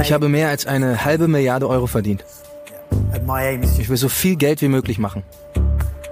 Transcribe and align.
Ich 0.00 0.12
habe 0.12 0.28
mehr 0.28 0.48
als 0.48 0.64
eine 0.66 1.04
halbe 1.04 1.26
Milliarde 1.26 1.68
Euro 1.68 1.88
verdient. 1.88 2.24
Ich 3.78 3.88
will 3.88 3.96
so 3.96 4.08
viel 4.08 4.36
Geld 4.36 4.62
wie 4.62 4.68
möglich 4.68 4.98
machen. 4.98 5.24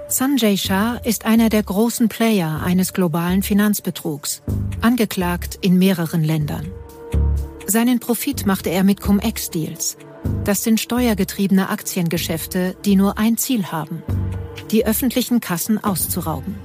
Sanjay 0.09 0.57
Shah 0.57 0.97
ist 1.05 1.25
einer 1.25 1.47
der 1.47 1.63
großen 1.63 2.09
Player 2.09 2.61
eines 2.65 2.91
globalen 2.91 3.43
Finanzbetrugs, 3.43 4.41
angeklagt 4.81 5.57
in 5.61 5.77
mehreren 5.77 6.21
Ländern. 6.21 6.67
Seinen 7.65 8.01
Profit 8.01 8.45
machte 8.45 8.69
er 8.69 8.83
mit 8.83 8.99
Cum-Ex-Deals. 8.99 9.95
Das 10.43 10.63
sind 10.63 10.81
steuergetriebene 10.81 11.69
Aktiengeschäfte, 11.69 12.75
die 12.83 12.97
nur 12.97 13.17
ein 13.17 13.37
Ziel 13.37 13.67
haben, 13.67 14.03
die 14.71 14.85
öffentlichen 14.85 15.39
Kassen 15.39 15.81
auszurauben. 15.81 16.55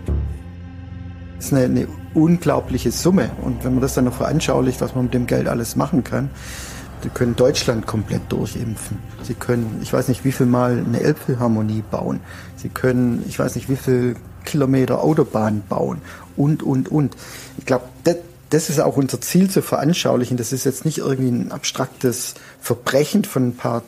Das 1.36 1.46
ist 1.46 1.52
eine, 1.52 1.66
eine 1.66 1.88
unglaubliche 2.14 2.90
Summe. 2.90 3.30
Und 3.42 3.62
wenn 3.62 3.74
man 3.74 3.82
das 3.82 3.94
dann 3.94 4.06
noch 4.06 4.14
veranschaulicht, 4.14 4.80
was 4.80 4.96
man 4.96 5.04
mit 5.04 5.14
dem 5.14 5.28
Geld 5.28 5.46
alles 5.46 5.76
machen 5.76 6.02
kann, 6.02 6.30
Sie 7.02 7.08
können 7.10 7.36
Deutschland 7.36 7.86
komplett 7.86 8.32
durchimpfen. 8.32 8.98
Sie 9.22 9.34
können, 9.34 9.80
ich 9.82 9.92
weiß 9.92 10.08
nicht, 10.08 10.24
wie 10.24 10.32
viel 10.32 10.46
Mal 10.46 10.84
eine 10.84 11.00
Elbphilharmonie 11.00 11.82
bauen. 11.90 12.20
Sie 12.56 12.68
können, 12.68 13.22
ich 13.28 13.38
weiß 13.38 13.54
nicht, 13.54 13.68
wie 13.68 13.76
viel 13.76 14.16
Kilometer 14.44 15.02
Autobahn 15.02 15.62
bauen 15.68 16.00
und, 16.36 16.62
und, 16.62 16.90
und. 16.90 17.16
Ich 17.58 17.66
glaube, 17.66 17.84
das, 18.04 18.16
das 18.50 18.70
ist 18.70 18.80
auch 18.80 18.96
unser 18.96 19.20
Ziel 19.20 19.50
zu 19.50 19.62
veranschaulichen. 19.62 20.36
Das 20.36 20.52
ist 20.52 20.64
jetzt 20.64 20.84
nicht 20.84 20.98
irgendwie 20.98 21.28
ein 21.28 21.52
abstraktes 21.52 22.34
Verbrechen 22.60 23.24
von 23.24 23.48
ein 23.48 23.56
paar 23.56 23.82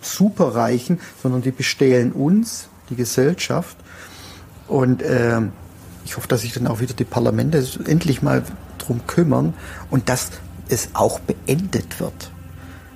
Superreichen, 0.00 1.00
sondern 1.22 1.42
die 1.42 1.50
bestehlen 1.50 2.12
uns, 2.12 2.68
die 2.90 2.96
Gesellschaft. 2.96 3.76
Und 4.68 5.02
äh, 5.02 5.40
ich 6.04 6.16
hoffe, 6.16 6.28
dass 6.28 6.42
sich 6.42 6.52
dann 6.52 6.66
auch 6.66 6.80
wieder 6.80 6.94
die 6.94 7.04
Parlamente 7.04 7.64
endlich 7.86 8.22
mal 8.22 8.42
drum 8.78 9.06
kümmern 9.06 9.54
und 9.90 10.08
dass 10.08 10.30
es 10.68 10.90
auch 10.94 11.20
beendet 11.20 12.00
wird. 12.00 12.31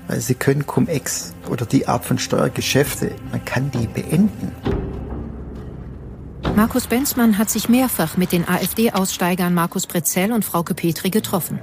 Weil 0.09 0.21
sie 0.21 0.35
können 0.35 0.67
Cum-Ex 0.67 1.35
oder 1.51 1.67
die 1.67 1.89
Art 1.89 2.05
von 2.05 2.19
Steuergeschäfte, 2.19 3.13
man 3.31 3.45
kann 3.45 3.71
die 3.71 3.87
beenden. 3.87 4.53
Markus 6.55 6.87
Benzmann 6.87 7.39
hat 7.39 7.51
sich 7.51 7.69
mehrfach 7.69 8.17
mit 8.17 8.33
den 8.33 8.49
AfD-Aussteigern 8.49 9.53
Markus 9.53 9.87
Prezell 9.87 10.33
und 10.33 10.45
Frauke 10.45 10.75
Petri 10.75 11.11
getroffen. 11.11 11.59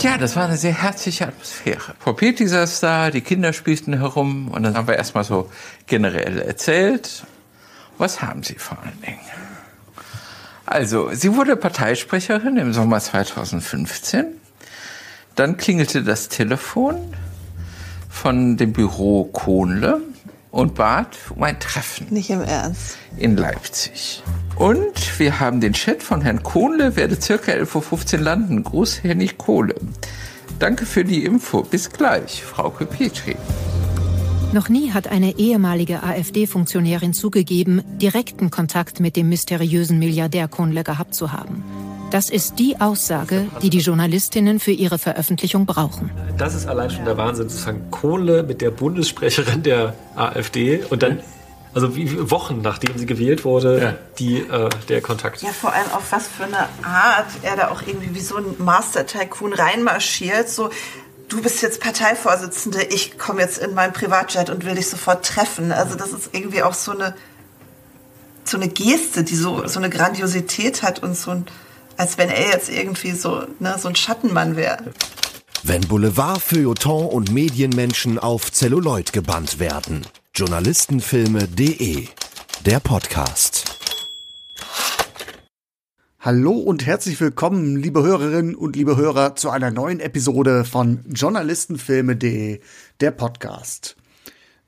Ja, 0.00 0.16
das 0.16 0.36
war 0.36 0.44
eine 0.44 0.56
sehr 0.56 0.74
herzliche 0.74 1.26
Atmosphäre. 1.26 1.94
Frau 1.98 2.12
Petri 2.12 2.46
saß 2.46 2.80
da, 2.80 3.10
die 3.10 3.20
Kinder 3.20 3.52
spielten 3.52 3.94
herum 3.94 4.48
und 4.48 4.62
dann 4.62 4.76
haben 4.76 4.86
wir 4.86 4.96
erstmal 4.96 5.24
so 5.24 5.50
generell 5.86 6.38
erzählt. 6.38 7.24
Was 7.98 8.22
haben 8.22 8.42
Sie 8.42 8.54
vor 8.54 8.78
allen 8.80 9.00
Dingen? 9.00 9.18
Also, 10.66 11.10
sie 11.14 11.34
wurde 11.34 11.56
Parteisprecherin 11.56 12.58
im 12.58 12.72
Sommer 12.74 13.00
2015. 13.00 14.26
Dann 15.38 15.56
klingelte 15.56 16.02
das 16.02 16.28
Telefon 16.28 16.96
von 18.08 18.56
dem 18.56 18.72
Büro 18.72 19.22
Kohnle 19.22 20.00
und 20.50 20.74
bat 20.74 21.16
um 21.32 21.44
ein 21.44 21.60
Treffen. 21.60 22.08
Nicht 22.10 22.30
im 22.30 22.40
Ernst. 22.40 22.96
In 23.16 23.36
Leipzig. 23.36 24.24
Und 24.56 25.20
wir 25.20 25.38
haben 25.38 25.60
den 25.60 25.74
Chat 25.74 26.02
von 26.02 26.22
Herrn 26.22 26.42
Kohnle, 26.42 26.96
werde 26.96 27.20
circa 27.20 27.52
11.15 27.52 28.14
Uhr 28.14 28.20
landen. 28.24 28.64
Gruß, 28.64 29.04
Hennig 29.04 29.38
Kohle. 29.38 29.76
Danke 30.58 30.86
für 30.86 31.04
die 31.04 31.24
Info. 31.24 31.62
Bis 31.62 31.90
gleich, 31.90 32.42
Frau 32.42 32.70
Petri. 32.70 33.36
Noch 34.52 34.68
nie 34.68 34.90
hat 34.90 35.06
eine 35.06 35.38
ehemalige 35.38 36.02
AfD-Funktionärin 36.02 37.12
zugegeben, 37.12 37.82
direkten 37.98 38.50
Kontakt 38.50 38.98
mit 38.98 39.14
dem 39.14 39.28
mysteriösen 39.28 40.00
Milliardär 40.00 40.48
Kohnle 40.48 40.82
gehabt 40.82 41.14
zu 41.14 41.30
haben. 41.30 41.62
Das 42.10 42.30
ist 42.30 42.58
die 42.58 42.80
Aussage, 42.80 43.48
die 43.60 43.68
die 43.68 43.80
Journalistinnen 43.80 44.60
für 44.60 44.70
ihre 44.70 44.98
Veröffentlichung 44.98 45.66
brauchen. 45.66 46.10
Das 46.38 46.54
ist 46.54 46.66
allein 46.66 46.90
schon 46.90 47.04
der 47.04 47.18
Wahnsinn, 47.18 47.50
sozusagen 47.50 47.90
Kohle 47.90 48.44
mit 48.44 48.62
der 48.62 48.70
Bundessprecherin 48.70 49.62
der 49.62 49.94
AfD 50.16 50.80
und 50.88 51.02
dann 51.02 51.20
also 51.74 51.94
wie 51.94 52.30
Wochen 52.30 52.62
nachdem 52.62 52.96
sie 52.96 53.04
gewählt 53.04 53.44
wurde, 53.44 53.80
ja. 53.80 53.94
die, 54.18 54.38
äh, 54.38 54.70
der 54.88 55.02
Kontakt. 55.02 55.42
Ja, 55.42 55.50
vor 55.50 55.72
allem 55.72 55.90
auf 55.92 56.10
was 56.10 56.26
für 56.26 56.44
eine 56.44 56.66
Art 56.82 57.26
er 57.42 57.56
da 57.56 57.68
auch 57.68 57.82
irgendwie 57.86 58.14
wie 58.14 58.20
so 58.20 58.36
ein 58.36 58.56
Master-Tycoon 58.58 59.52
reinmarschiert. 59.52 60.48
So, 60.48 60.70
du 61.28 61.42
bist 61.42 61.60
jetzt 61.60 61.80
Parteivorsitzende, 61.80 62.84
ich 62.84 63.18
komme 63.18 63.42
jetzt 63.42 63.58
in 63.58 63.74
meinen 63.74 63.92
Privatjet 63.92 64.48
und 64.48 64.64
will 64.64 64.76
dich 64.76 64.88
sofort 64.88 65.26
treffen. 65.26 65.70
Also 65.70 65.94
das 65.94 66.12
ist 66.12 66.30
irgendwie 66.32 66.62
auch 66.62 66.74
so 66.74 66.92
eine, 66.92 67.14
so 68.44 68.56
eine 68.56 68.68
Geste, 68.68 69.22
die 69.22 69.36
so, 69.36 69.66
so 69.68 69.78
eine 69.78 69.90
Grandiosität 69.90 70.82
hat 70.82 71.02
und 71.02 71.16
so 71.16 71.32
ein 71.32 71.46
als 71.98 72.16
wenn 72.16 72.30
er 72.30 72.52
jetzt 72.52 72.70
irgendwie 72.70 73.10
so, 73.10 73.44
ne, 73.58 73.76
so 73.78 73.88
ein 73.88 73.96
Schattenmann 73.96 74.56
wäre. 74.56 74.92
Wenn 75.64 75.82
Boulevard, 75.82 76.40
Feuilleton 76.40 77.06
und 77.06 77.32
Medienmenschen 77.32 78.18
auf 78.18 78.52
Celluloid 78.52 79.12
gebannt 79.12 79.58
werden. 79.58 80.06
Journalistenfilme.de 80.34 82.06
Der 82.64 82.80
Podcast. 82.80 83.64
Hallo 86.20 86.52
und 86.52 86.86
herzlich 86.86 87.20
willkommen, 87.20 87.76
liebe 87.76 88.02
Hörerinnen 88.02 88.54
und 88.54 88.76
liebe 88.76 88.96
Hörer, 88.96 89.34
zu 89.34 89.50
einer 89.50 89.72
neuen 89.72 89.98
Episode 89.98 90.64
von 90.64 91.04
Journalistenfilme.de, 91.08 92.60
der 93.00 93.10
Podcast. 93.10 93.96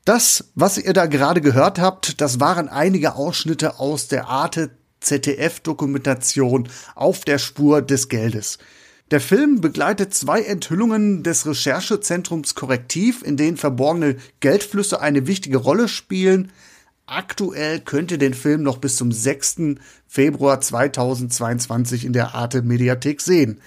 Das, 0.03 0.51
was 0.55 0.77
ihr 0.77 0.93
da 0.93 1.05
gerade 1.05 1.39
gehört 1.39 1.79
habt, 1.79 2.19
das 2.19 2.39
waren 2.41 2.67
einige 2.67 3.15
Ausschnitte 3.15 3.79
aus 3.79 4.07
der 4.07 4.27
Arte 4.27 4.71
ZDF-Dokumentation 5.01 6.69
Auf 6.95 7.25
der 7.25 7.37
Spur 7.37 7.81
des 7.81 8.07
Geldes. 8.07 8.57
Der 9.11 9.19
Film 9.19 9.59
begleitet 9.59 10.13
zwei 10.13 10.41
Enthüllungen 10.41 11.21
des 11.21 11.45
Recherchezentrums 11.45 12.55
Korrektiv, 12.55 13.23
in 13.23 13.35
denen 13.35 13.57
verborgene 13.57 14.15
Geldflüsse 14.39 15.01
eine 15.01 15.27
wichtige 15.27 15.57
Rolle 15.57 15.89
spielen. 15.89 16.53
Aktuell 17.07 17.81
könnt 17.81 18.11
ihr 18.11 18.17
den 18.17 18.33
Film 18.33 18.63
noch 18.63 18.77
bis 18.77 18.95
zum 18.95 19.11
6. 19.11 19.75
Februar 20.07 20.61
2022 20.61 22.05
in 22.05 22.13
der 22.13 22.35
Arte 22.35 22.61
Mediathek 22.61 23.19
sehen. 23.19 23.59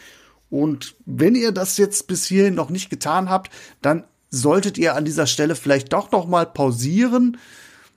Und 0.49 0.97
wenn 1.05 1.35
ihr 1.35 1.53
das 1.53 1.77
jetzt 1.77 2.07
bis 2.07 2.25
hierhin 2.25 2.55
noch 2.55 2.71
nicht 2.71 2.89
getan 2.89 3.29
habt, 3.29 3.53
dann 3.83 4.05
solltet 4.31 4.79
ihr 4.79 4.95
an 4.95 5.05
dieser 5.05 5.27
Stelle 5.27 5.57
vielleicht 5.57 5.93
doch 5.93 6.11
noch 6.11 6.27
mal 6.27 6.47
pausieren, 6.47 7.37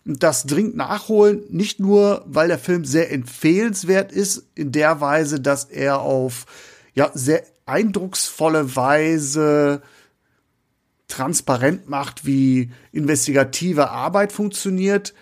das 0.08 0.44
dringend 0.44 0.78
nachholen, 0.78 1.44
nicht 1.50 1.80
nur, 1.80 2.24
weil 2.26 2.48
der 2.48 2.60
Film 2.60 2.86
sehr 2.86 3.12
empfehlenswert 3.12 4.12
ist, 4.12 4.48
in 4.56 4.72
der 4.72 5.02
Weise, 5.02 5.40
dass 5.40 5.66
er 5.66 6.00
auf 6.00 6.46
ja 6.94 7.12
sehr 7.14 7.44
eindrucksvolle 7.66 8.76
Weise 8.76 9.82
transparent 11.08 11.90
macht, 11.90 12.26
wie 12.26 12.72
investigative 12.92 13.90
Arbeit 13.90 14.32
funktioniert, 14.32 15.14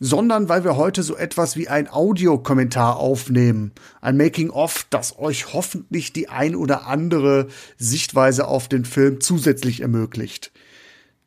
sondern 0.00 0.48
weil 0.48 0.64
wir 0.64 0.76
heute 0.76 1.02
so 1.02 1.16
etwas 1.16 1.56
wie 1.56 1.68
ein 1.68 1.88
Audiokommentar 1.88 2.96
aufnehmen, 2.96 3.72
ein 4.00 4.16
Making-of, 4.16 4.86
das 4.90 5.18
euch 5.18 5.52
hoffentlich 5.54 6.12
die 6.12 6.28
ein 6.28 6.56
oder 6.56 6.86
andere 6.86 7.46
Sichtweise 7.78 8.48
auf 8.48 8.68
den 8.68 8.84
Film 8.84 9.20
zusätzlich 9.20 9.80
ermöglicht. 9.80 10.52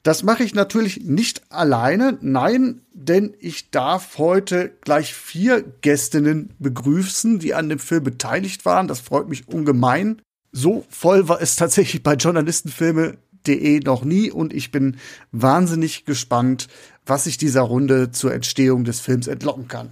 Das 0.08 0.24
mache 0.24 0.46
ich 0.46 0.56
natürlich 0.56 1.04
nicht 1.04 1.52
alleine, 1.52 2.18
nein, 2.22 2.80
denn 2.94 3.36
ich 3.42 3.72
darf 3.72 4.18
heute 4.18 4.72
gleich 4.80 5.14
vier 5.14 5.62
Gästinnen 5.82 6.54
begrüßen, 6.60 7.40
die 7.40 7.54
an 7.54 7.68
dem 7.68 7.78
Film 7.78 8.06
beteiligt 8.06 8.64
waren. 8.64 8.88
Das 8.88 9.02
freut 9.02 9.28
mich 9.28 9.50
ungemein. 9.50 10.22
So 10.54 10.86
voll 10.88 11.28
war 11.28 11.42
es 11.42 11.58
tatsächlich 11.58 12.04
bei 12.04 12.14
Journalistenfilme.de 12.14 13.82
noch 13.82 14.06
nie 14.06 14.32
und 14.32 14.54
ich 14.54 14.72
bin 14.72 14.96
wahnsinnig 15.34 16.06
gespannt, 16.06 16.70
was 17.06 17.26
sich 17.26 17.38
dieser 17.38 17.64
Runde 17.64 18.10
zur 18.12 18.34
Entstehung 18.34 18.86
des 18.86 19.02
Films 19.02 19.28
entlocken 19.28 19.68
kann. 19.68 19.90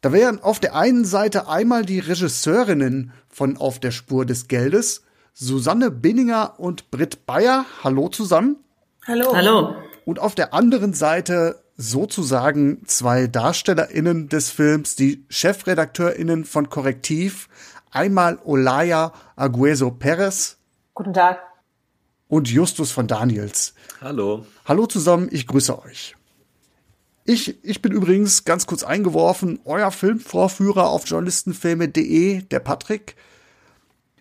Da 0.00 0.14
wären 0.14 0.42
auf 0.42 0.60
der 0.60 0.74
einen 0.74 1.04
Seite 1.04 1.46
einmal 1.46 1.84
die 1.84 1.98
Regisseurinnen 1.98 3.12
von 3.28 3.58
Auf 3.58 3.80
der 3.80 3.90
Spur 3.90 4.24
des 4.24 4.48
Geldes, 4.48 5.02
Susanne 5.34 5.90
Binninger 5.90 6.58
und 6.58 6.90
Britt 6.90 7.26
Bayer. 7.26 7.66
Hallo 7.84 8.08
zusammen. 8.08 8.56
Hallo. 9.10 9.34
Hallo. 9.34 9.74
Und 10.04 10.20
auf 10.20 10.36
der 10.36 10.54
anderen 10.54 10.94
Seite 10.94 11.64
sozusagen 11.76 12.86
zwei 12.86 13.26
DarstellerInnen 13.26 14.28
des 14.28 14.50
Films, 14.50 14.94
die 14.94 15.26
ChefredakteurInnen 15.28 16.44
von 16.44 16.70
Korrektiv, 16.70 17.48
einmal 17.90 18.38
Olaya 18.44 19.12
Agueso 19.34 19.90
Perez. 19.90 20.58
Guten 20.94 21.12
Tag. 21.12 21.40
Und 22.28 22.48
Justus 22.48 22.92
von 22.92 23.08
Daniels. 23.08 23.74
Hallo. 24.00 24.46
Hallo 24.64 24.86
zusammen, 24.86 25.28
ich 25.32 25.48
grüße 25.48 25.76
euch. 25.82 26.14
Ich, 27.24 27.64
ich 27.64 27.82
bin 27.82 27.90
übrigens 27.90 28.44
ganz 28.44 28.68
kurz 28.68 28.84
eingeworfen, 28.84 29.58
euer 29.64 29.90
Filmvorführer 29.90 30.88
auf 30.88 31.08
journalistenfilme.de, 31.08 32.42
der 32.42 32.60
Patrick. 32.60 33.16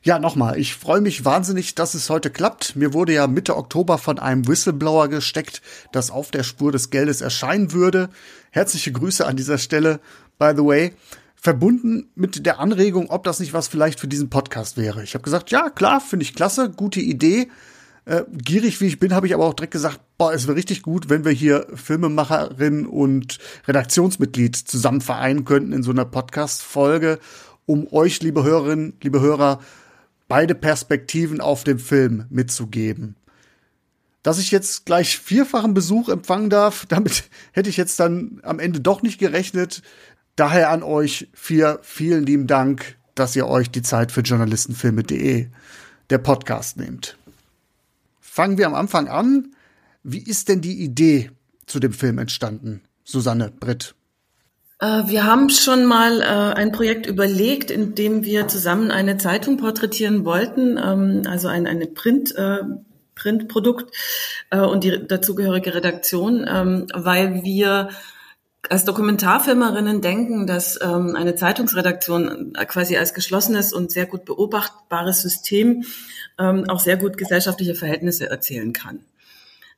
Ja, 0.02 0.18
nochmal, 0.18 0.58
ich 0.58 0.76
freue 0.76 1.02
mich 1.02 1.26
wahnsinnig, 1.26 1.76
dass 1.76 1.94
es 1.94 2.10
heute 2.10 2.30
klappt. 2.30 2.78
Mir 2.78 2.94
wurde 2.94 3.14
ja 3.14 3.28
Mitte 3.28 3.58
Oktober 3.58 3.98
von 3.98 4.18
einem 4.18 4.48
Whistleblower 4.48 5.10
gesteckt, 5.10 5.62
dass 5.92 6.10
auf 6.10 6.32
der 6.32 6.44
Spur 6.44 6.72
des 6.72 6.90
Geldes 6.90 7.20
erscheinen 7.20 7.74
würde. 7.74 8.10
Herzliche 8.52 8.94
Grüße 8.94 9.26
an 9.28 9.36
dieser 9.36 9.58
Stelle, 9.58 10.00
by 10.38 10.54
the 10.56 10.64
way. 10.64 10.94
verbunden 11.36 12.10
mit 12.16 12.46
der 12.46 12.60
Anregung, 12.60 13.10
ob 13.10 13.24
das 13.24 13.40
nicht 13.40 13.54
was 13.54 13.68
vielleicht 13.68 14.00
für 14.00 14.08
diesen 14.08 14.30
Podcast 14.30 14.78
wäre. 14.78 15.04
Ich 15.04 15.14
habe 15.14 15.24
gesagt, 15.24 15.52
ja, 15.52 15.70
klar, 15.70 16.02
finde 16.02 16.24
ich 16.24 16.36
klasse, 16.36 16.70
gute 16.70 17.00
Idee. 17.00 17.50
Äh, 18.06 18.24
gierig 18.32 18.82
wie 18.82 18.88
ich 18.88 19.00
bin, 19.00 19.14
habe 19.14 19.28
ich 19.28 19.34
aber 19.34 19.46
auch 19.46 19.54
direkt 19.54 19.74
gesagt, 19.74 20.00
boah, 20.18 20.34
es 20.34 20.48
wäre 20.48 20.58
richtig 20.58 20.82
gut, 20.82 21.10
wenn 21.10 21.26
wir 21.26 21.32
hier 21.32 21.68
Filmemacherin 21.74 22.86
und 22.86 23.40
Redaktionsmitglied 23.68 24.56
zusammen 24.56 25.02
vereinen 25.02 25.46
könnten 25.46 25.74
in 25.74 25.84
so 25.84 25.92
einer 25.92 26.06
Podcast-Folge, 26.06 27.20
um 27.66 27.88
euch, 27.92 28.22
liebe 28.22 28.44
Hörerinnen, 28.44 28.94
liebe 29.02 29.22
Hörer, 29.22 29.60
beide 30.30 30.56
Perspektiven 30.56 31.42
auf 31.42 31.66
den 31.66 31.80
Film 31.80 32.26
mitzugeben. 32.30 33.18
Dass 34.24 34.40
ich 34.40 34.52
jetzt 34.52 34.86
gleich 34.86 35.18
vierfachen 35.18 35.74
Besuch 35.74 36.08
empfangen 36.08 36.50
darf, 36.50 36.86
damit 36.90 37.26
hätte 37.52 37.70
ich 37.70 37.76
jetzt 37.76 38.00
dann 38.00 38.40
am 38.44 38.60
Ende 38.60 38.80
doch 38.80 39.02
nicht 39.02 39.20
gerechnet. 39.20 39.82
Daher 40.38 40.70
an 40.70 40.84
euch 40.84 41.28
vier 41.34 41.80
vielen 41.82 42.26
lieben 42.26 42.48
Dank, 42.48 42.96
dass 43.16 43.36
ihr 43.36 43.48
euch 43.48 43.70
die 43.70 43.82
Zeit 43.82 44.14
für 44.14 44.22
Journalistenfilme.de 44.22 45.48
der 46.10 46.18
Podcast 46.18 46.78
nehmt. 46.78 47.18
Fangen 48.22 48.58
wir 48.58 48.68
am 48.68 48.76
Anfang 48.76 49.10
an. 49.10 49.54
Wie 50.04 50.24
ist 50.24 50.48
denn 50.48 50.62
die 50.62 50.82
Idee 50.82 51.30
zu 51.66 51.80
dem 51.80 51.92
Film 51.92 52.20
entstanden? 52.20 52.82
Susanne 53.04 53.52
Britt. 53.52 53.96
Äh, 54.80 55.04
wir 55.08 55.26
haben 55.26 55.50
schon 55.50 55.86
mal 55.86 56.22
äh, 56.22 56.26
ein 56.26 56.72
Projekt 56.72 57.06
überlegt, 57.06 57.70
in 57.70 57.96
dem 57.96 58.24
wir 58.24 58.48
zusammen 58.48 58.92
eine 58.92 59.18
Zeitung 59.18 59.58
porträtieren 59.58 60.26
wollten, 60.26 60.78
ähm, 60.78 61.24
also 61.28 61.48
ein 61.48 61.68
eine 61.68 61.88
Print, 61.88 62.36
äh, 62.36 62.60
Printprodukt 63.16 63.94
und 64.50 64.86
die 64.86 65.06
dazugehörige 65.06 65.76
Redaktion, 65.76 66.46
ähm, 66.50 66.88
weil 66.94 67.44
wir 67.44 67.90
als 68.70 68.86
Dokumentarfilmerinnen 68.86 70.00
denken, 70.00 70.48
dass 70.48 70.80
ähm, 70.82 71.18
eine 71.18 71.36
Zeitungsredaktion 71.36 72.54
quasi 72.70 72.96
als 72.96 73.14
geschlossenes 73.14 73.74
und 73.74 73.92
sehr 73.92 74.06
gut 74.06 74.24
beobachtbares 74.24 75.22
System 75.22 75.84
auch 76.38 76.80
sehr 76.80 76.96
gut 76.96 77.18
gesellschaftliche 77.18 77.76
Verhältnisse 77.76 78.30
erzählen 78.30 78.72
kann. 78.72 79.02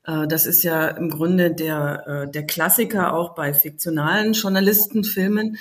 Äh, 0.06 0.28
das 0.28 0.46
ist 0.46 0.64
ja 0.64 0.88
im 0.88 1.10
Grunde 1.10 1.52
der, 1.52 2.08
äh, 2.28 2.32
der 2.32 2.46
Klassiker 2.46 3.14
auch 3.14 3.36
bei 3.36 3.54
fiktionalen 3.54 4.34
Journalistenfilmen. 4.34 5.58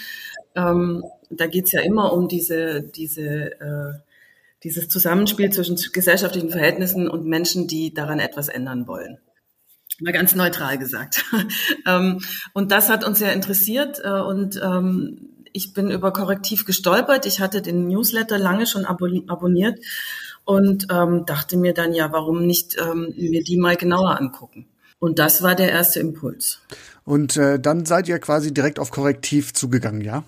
Ähm, 0.54 1.04
da 1.30 1.46
geht's 1.46 1.72
ja 1.72 1.80
immer 1.80 2.12
um 2.12 2.28
diese, 2.28 2.82
diese, 2.82 3.60
äh, 3.60 3.92
dieses 4.64 4.88
Zusammenspiel 4.88 5.50
zwischen 5.50 5.76
gesellschaftlichen 5.92 6.50
Verhältnissen 6.50 7.08
und 7.08 7.24
Menschen, 7.24 7.66
die 7.66 7.94
daran 7.94 8.18
etwas 8.18 8.48
ändern 8.48 8.86
wollen. 8.86 9.18
Mal 10.00 10.12
ganz 10.12 10.34
neutral 10.34 10.78
gesagt. 10.78 11.24
ähm, 11.86 12.20
und 12.54 12.72
das 12.72 12.88
hat 12.88 13.04
uns 13.06 13.18
sehr 13.18 13.32
interessiert 13.34 14.00
und 14.02 14.58
ähm, 14.62 15.30
ich 15.52 15.74
bin 15.74 15.90
über 15.90 16.12
Korrektiv 16.12 16.64
gestolpert. 16.64 17.26
Ich 17.26 17.40
hatte 17.40 17.60
den 17.60 17.88
Newsletter 17.88 18.38
lange 18.38 18.66
schon 18.66 18.86
abonniert 18.86 19.78
und 20.50 20.88
ähm, 20.90 21.26
dachte 21.26 21.56
mir 21.56 21.72
dann, 21.72 21.94
ja, 21.94 22.10
warum 22.10 22.44
nicht 22.44 22.76
ähm, 22.76 23.14
mir 23.16 23.44
die 23.44 23.56
mal 23.56 23.76
genauer 23.76 24.18
angucken. 24.18 24.66
Und 24.98 25.20
das 25.20 25.44
war 25.44 25.54
der 25.54 25.70
erste 25.70 26.00
Impuls. 26.00 26.58
Und 27.04 27.36
äh, 27.36 27.60
dann 27.60 27.86
seid 27.86 28.08
ihr 28.08 28.18
quasi 28.18 28.52
direkt 28.52 28.80
auf 28.80 28.90
Korrektiv 28.90 29.54
zugegangen, 29.54 30.00
ja? 30.00 30.24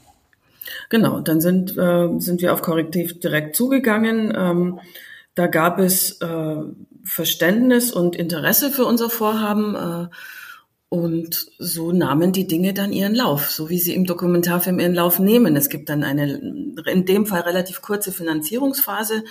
Genau, 0.90 1.18
dann 1.18 1.40
sind, 1.40 1.76
äh, 1.76 2.08
sind 2.18 2.40
wir 2.40 2.52
auf 2.52 2.62
Korrektiv 2.62 3.18
direkt 3.18 3.56
zugegangen. 3.56 4.32
Ähm, 4.36 4.78
da 5.34 5.48
gab 5.48 5.80
es 5.80 6.20
äh, 6.20 6.56
Verständnis 7.02 7.90
und 7.90 8.14
Interesse 8.14 8.70
für 8.70 8.84
unser 8.84 9.10
Vorhaben. 9.10 9.74
Äh, 9.74 10.06
und 10.88 11.46
so 11.58 11.90
nahmen 11.90 12.30
die 12.32 12.46
Dinge 12.46 12.74
dann 12.74 12.92
ihren 12.92 13.14
Lauf, 13.16 13.50
so 13.50 13.70
wie 13.70 13.78
sie 13.78 13.94
im 13.94 14.04
Dokumentarfilm 14.04 14.78
ihren 14.78 14.94
Lauf 14.94 15.18
nehmen. 15.18 15.56
Es 15.56 15.68
gibt 15.68 15.88
dann 15.88 16.04
eine, 16.04 16.34
in 16.86 17.06
dem 17.06 17.26
Fall 17.26 17.40
relativ 17.40 17.82
kurze 17.82 18.12
Finanzierungsphase. 18.12 19.24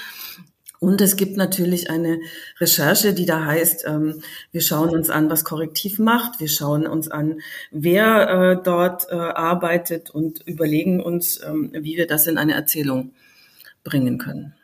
Und 0.84 1.00
es 1.00 1.16
gibt 1.16 1.38
natürlich 1.38 1.92
eine 1.92 2.22
Recherche, 2.60 3.14
die 3.14 3.28
da 3.28 3.46
heißt, 3.46 3.86
ähm, 3.86 4.24
wir 4.52 4.62
schauen 4.62 4.90
uns 4.90 5.12
an, 5.12 5.30
was 5.30 5.44
Korrektiv 5.44 6.00
macht, 6.00 6.40
wir 6.40 6.48
schauen 6.48 6.88
uns 6.88 7.08
an, 7.08 7.40
wer 7.70 8.30
äh, 8.30 8.64
dort 8.64 9.08
äh, 9.12 9.14
arbeitet 9.14 10.10
und 10.10 10.42
überlegen 10.48 11.00
uns, 11.00 11.40
ähm, 11.46 11.70
wie 11.72 11.98
wir 11.98 12.08
das 12.08 12.26
in 12.26 12.40
eine 12.40 12.54
Erzählung 12.54 13.14
bringen 13.84 14.18
können. 14.18 14.56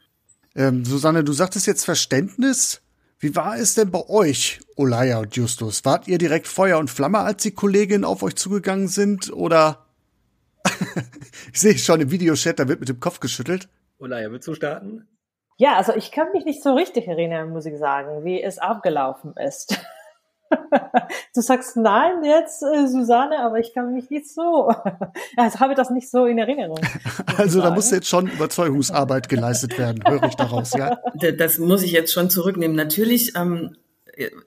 Ähm, 0.55 0.85
Susanne, 0.85 1.23
du 1.23 1.33
sagtest 1.33 1.67
jetzt 1.67 1.85
Verständnis. 1.85 2.81
Wie 3.19 3.35
war 3.35 3.55
es 3.55 3.75
denn 3.75 3.91
bei 3.91 4.09
euch, 4.09 4.59
Olaya 4.75 5.19
und 5.19 5.35
Justus? 5.35 5.85
Wart 5.85 6.07
ihr 6.07 6.17
direkt 6.17 6.47
Feuer 6.47 6.79
und 6.79 6.89
Flamme, 6.89 7.19
als 7.19 7.43
die 7.43 7.51
Kolleginnen 7.51 8.03
auf 8.03 8.23
euch 8.23 8.35
zugegangen 8.35 8.87
sind? 8.87 9.31
Oder 9.31 9.85
ich 11.53 11.59
sehe 11.59 11.77
schon 11.77 12.01
im 12.01 12.09
Videochat, 12.09 12.57
da 12.57 12.67
wird 12.67 12.79
mit 12.79 12.89
dem 12.89 12.99
Kopf 12.99 13.19
geschüttelt. 13.19 13.69
Olaya, 13.99 14.31
willst 14.31 14.47
du 14.47 14.55
starten? 14.55 15.05
Ja, 15.57 15.75
also 15.75 15.93
ich 15.95 16.11
kann 16.11 16.31
mich 16.33 16.45
nicht 16.45 16.61
so 16.61 16.73
richtig 16.73 17.07
erinnern, 17.07 17.49
muss 17.49 17.65
ich 17.65 17.77
sagen, 17.77 18.23
wie 18.23 18.41
es 18.41 18.59
abgelaufen 18.59 19.33
ist. 19.37 19.79
du 21.35 21.41
sagst 21.41 21.75
nein 21.75 22.23
jetzt, 22.23 22.61
äh, 22.63 22.87
Susanne, 22.87 23.39
aber 23.39 23.59
ich 23.59 23.73
kann 23.73 23.93
mich 23.93 24.09
nicht 24.09 24.29
so, 24.29 24.71
also 25.37 25.59
habe 25.59 25.75
das 25.75 25.89
nicht 25.89 26.09
so 26.09 26.25
in 26.25 26.37
Erinnerung. 26.37 26.79
Also 27.37 27.61
da 27.61 27.69
muss 27.69 27.91
jetzt 27.91 28.07
schon 28.07 28.25
Überzeugungsarbeit 28.25 29.29
geleistet 29.29 29.77
werden, 29.77 30.03
höre 30.07 30.23
ich 30.23 30.35
daraus, 30.35 30.73
ja? 30.73 30.97
Das 31.37 31.59
muss 31.59 31.83
ich 31.83 31.91
jetzt 31.91 32.11
schon 32.11 32.31
zurücknehmen. 32.31 32.75
Natürlich 32.75 33.35
ähm, 33.35 33.77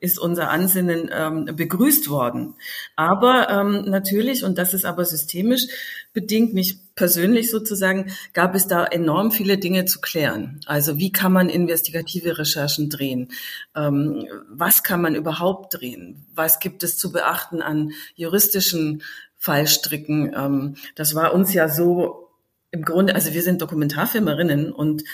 ist 0.01 0.19
unser 0.19 0.51
Ansinnen 0.51 1.11
ähm, 1.13 1.45
begrüßt 1.55 2.11
worden. 2.11 2.55
Aber 2.97 3.49
ähm, 3.49 3.85
natürlich, 3.87 4.45
und 4.45 4.59
das 4.59 4.75
ist 4.75 4.85
aber 4.85 5.05
systemisch 5.05 5.67
bedingt, 6.13 6.55
nicht 6.55 6.95
persönlich 6.95 7.51
sozusagen, 7.51 8.13
gab 8.33 8.55
es 8.55 8.67
da 8.67 8.85
enorm 8.85 9.31
viele 9.31 9.59
Dinge 9.59 9.85
zu 9.85 10.01
klären. 10.01 10.61
Also 10.67 10.99
wie 10.99 11.13
kann 11.13 11.33
man 11.33 11.49
investigative 11.49 12.39
Recherchen 12.39 12.91
drehen? 12.91 13.29
Ähm, 13.77 14.27
was 14.49 14.83
kann 14.83 15.01
man 15.01 15.15
überhaupt 15.15 15.81
drehen? 15.81 16.27
Was 16.35 16.59
gibt 16.59 16.83
es 16.83 16.99
zu 16.99 17.13
beachten 17.13 17.63
an 17.63 17.93
juristischen 18.17 19.03
Fallstricken? 19.37 20.35
Ähm, 20.37 20.75
das 20.97 21.15
war 21.15 21.33
uns 21.33 21.55
ja 21.55 21.69
so 21.69 22.29
im 22.73 22.83
Grunde, 22.83 23.15
also 23.15 23.33
wir 23.33 23.43
sind 23.43 23.63
Dokumentarfilmerinnen 23.63 24.73
und 24.73 25.05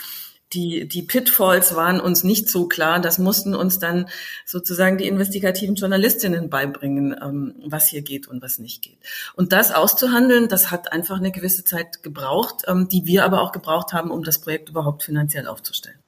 die, 0.53 0.87
die 0.87 1.03
Pitfalls 1.03 1.75
waren 1.75 2.01
uns 2.01 2.23
nicht 2.23 2.49
so 2.49 2.69
klar. 2.69 3.01
Das 3.01 3.19
mussten 3.19 3.55
uns 3.55 3.79
dann 3.79 4.09
sozusagen 4.45 4.97
die 4.97 5.09
investigativen 5.09 5.75
Journalistinnen 5.75 6.51
beibringen, 6.51 7.17
ähm, 7.21 7.55
was 7.67 7.89
hier 7.89 8.03
geht 8.03 8.29
und 8.29 8.43
was 8.43 8.59
nicht 8.59 8.83
geht. 8.83 8.99
Und 9.35 9.53
das 9.53 9.73
auszuhandeln, 9.73 10.49
das 10.49 10.71
hat 10.71 10.93
einfach 10.93 11.19
eine 11.19 11.33
gewisse 11.33 11.65
Zeit 11.65 12.03
gebraucht, 12.03 12.63
ähm, 12.69 12.89
die 12.89 13.07
wir 13.07 13.25
aber 13.25 13.43
auch 13.43 13.53
gebraucht 13.53 13.93
haben, 13.93 14.11
um 14.11 14.23
das 14.23 14.41
Projekt 14.41 14.69
überhaupt 14.69 15.03
finanziell 15.03 15.47
aufzustellen. 15.47 15.99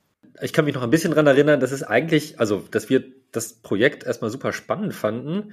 Ich 0.41 0.53
kann 0.53 0.65
mich 0.65 0.75
noch 0.75 0.83
ein 0.83 0.91
bisschen 0.91 1.13
dran 1.13 1.27
erinnern, 1.27 1.59
dass 1.59 1.73
es 1.73 1.83
eigentlich, 1.83 2.39
also 2.39 2.63
dass 2.71 2.89
wir 2.89 3.05
das 3.33 3.55
Projekt 3.55 4.05
erstmal 4.05 4.31
super 4.31 4.53
spannend 4.53 4.95
fanden 4.95 5.53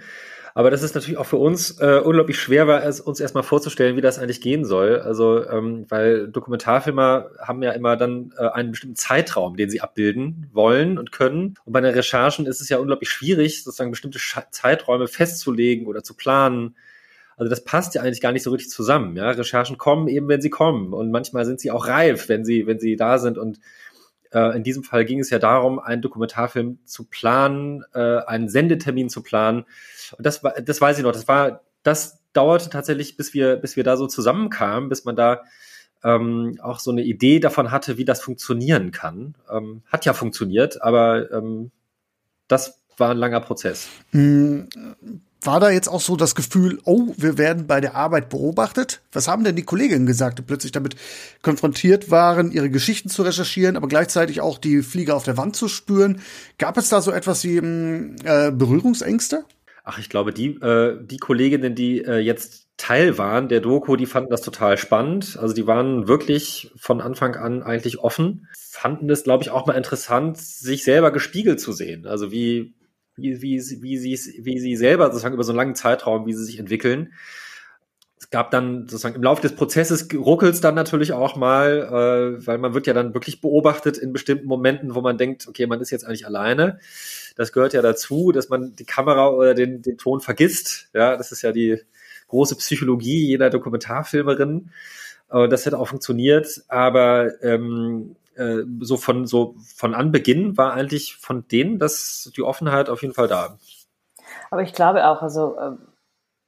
aber 0.58 0.72
das 0.72 0.84
ist 0.84 0.96
natürlich 0.96 1.18
auch 1.18 1.26
für 1.26 1.36
uns 1.36 1.82
äh, 1.82 2.00
unglaublich 2.02 2.40
schwer, 2.40 2.66
war 2.66 2.82
es 2.86 3.02
uns 3.02 3.20
erstmal 3.20 3.44
vorzustellen, 3.44 3.98
wie 3.98 4.02
das 4.02 4.18
eigentlich 4.18 4.40
gehen 4.40 4.64
soll. 4.64 5.02
Also, 5.02 5.46
ähm, 5.46 5.86
weil 5.90 6.30
Dokumentarfilmer 6.30 7.30
haben 7.40 7.62
ja 7.62 7.74
immer 7.74 7.98
dann 7.98 8.34
äh, 8.38 8.48
einen 8.48 8.72
bestimmten 8.72 8.96
Zeitraum, 8.96 9.58
den 9.58 9.70
sie 9.70 9.82
abbilden 9.82 10.50
wollen 10.54 10.98
und 10.98 11.12
können. 11.12 11.56
Und 11.66 11.74
bei 11.74 11.82
den 11.82 11.94
Recherchen 11.94 12.46
ist 12.46 12.62
es 12.62 12.70
ja 12.70 12.78
unglaublich 12.78 13.10
schwierig, 13.10 13.66
sozusagen 13.66 13.92
bestimmte 13.92 14.18
Sch 14.18 14.40
Zeiträume 14.50 15.10
festzulegen 15.10 15.88
oder 15.88 16.04
zu 16.04 16.14
planen. 16.14 16.78
Also 17.36 17.50
das 17.50 17.66
passt 17.66 17.94
ja 17.94 18.02
eigentlich 18.02 18.22
gar 18.22 18.32
nicht 18.32 18.44
so 18.44 18.52
richtig 18.52 18.70
zusammen. 18.70 19.18
Ja, 19.18 19.32
Recherchen 19.32 19.78
kommen 19.78 20.08
eben, 20.08 20.30
wenn 20.30 20.42
sie 20.42 20.50
kommen, 20.50 20.94
und 20.94 21.12
manchmal 21.12 21.44
sind 21.44 21.60
sie 21.60 21.70
auch 21.70 21.88
reif, 21.88 22.30
wenn 22.30 22.46
sie, 22.46 22.66
wenn 22.66 22.80
sie 22.80 22.96
da 22.96 23.20
sind. 23.20 23.38
Und 23.38 23.60
in 24.32 24.64
diesem 24.64 24.84
Fall 24.84 25.06
ging 25.06 25.20
es 25.20 25.30
ja 25.30 25.40
darum, 25.40 25.80
einen 25.80 26.02
Dokumentarfilm 26.02 26.80
zu 26.86 27.06
planen, 27.06 27.84
äh, 27.94 28.18
einen 28.26 28.50
Sendetermin 28.50 29.10
zu 29.10 29.24
planen, 29.24 29.66
und 30.18 30.26
das 30.26 30.44
war, 30.44 30.54
das 30.62 30.82
weiß 30.82 30.98
ich 30.98 31.04
noch, 31.04 31.12
das 31.12 31.28
war, 31.28 31.62
das 31.84 32.20
dauerte 32.34 32.70
tatsächlich, 32.70 33.18
bis 33.18 33.34
wir, 33.34 33.56
bis 33.56 33.76
wir 33.76 33.84
da 33.84 33.98
so 33.98 34.08
zusammenkamen, 34.08 34.90
bis 34.90 35.06
man 35.06 35.16
da 35.16 35.44
ähm, 36.04 36.58
auch 36.62 36.80
so 36.80 36.92
eine 36.92 37.04
Idee 37.04 37.40
davon 37.40 37.72
hatte, 37.72 37.98
wie 37.98 38.06
das 38.06 38.22
funktionieren 38.22 38.92
kann. 38.92 39.36
Ähm, 39.50 39.82
hat 39.88 40.06
ja 40.06 40.14
funktioniert, 40.14 40.82
aber 40.82 41.32
ähm, 41.32 41.72
das 42.48 42.82
war 42.98 43.12
ein 43.12 43.18
langer 43.18 43.42
Prozess. 43.42 43.90
War 45.46 45.60
da 45.60 45.70
jetzt 45.70 45.88
auch 45.88 46.02
so 46.02 46.16
das 46.16 46.34
Gefühl, 46.34 46.80
oh, 46.86 47.14
wir 47.18 47.38
werden 47.38 47.68
bei 47.68 47.80
der 47.80 47.96
Arbeit 47.96 48.30
beobachtet? 48.30 49.02
Was 49.12 49.28
haben 49.28 49.44
denn 49.44 49.56
die 49.56 49.64
Kolleginnen 49.64 50.06
gesagt, 50.06 50.40
die 50.40 50.44
plötzlich 50.44 50.72
damit 50.72 50.96
konfrontiert 51.44 52.10
waren, 52.10 52.52
ihre 52.52 52.70
Geschichten 52.70 53.10
zu 53.10 53.22
recherchieren, 53.22 53.78
aber 53.78 53.88
gleichzeitig 53.88 54.42
auch 54.42 54.58
die 54.58 54.82
Flieger 54.82 55.16
auf 55.16 55.24
der 55.24 55.38
Wand 55.38 55.56
zu 55.56 55.68
spüren? 55.68 56.22
Gab 56.58 56.78
es 56.78 56.90
da 56.90 57.02
so 57.02 57.12
etwas 57.12 57.44
wie 57.44 57.62
mm, 57.62 58.16
äh, 58.24 58.52
Berührungsängste? 58.52 59.46
Ach, 59.84 60.00
ich 60.00 60.10
glaube, 60.10 60.34
die, 60.34 60.56
äh, 60.62 60.98
die 61.00 61.18
Kolleginnen, 61.18 61.76
die 61.76 62.04
äh, 62.04 62.18
jetzt 62.18 62.66
Teil 62.78 63.18
waren 63.18 63.48
der 63.48 63.62
Doku, 63.62 63.96
die 63.96 64.08
fanden 64.08 64.32
das 64.32 64.42
total 64.42 64.78
spannend. 64.78 65.38
Also 65.40 65.54
die 65.54 65.68
waren 65.68 66.08
wirklich 66.08 66.72
von 66.76 67.02
Anfang 67.02 67.36
an 67.36 67.64
eigentlich 67.64 68.00
offen, 68.00 68.48
fanden 68.58 69.10
es, 69.10 69.24
glaube 69.24 69.44
ich, 69.44 69.52
auch 69.52 69.66
mal 69.66 69.74
interessant, 69.74 70.38
sich 70.38 70.84
selber 70.84 71.12
gespiegelt 71.12 71.62
zu 71.62 71.72
sehen. 71.72 72.06
Also 72.08 72.32
wie, 72.32 72.74
wie, 73.16 73.42
wie, 73.42 73.60
wie, 73.82 73.98
sie, 73.98 74.40
wie 74.44 74.60
sie 74.60 74.76
selber 74.76 75.08
sozusagen 75.08 75.36
über 75.36 75.44
so 75.44 75.52
einen 75.52 75.58
langen 75.58 75.76
Zeitraum, 75.76 76.26
wie 76.26 76.34
sie 76.34 76.44
sich 76.44 76.60
entwickeln. 76.60 77.14
es 78.20 78.30
gab 78.30 78.52
dann 78.52 78.88
sozusagen 78.88 79.16
im 79.16 79.24
Laufe 79.24 79.42
des 79.42 79.56
Prozesses 79.56 80.08
ruckelt 80.14 80.64
dann 80.64 80.76
natürlich 80.76 81.14
auch 81.14 81.36
mal, 81.36 82.38
äh, 82.40 82.46
weil 82.46 82.58
man 82.58 82.74
wird 82.74 82.88
ja 82.88 82.94
dann 82.94 83.14
wirklich 83.14 83.42
beobachtet 83.42 83.98
in 83.98 84.14
bestimmten 84.14 84.48
Momenten, 84.48 84.96
wo 84.96 85.02
man 85.02 85.18
denkt, 85.18 85.48
okay, 85.48 85.68
man 85.68 85.82
ist 85.82 85.92
jetzt 85.92 86.06
eigentlich 86.06 86.26
alleine. 86.26 86.80
Das 87.36 87.52
gehört 87.52 87.74
ja 87.74 87.82
dazu, 87.82 88.32
dass 88.32 88.50
man 88.50 88.76
die 88.76 88.86
Kamera 88.86 89.30
oder 89.30 89.54
den, 89.54 89.82
den 89.82 89.98
Ton 89.98 90.22
vergisst. 90.22 90.90
Ja, 90.94 91.18
das 91.18 91.32
ist 91.32 91.42
ja 91.42 91.52
die 91.52 91.80
große 92.28 92.56
Psychologie 92.56 93.28
jeder 93.28 93.50
Dokumentarfilmerin. 93.50 94.72
Äh, 95.32 95.48
das 95.48 95.66
hätte 95.66 95.80
auch 95.80 95.88
funktioniert, 95.88 96.64
aber 96.68 97.42
ähm, 97.44 98.16
äh, 98.36 98.64
so 98.82 98.98
von 98.98 99.26
so 99.26 99.56
von 99.76 99.94
Anbeginn 99.94 100.58
war 100.58 100.74
eigentlich 100.74 101.16
von 101.16 101.48
denen 101.48 101.80
das 101.80 102.32
die 102.36 102.44
Offenheit 102.44 102.90
auf 102.90 103.02
jeden 103.02 103.14
Fall 103.14 103.28
da. 103.28 103.58
Aber 104.52 104.62
ich 104.62 104.74
glaube 104.74 105.08
auch, 105.08 105.22
also 105.22 105.58
äh, 105.58 105.72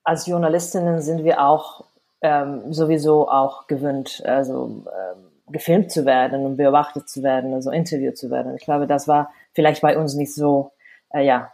als 0.04 0.26
Journalistinnen 0.26 1.02
sind 1.02 1.24
wir 1.24 1.42
auch 1.42 1.86
ähm, 2.22 2.74
sowieso 2.74 3.30
auch 3.30 3.68
gewöhnt, 3.68 4.24
also 4.26 4.86
ähm, 4.88 5.28
gefilmt 5.52 5.92
zu 5.92 6.06
werden 6.06 6.46
und 6.46 6.58
beobachtet 6.58 7.10
zu 7.10 7.24
werden, 7.24 7.54
also 7.54 7.72
interviewt 7.72 8.18
zu 8.18 8.30
werden. 8.30 8.56
Ich 8.56 8.64
glaube, 8.64 8.88
das 8.88 9.08
war 9.08 9.32
vielleicht 9.54 9.82
bei 9.82 9.98
uns 9.98 10.16
nicht 10.16 10.34
so, 10.34 10.72
äh, 11.10 11.26
ja, 11.26 11.52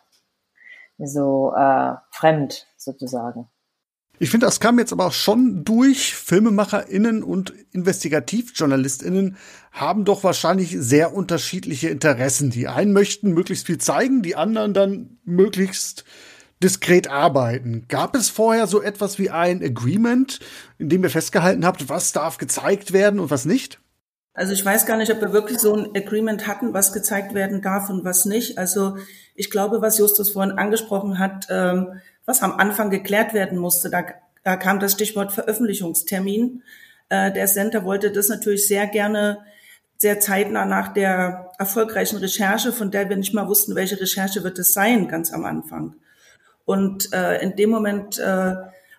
so 0.97 1.53
äh, 1.55 1.93
fremd 2.11 2.67
sozusagen. 2.77 3.49
Ich 4.19 4.29
finde, 4.29 4.45
das 4.45 4.59
kam 4.59 4.77
jetzt 4.79 4.93
aber 4.93 5.07
auch 5.07 5.13
schon 5.13 5.63
durch. 5.65 6.13
FilmemacherInnen 6.15 7.23
und 7.23 7.53
InvestigativjournalistInnen 7.71 9.37
haben 9.71 10.05
doch 10.05 10.23
wahrscheinlich 10.23 10.75
sehr 10.79 11.13
unterschiedliche 11.13 11.89
Interessen. 11.89 12.51
Die 12.51 12.67
einen 12.67 12.93
möchten 12.93 13.33
möglichst 13.33 13.65
viel 13.65 13.79
zeigen, 13.79 14.21
die 14.21 14.35
anderen 14.35 14.73
dann 14.73 15.17
möglichst 15.25 16.05
diskret 16.61 17.09
arbeiten. 17.09 17.85
Gab 17.89 18.15
es 18.15 18.29
vorher 18.29 18.67
so 18.67 18.81
etwas 18.81 19.19
wie 19.19 19.29
ein 19.29 19.61
Agreement, 19.63 20.39
in 20.77 20.89
dem 20.89 21.03
ihr 21.03 21.09
festgehalten 21.09 21.65
habt, 21.65 21.89
was 21.89 22.13
darf 22.13 22.37
gezeigt 22.37 22.93
werden 22.93 23.19
und 23.19 23.31
was 23.31 23.45
nicht? 23.45 23.79
Also 24.35 24.53
ich 24.53 24.65
weiß 24.65 24.85
gar 24.85 24.97
nicht, 24.97 25.11
ob 25.11 25.21
wir 25.21 25.33
wirklich 25.33 25.59
so 25.59 25.75
ein 25.75 25.95
Agreement 25.95 26.47
hatten, 26.47 26.73
was 26.73 26.93
gezeigt 26.93 27.33
werden 27.33 27.61
darf 27.61 27.89
und 27.89 28.03
was 28.03 28.25
nicht. 28.25 28.57
Also 28.57 28.97
ich 29.35 29.51
glaube, 29.51 29.81
was 29.81 29.97
Justus 29.97 30.31
vorhin 30.31 30.57
angesprochen 30.57 31.19
hat, 31.19 31.47
ähm, 31.49 32.01
was 32.25 32.41
am 32.41 32.53
Anfang 32.53 32.89
geklärt 32.89 33.33
werden 33.33 33.57
musste, 33.57 33.89
da, 33.89 34.03
da 34.43 34.55
kam 34.55 34.79
das 34.79 34.93
Stichwort 34.93 35.31
Veröffentlichungstermin. 35.31 36.63
Äh, 37.09 37.31
der 37.31 37.47
Center 37.47 37.83
wollte 37.83 38.11
das 38.11 38.29
natürlich 38.29 38.67
sehr 38.67 38.87
gerne 38.87 39.39
sehr 39.97 40.19
zeitnah 40.19 40.65
nach 40.65 40.93
der 40.93 41.51
erfolgreichen 41.57 42.17
Recherche, 42.17 42.73
von 42.73 42.91
der 42.91 43.07
wir 43.07 43.15
nicht 43.15 43.33
mal 43.33 43.47
wussten, 43.47 43.73
welche 43.75 43.99
Recherche 43.99 44.43
wird 44.43 44.59
es 44.59 44.73
sein, 44.73 45.07
ganz 45.07 45.31
am 45.31 45.45
Anfang. 45.45 45.95
Und 46.65 47.13
äh, 47.13 47.41
in 47.41 47.55
dem 47.55 47.69
Moment, 47.69 48.19
äh, 48.19 48.55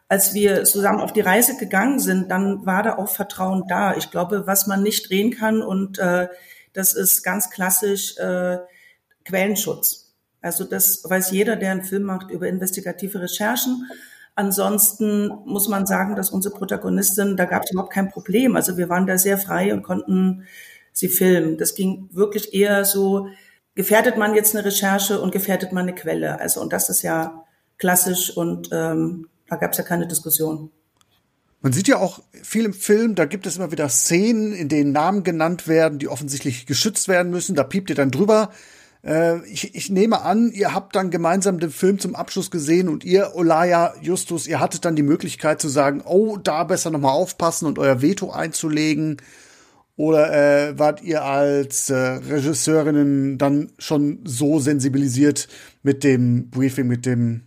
als 0.08 0.32
wir 0.32 0.64
zusammen 0.64 1.00
auf 1.00 1.12
die 1.12 1.20
Reise 1.20 1.58
gegangen 1.58 1.98
sind, 1.98 2.30
dann 2.30 2.64
war 2.64 2.82
da 2.82 2.96
auch 2.96 3.08
Vertrauen 3.08 3.64
da. 3.68 3.94
Ich 3.96 4.10
glaube, 4.10 4.46
was 4.46 4.66
man 4.66 4.82
nicht 4.82 5.10
drehen 5.10 5.30
kann 5.30 5.60
und 5.60 5.98
äh, 5.98 6.28
das 6.72 6.94
ist 6.94 7.22
ganz 7.22 7.50
klassisch 7.50 8.16
äh, 8.18 8.58
Quellenschutz. 9.24 10.03
Also 10.44 10.64
das 10.64 11.02
weiß 11.02 11.30
jeder, 11.30 11.56
der 11.56 11.70
einen 11.70 11.84
Film 11.84 12.02
macht 12.02 12.30
über 12.30 12.46
investigative 12.46 13.22
Recherchen. 13.22 13.90
Ansonsten 14.34 15.28
muss 15.46 15.68
man 15.68 15.86
sagen, 15.86 16.16
dass 16.16 16.30
unsere 16.30 16.54
Protagonistin, 16.54 17.38
da 17.38 17.46
gab 17.46 17.62
es 17.64 17.70
überhaupt 17.70 17.92
kein 17.92 18.10
Problem. 18.10 18.54
Also 18.54 18.76
wir 18.76 18.90
waren 18.90 19.06
da 19.06 19.16
sehr 19.16 19.38
frei 19.38 19.72
und 19.72 19.82
konnten 19.82 20.44
sie 20.92 21.08
filmen. 21.08 21.56
Das 21.56 21.74
ging 21.74 22.10
wirklich 22.12 22.52
eher 22.52 22.84
so, 22.84 23.28
gefährdet 23.74 24.18
man 24.18 24.34
jetzt 24.34 24.54
eine 24.54 24.66
Recherche 24.66 25.18
und 25.18 25.32
gefährdet 25.32 25.72
man 25.72 25.84
eine 25.84 25.94
Quelle. 25.94 26.38
Also 26.40 26.60
und 26.60 26.74
das 26.74 26.90
ist 26.90 27.00
ja 27.00 27.44
klassisch 27.78 28.36
und 28.36 28.68
ähm, 28.70 29.28
da 29.48 29.56
gab 29.56 29.72
es 29.72 29.78
ja 29.78 29.84
keine 29.84 30.06
Diskussion. 30.06 30.70
Man 31.62 31.72
sieht 31.72 31.88
ja 31.88 31.96
auch 31.96 32.20
viel 32.42 32.66
im 32.66 32.74
Film, 32.74 33.14
da 33.14 33.24
gibt 33.24 33.46
es 33.46 33.56
immer 33.56 33.72
wieder 33.72 33.88
Szenen, 33.88 34.52
in 34.52 34.68
denen 34.68 34.92
Namen 34.92 35.24
genannt 35.24 35.68
werden, 35.68 35.98
die 35.98 36.08
offensichtlich 36.08 36.66
geschützt 36.66 37.08
werden 37.08 37.30
müssen. 37.30 37.54
Da 37.54 37.64
piept 37.64 37.88
ihr 37.88 37.96
dann 37.96 38.10
drüber. 38.10 38.50
Äh, 39.04 39.44
ich, 39.46 39.74
ich 39.74 39.90
nehme 39.90 40.22
an, 40.22 40.50
ihr 40.52 40.74
habt 40.74 40.96
dann 40.96 41.10
gemeinsam 41.10 41.60
den 41.60 41.70
Film 41.70 41.98
zum 41.98 42.14
Abschluss 42.14 42.50
gesehen 42.50 42.88
und 42.88 43.04
ihr, 43.04 43.32
Olaya, 43.34 43.94
Justus, 44.00 44.46
ihr 44.46 44.60
hattet 44.60 44.84
dann 44.84 44.96
die 44.96 45.02
Möglichkeit 45.02 45.60
zu 45.60 45.68
sagen, 45.68 46.02
oh, 46.04 46.36
da 46.36 46.64
besser 46.64 46.90
nochmal 46.90 47.12
aufpassen 47.12 47.66
und 47.66 47.78
euer 47.78 48.00
Veto 48.00 48.30
einzulegen. 48.30 49.18
Oder 49.96 50.32
äh, 50.32 50.78
wart 50.78 51.02
ihr 51.02 51.22
als 51.22 51.88
äh, 51.88 51.94
Regisseurinnen 51.94 53.38
dann 53.38 53.70
schon 53.78 54.20
so 54.24 54.58
sensibilisiert 54.58 55.46
mit 55.84 56.02
dem 56.02 56.50
Briefing, 56.50 56.88
mit 56.88 57.06
dem 57.06 57.42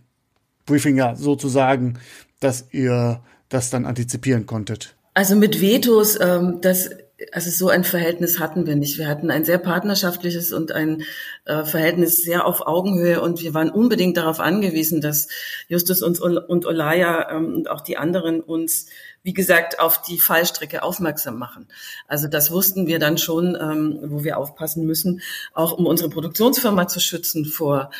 Briefing 0.64 0.96
ja 0.96 1.14
sozusagen, 1.14 1.98
dass 2.40 2.68
ihr 2.70 3.20
das 3.50 3.68
dann 3.68 3.84
antizipieren 3.84 4.46
konntet? 4.46 4.96
Also 5.12 5.36
mit 5.36 5.60
Vetos, 5.60 6.18
ähm, 6.20 6.60
das 6.62 6.88
also 7.32 7.50
so 7.50 7.68
ein 7.68 7.82
Verhältnis 7.82 8.38
hatten 8.38 8.66
wir 8.66 8.76
nicht. 8.76 8.96
Wir 8.96 9.08
hatten 9.08 9.30
ein 9.30 9.44
sehr 9.44 9.58
partnerschaftliches 9.58 10.52
und 10.52 10.70
ein 10.72 11.02
äh, 11.44 11.64
Verhältnis 11.64 12.22
sehr 12.22 12.46
auf 12.46 12.66
Augenhöhe 12.66 13.20
und 13.20 13.42
wir 13.42 13.54
waren 13.54 13.70
unbedingt 13.70 14.16
darauf 14.16 14.38
angewiesen, 14.38 15.00
dass 15.00 15.28
Justus 15.66 16.02
uns 16.02 16.20
und 16.20 16.66
Olaya 16.66 17.30
ähm, 17.30 17.54
und 17.54 17.70
auch 17.70 17.80
die 17.80 17.96
anderen 17.96 18.40
uns, 18.40 18.86
wie 19.22 19.32
gesagt, 19.32 19.80
auf 19.80 20.00
die 20.02 20.20
Fallstrecke 20.20 20.82
aufmerksam 20.82 21.38
machen. 21.38 21.66
Also 22.06 22.28
das 22.28 22.52
wussten 22.52 22.86
wir 22.86 23.00
dann 23.00 23.18
schon, 23.18 23.56
ähm, 23.60 23.98
wo 24.04 24.22
wir 24.22 24.38
aufpassen 24.38 24.86
müssen, 24.86 25.20
auch 25.54 25.72
um 25.72 25.86
unsere 25.86 26.10
Produktionsfirma 26.10 26.86
zu 26.86 27.00
schützen 27.00 27.44
vor 27.44 27.90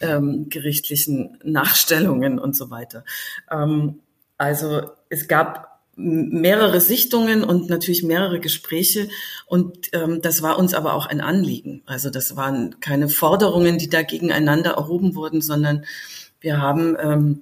ähm, 0.00 0.48
gerichtlichen 0.48 1.38
Nachstellungen 1.44 2.40
und 2.40 2.56
so 2.56 2.70
weiter. 2.70 3.04
Ähm, 3.50 4.00
also 4.36 4.90
es 5.08 5.28
gab 5.28 5.73
mehrere 5.96 6.80
Sichtungen 6.80 7.44
und 7.44 7.68
natürlich 7.68 8.02
mehrere 8.02 8.40
Gespräche 8.40 9.08
und 9.46 9.90
ähm, 9.92 10.20
das 10.22 10.42
war 10.42 10.58
uns 10.58 10.74
aber 10.74 10.94
auch 10.94 11.06
ein 11.06 11.20
Anliegen. 11.20 11.82
Also 11.86 12.10
das 12.10 12.36
waren 12.36 12.80
keine 12.80 13.08
Forderungen, 13.08 13.78
die 13.78 13.88
da 13.88 14.02
gegeneinander 14.02 14.72
erhoben 14.72 15.14
wurden, 15.14 15.40
sondern 15.40 15.84
wir 16.40 16.60
haben 16.60 16.96
ähm, 17.00 17.40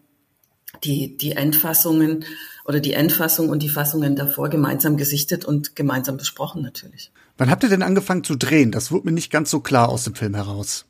die, 0.84 1.16
die 1.16 1.32
Endfassungen 1.32 2.24
oder 2.64 2.80
die 2.80 2.92
Endfassung 2.92 3.48
und 3.48 3.62
die 3.62 3.68
Fassungen 3.68 4.16
davor 4.16 4.48
gemeinsam 4.48 4.96
gesichtet 4.96 5.44
und 5.44 5.74
gemeinsam 5.74 6.16
besprochen 6.16 6.62
natürlich. 6.62 7.10
Wann 7.38 7.50
habt 7.50 7.62
ihr 7.62 7.68
denn 7.68 7.82
angefangen 7.82 8.24
zu 8.24 8.36
drehen? 8.36 8.70
Das 8.70 8.92
wurde 8.92 9.06
mir 9.06 9.12
nicht 9.12 9.32
ganz 9.32 9.50
so 9.50 9.60
klar 9.60 9.88
aus 9.88 10.04
dem 10.04 10.14
Film 10.14 10.34
heraus. 10.34 10.84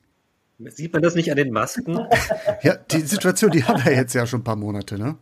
Sieht 0.58 0.92
man 0.92 1.02
das 1.02 1.14
nicht 1.14 1.30
an 1.30 1.36
den 1.36 1.50
Masken? 1.50 1.98
ja, 2.62 2.76
die 2.76 3.00
Situation, 3.00 3.50
die 3.50 3.64
haben 3.64 3.84
wir 3.84 3.94
jetzt 3.94 4.14
ja 4.14 4.26
schon 4.26 4.40
ein 4.40 4.44
paar 4.44 4.56
Monate, 4.56 4.98
ne? 4.98 5.16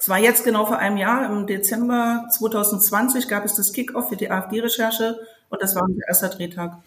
Es 0.00 0.08
war 0.08 0.18
jetzt 0.18 0.44
genau 0.44 0.64
vor 0.64 0.78
einem 0.78 0.96
Jahr, 0.96 1.30
im 1.30 1.46
Dezember 1.46 2.26
2020 2.30 3.28
gab 3.28 3.44
es 3.44 3.54
das 3.54 3.74
Kickoff 3.74 4.08
für 4.08 4.16
die 4.16 4.30
AfD-Recherche 4.30 5.20
und 5.50 5.60
das 5.60 5.74
war 5.74 5.82
unser 5.82 6.00
erster 6.08 6.30
Drehtag. 6.30 6.78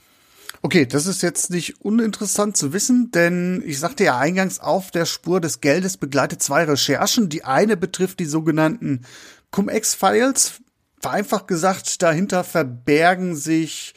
Okay, 0.64 0.88
das 0.88 1.06
ist 1.06 1.22
jetzt 1.22 1.52
nicht 1.52 1.82
uninteressant 1.82 2.58
zu 2.58 2.74
wissen, 2.74 3.12
denn 3.12 3.62
ich 3.68 3.80
sagte 3.80 4.06
ja 4.06 4.18
eingangs, 4.18 4.60
auf 4.60 4.90
der 4.90 5.06
Spur 5.06 5.40
des 5.40 5.62
Geldes 5.62 5.98
begleitet 5.98 6.42
zwei 6.42 6.64
Recherchen. 6.64 7.30
Die 7.30 7.44
eine 7.44 7.78
betrifft 7.78 8.20
die 8.20 8.26
sogenannten 8.26 9.06
Cum-Ex-Files. 9.52 10.62
Vereinfacht 11.00 11.48
gesagt, 11.48 12.02
dahinter 12.02 12.44
verbergen 12.44 13.36
sich 13.36 13.94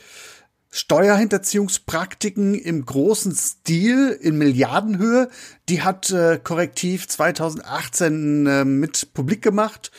Steuerhinterziehungspraktiken 0.77 2.55
im 2.55 2.85
großen 2.85 3.35
Stil 3.35 4.11
in 4.21 4.37
Milliardenhöhe. 4.37 5.31
Die 5.71 5.81
hat 5.81 6.11
äh, 6.11 6.39
Korrektiv 6.43 7.09
2018 7.09 8.47
äh, 8.47 8.65
mit 8.67 9.15
publik 9.15 9.41
gemacht. 9.41 9.91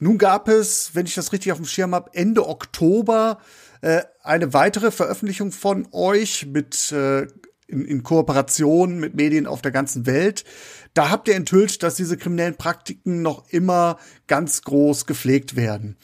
Nun 0.00 0.18
gab 0.18 0.48
es, 0.48 0.90
wenn 0.94 1.06
ich 1.06 1.14
das 1.14 1.32
richtig 1.32 1.52
auf 1.52 1.58
dem 1.58 1.64
Schirm 1.64 1.94
habe, 1.94 2.10
Ende 2.12 2.48
Oktober 2.48 3.38
äh, 3.82 4.02
eine 4.24 4.52
weitere 4.52 4.90
Veröffentlichung 4.90 5.52
von 5.52 5.86
euch 5.92 6.46
mit 6.46 6.90
äh, 6.90 7.28
in, 7.68 7.84
in 7.84 8.02
Kooperation 8.02 8.98
mit 8.98 9.14
Medien 9.14 9.46
auf 9.46 9.62
der 9.62 9.72
ganzen 9.72 10.06
Welt. 10.06 10.44
Da 10.92 11.10
habt 11.10 11.28
ihr 11.28 11.36
enthüllt, 11.36 11.84
dass 11.84 11.94
diese 11.94 12.16
kriminellen 12.16 12.56
Praktiken 12.56 13.22
noch 13.22 13.48
immer 13.50 13.98
ganz 14.26 14.62
groß 14.62 15.06
gepflegt 15.06 15.54
werden. 15.54 15.96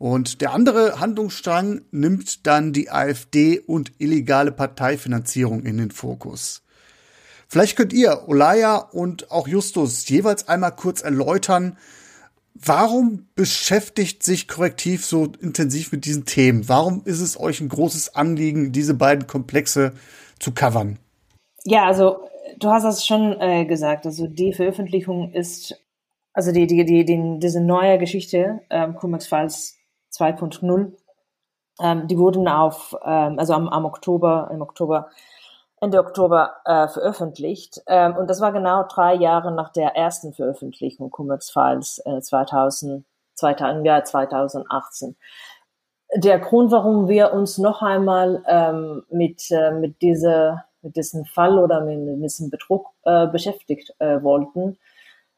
Und 0.00 0.40
der 0.40 0.54
andere 0.54 0.98
Handlungsstrang 0.98 1.82
nimmt 1.90 2.46
dann 2.46 2.72
die 2.72 2.90
AfD 2.90 3.60
und 3.60 3.92
illegale 3.98 4.50
Parteifinanzierung 4.50 5.62
in 5.66 5.76
den 5.76 5.90
Fokus. 5.90 6.62
Vielleicht 7.48 7.76
könnt 7.76 7.92
ihr, 7.92 8.26
Olaya 8.26 8.76
und 8.78 9.30
auch 9.30 9.46
Justus, 9.46 10.08
jeweils 10.08 10.48
einmal 10.48 10.74
kurz 10.74 11.02
erläutern, 11.02 11.76
warum 12.54 13.28
beschäftigt 13.34 14.22
sich 14.22 14.48
Korrektiv 14.48 15.04
so 15.04 15.32
intensiv 15.38 15.92
mit 15.92 16.06
diesen 16.06 16.24
Themen? 16.24 16.66
Warum 16.66 17.02
ist 17.04 17.20
es 17.20 17.38
euch 17.38 17.60
ein 17.60 17.68
großes 17.68 18.14
Anliegen, 18.14 18.72
diese 18.72 18.94
beiden 18.94 19.26
Komplexe 19.26 19.92
zu 20.38 20.52
covern? 20.52 20.98
Ja, 21.64 21.84
also 21.84 22.20
du 22.58 22.70
hast 22.70 22.84
das 22.84 23.04
schon 23.04 23.38
äh, 23.38 23.66
gesagt. 23.66 24.06
Also 24.06 24.26
die 24.26 24.54
Veröffentlichung 24.54 25.34
ist, 25.34 25.78
also 26.32 26.52
die, 26.52 26.66
die, 26.66 26.86
die, 26.86 27.04
die 27.04 27.38
diese 27.38 27.60
neue 27.60 27.98
Geschichte, 27.98 28.62
ähm, 28.70 28.96
Cumex 28.96 29.26
Files 29.26 29.76
2.0. 30.12 30.92
Ähm, 31.80 32.08
die 32.08 32.18
wurden 32.18 32.48
auf, 32.48 32.96
ähm, 33.04 33.38
also 33.38 33.54
am, 33.54 33.68
am 33.68 33.84
Oktober, 33.84 34.50
im 34.52 34.62
Oktober 34.62 35.10
Ende 35.80 35.98
Oktober 35.98 36.56
äh, 36.66 36.88
veröffentlicht. 36.88 37.80
Ähm, 37.86 38.14
und 38.16 38.28
das 38.28 38.40
war 38.40 38.52
genau 38.52 38.84
drei 38.86 39.14
Jahre 39.14 39.50
nach 39.50 39.70
der 39.72 39.96
ersten 39.96 40.34
Veröffentlichung 40.34 41.10
Cum-Ex 41.10 41.50
Files 41.50 42.02
äh, 42.04 42.20
2000, 42.20 43.04
2000, 43.34 43.78
im 43.78 43.84
Jahr 43.86 44.04
2018. 44.04 45.16
Der 46.16 46.38
Grund, 46.38 46.70
warum 46.70 47.08
wir 47.08 47.32
uns 47.32 47.56
noch 47.56 47.80
einmal 47.80 48.42
ähm, 48.46 49.04
mit, 49.10 49.50
äh, 49.50 49.70
mit, 49.70 50.02
dieser, 50.02 50.66
mit 50.82 50.96
diesem 50.96 51.24
Fall 51.24 51.58
oder 51.58 51.80
mit, 51.80 51.98
mit 51.98 52.22
diesem 52.22 52.50
Betrug 52.50 52.90
äh, 53.04 53.26
beschäftigt 53.28 53.94
äh, 54.00 54.22
wollten, 54.22 54.76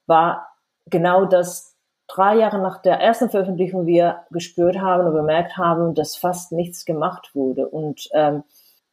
war 0.06 0.48
genau 0.86 1.24
das 1.24 1.71
drei 2.14 2.36
Jahre 2.36 2.58
nach 2.58 2.82
der 2.82 3.00
ersten 3.00 3.30
Veröffentlichung 3.30 3.86
wir 3.86 4.24
gespürt 4.30 4.78
haben 4.78 5.06
und 5.06 5.14
bemerkt 5.14 5.56
haben, 5.56 5.94
dass 5.94 6.16
fast 6.16 6.52
nichts 6.52 6.84
gemacht 6.84 7.30
wurde. 7.34 7.68
Und 7.68 8.08
ähm, 8.12 8.44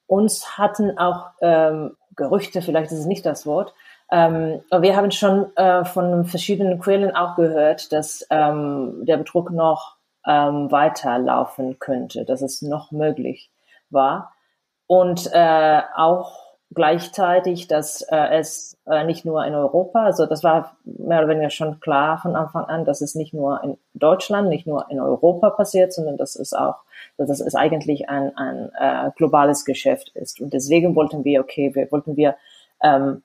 uns 0.07 0.57
hatten 0.57 0.97
auch 0.97 1.31
ähm, 1.41 1.95
Gerüchte, 2.15 2.61
vielleicht 2.61 2.91
ist 2.91 2.99
es 2.99 3.05
nicht 3.05 3.25
das 3.25 3.45
Wort, 3.45 3.73
ähm, 4.11 4.61
aber 4.69 4.81
wir 4.81 4.95
haben 4.95 5.11
schon 5.11 5.55
äh, 5.55 5.85
von 5.85 6.25
verschiedenen 6.25 6.79
Quellen 6.79 7.15
auch 7.15 7.35
gehört, 7.35 7.91
dass 7.91 8.25
ähm, 8.29 9.03
der 9.05 9.17
Betrug 9.17 9.51
noch 9.51 9.97
ähm, 10.25 10.71
weiterlaufen 10.71 11.77
könnte, 11.79 12.25
dass 12.25 12.41
es 12.41 12.61
noch 12.61 12.91
möglich 12.91 13.51
war. 13.89 14.33
Und 14.88 15.29
äh, 15.31 15.81
auch 15.95 16.48
gleichzeitig, 16.73 17.67
dass 17.67 18.01
äh, 18.03 18.38
es 18.38 18.77
äh, 18.85 19.03
nicht 19.03 19.25
nur 19.25 19.45
in 19.45 19.55
Europa, 19.55 20.03
also 20.05 20.25
das 20.25 20.43
war 20.43 20.77
mehr 20.83 21.19
oder 21.19 21.29
weniger 21.29 21.49
schon 21.49 21.79
klar 21.79 22.19
von 22.19 22.35
Anfang 22.35 22.65
an, 22.65 22.85
dass 22.85 23.01
es 23.01 23.15
nicht 23.15 23.33
nur 23.33 23.63
in 23.63 23.77
Deutschland, 23.93 24.49
nicht 24.49 24.67
nur 24.67 24.89
in 24.89 24.99
Europa 24.99 25.49
passiert, 25.49 25.93
sondern 25.93 26.17
dass 26.17 26.35
es 26.35 26.53
auch 26.53 26.75
dass 27.17 27.41
es 27.41 27.55
eigentlich 27.55 28.09
ein, 28.09 28.35
ein 28.38 28.71
äh, 28.79 29.11
globales 29.15 29.65
Geschäft 29.65 30.09
ist. 30.15 30.39
Und 30.39 30.53
deswegen 30.53 30.95
wollten 30.95 31.23
wir, 31.23 31.41
okay, 31.41 31.73
wir 31.73 31.91
wollten 31.91 32.15
wir 32.15 32.35
ähm, 32.81 33.23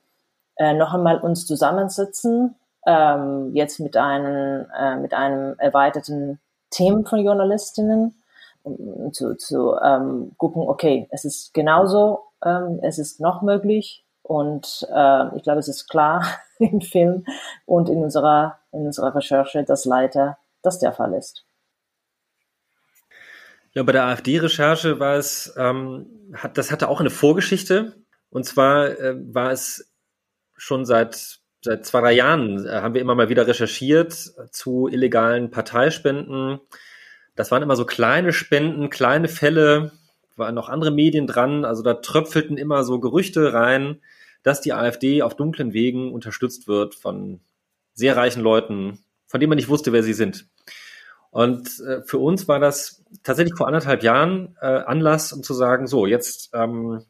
äh, 0.57 0.73
noch 0.73 0.93
einmal 0.93 1.19
uns 1.19 1.45
zusammensetzen, 1.45 2.55
ähm, 2.85 3.51
jetzt 3.53 3.79
mit 3.79 3.97
einem, 3.97 4.65
äh, 4.77 4.97
mit 4.97 5.13
einem 5.13 5.55
erweiterten 5.57 6.39
Team 6.69 7.05
von 7.05 7.19
Journalistinnen, 7.23 8.21
um 8.63 9.13
zu, 9.13 9.35
zu 9.35 9.75
ähm, 9.81 10.33
gucken, 10.37 10.63
okay, 10.63 11.07
es 11.11 11.23
ist 11.23 11.53
genauso, 11.53 12.24
ähm, 12.43 12.79
es 12.81 12.99
ist 12.99 13.19
noch 13.19 13.41
möglich 13.41 14.05
und 14.21 14.87
äh, 14.91 15.35
ich 15.37 15.43
glaube, 15.43 15.59
es 15.59 15.67
ist 15.67 15.87
klar 15.87 16.25
im 16.59 16.81
Film 16.81 17.25
und 17.65 17.89
in 17.89 18.03
unserer, 18.03 18.59
in 18.71 18.85
unserer 18.85 19.15
Recherche, 19.15 19.63
dass 19.63 19.85
leider 19.85 20.37
das 20.61 20.79
der 20.79 20.93
Fall 20.93 21.13
ist. 21.13 21.45
Ja, 23.73 23.83
bei 23.83 23.91
der 23.91 24.05
AfD-Recherche 24.05 24.99
war 24.99 25.15
es, 25.15 25.53
ähm, 25.57 26.31
hat, 26.33 26.57
das 26.57 26.71
hatte 26.71 26.87
auch 26.87 27.01
eine 27.01 27.09
Vorgeschichte. 27.09 27.93
Und 28.29 28.45
zwar 28.45 28.97
äh, 28.99 29.15
war 29.33 29.51
es 29.51 29.93
schon 30.55 30.85
seit, 30.85 31.39
seit 31.61 31.85
zwei, 31.85 31.99
drei 31.99 32.13
Jahren, 32.13 32.65
äh, 32.65 32.81
haben 32.81 32.93
wir 32.93 33.01
immer 33.01 33.15
mal 33.15 33.29
wieder 33.29 33.47
recherchiert 33.47 34.13
zu 34.51 34.87
illegalen 34.87 35.51
Parteispenden. 35.51 36.61
Das 37.35 37.51
waren 37.51 37.63
immer 37.63 37.75
so 37.75 37.85
kleine 37.85 38.31
Spenden, 38.31 38.89
kleine 38.89 39.27
Fälle, 39.27 39.91
waren 40.37 40.55
noch 40.55 40.69
andere 40.69 40.91
Medien 40.91 41.27
dran. 41.27 41.65
Also 41.65 41.83
da 41.83 41.95
tröpfelten 41.95 42.57
immer 42.57 42.83
so 42.83 42.99
Gerüchte 42.99 43.53
rein, 43.53 44.01
dass 44.43 44.61
die 44.61 44.73
AfD 44.73 45.21
auf 45.21 45.35
dunklen 45.35 45.73
Wegen 45.73 46.13
unterstützt 46.13 46.67
wird 46.67 46.95
von 46.95 47.39
sehr 47.93 48.15
reichen 48.15 48.43
Leuten, 48.43 48.99
von 49.27 49.39
denen 49.39 49.49
man 49.49 49.57
nicht 49.57 49.69
wusste, 49.69 49.91
wer 49.93 50.03
sie 50.03 50.13
sind. 50.13 50.47
Und 51.31 51.79
äh, 51.81 52.01
für 52.03 52.17
uns 52.17 52.47
war 52.47 52.59
das 52.59 53.03
tatsächlich 53.23 53.55
vor 53.57 53.67
anderthalb 53.67 54.03
Jahren 54.03 54.55
äh, 54.61 54.67
Anlass, 54.67 55.33
um 55.33 55.43
zu 55.43 55.53
sagen, 55.53 55.87
so, 55.87 56.05
jetzt 56.05 56.51
ähm, 56.53 57.03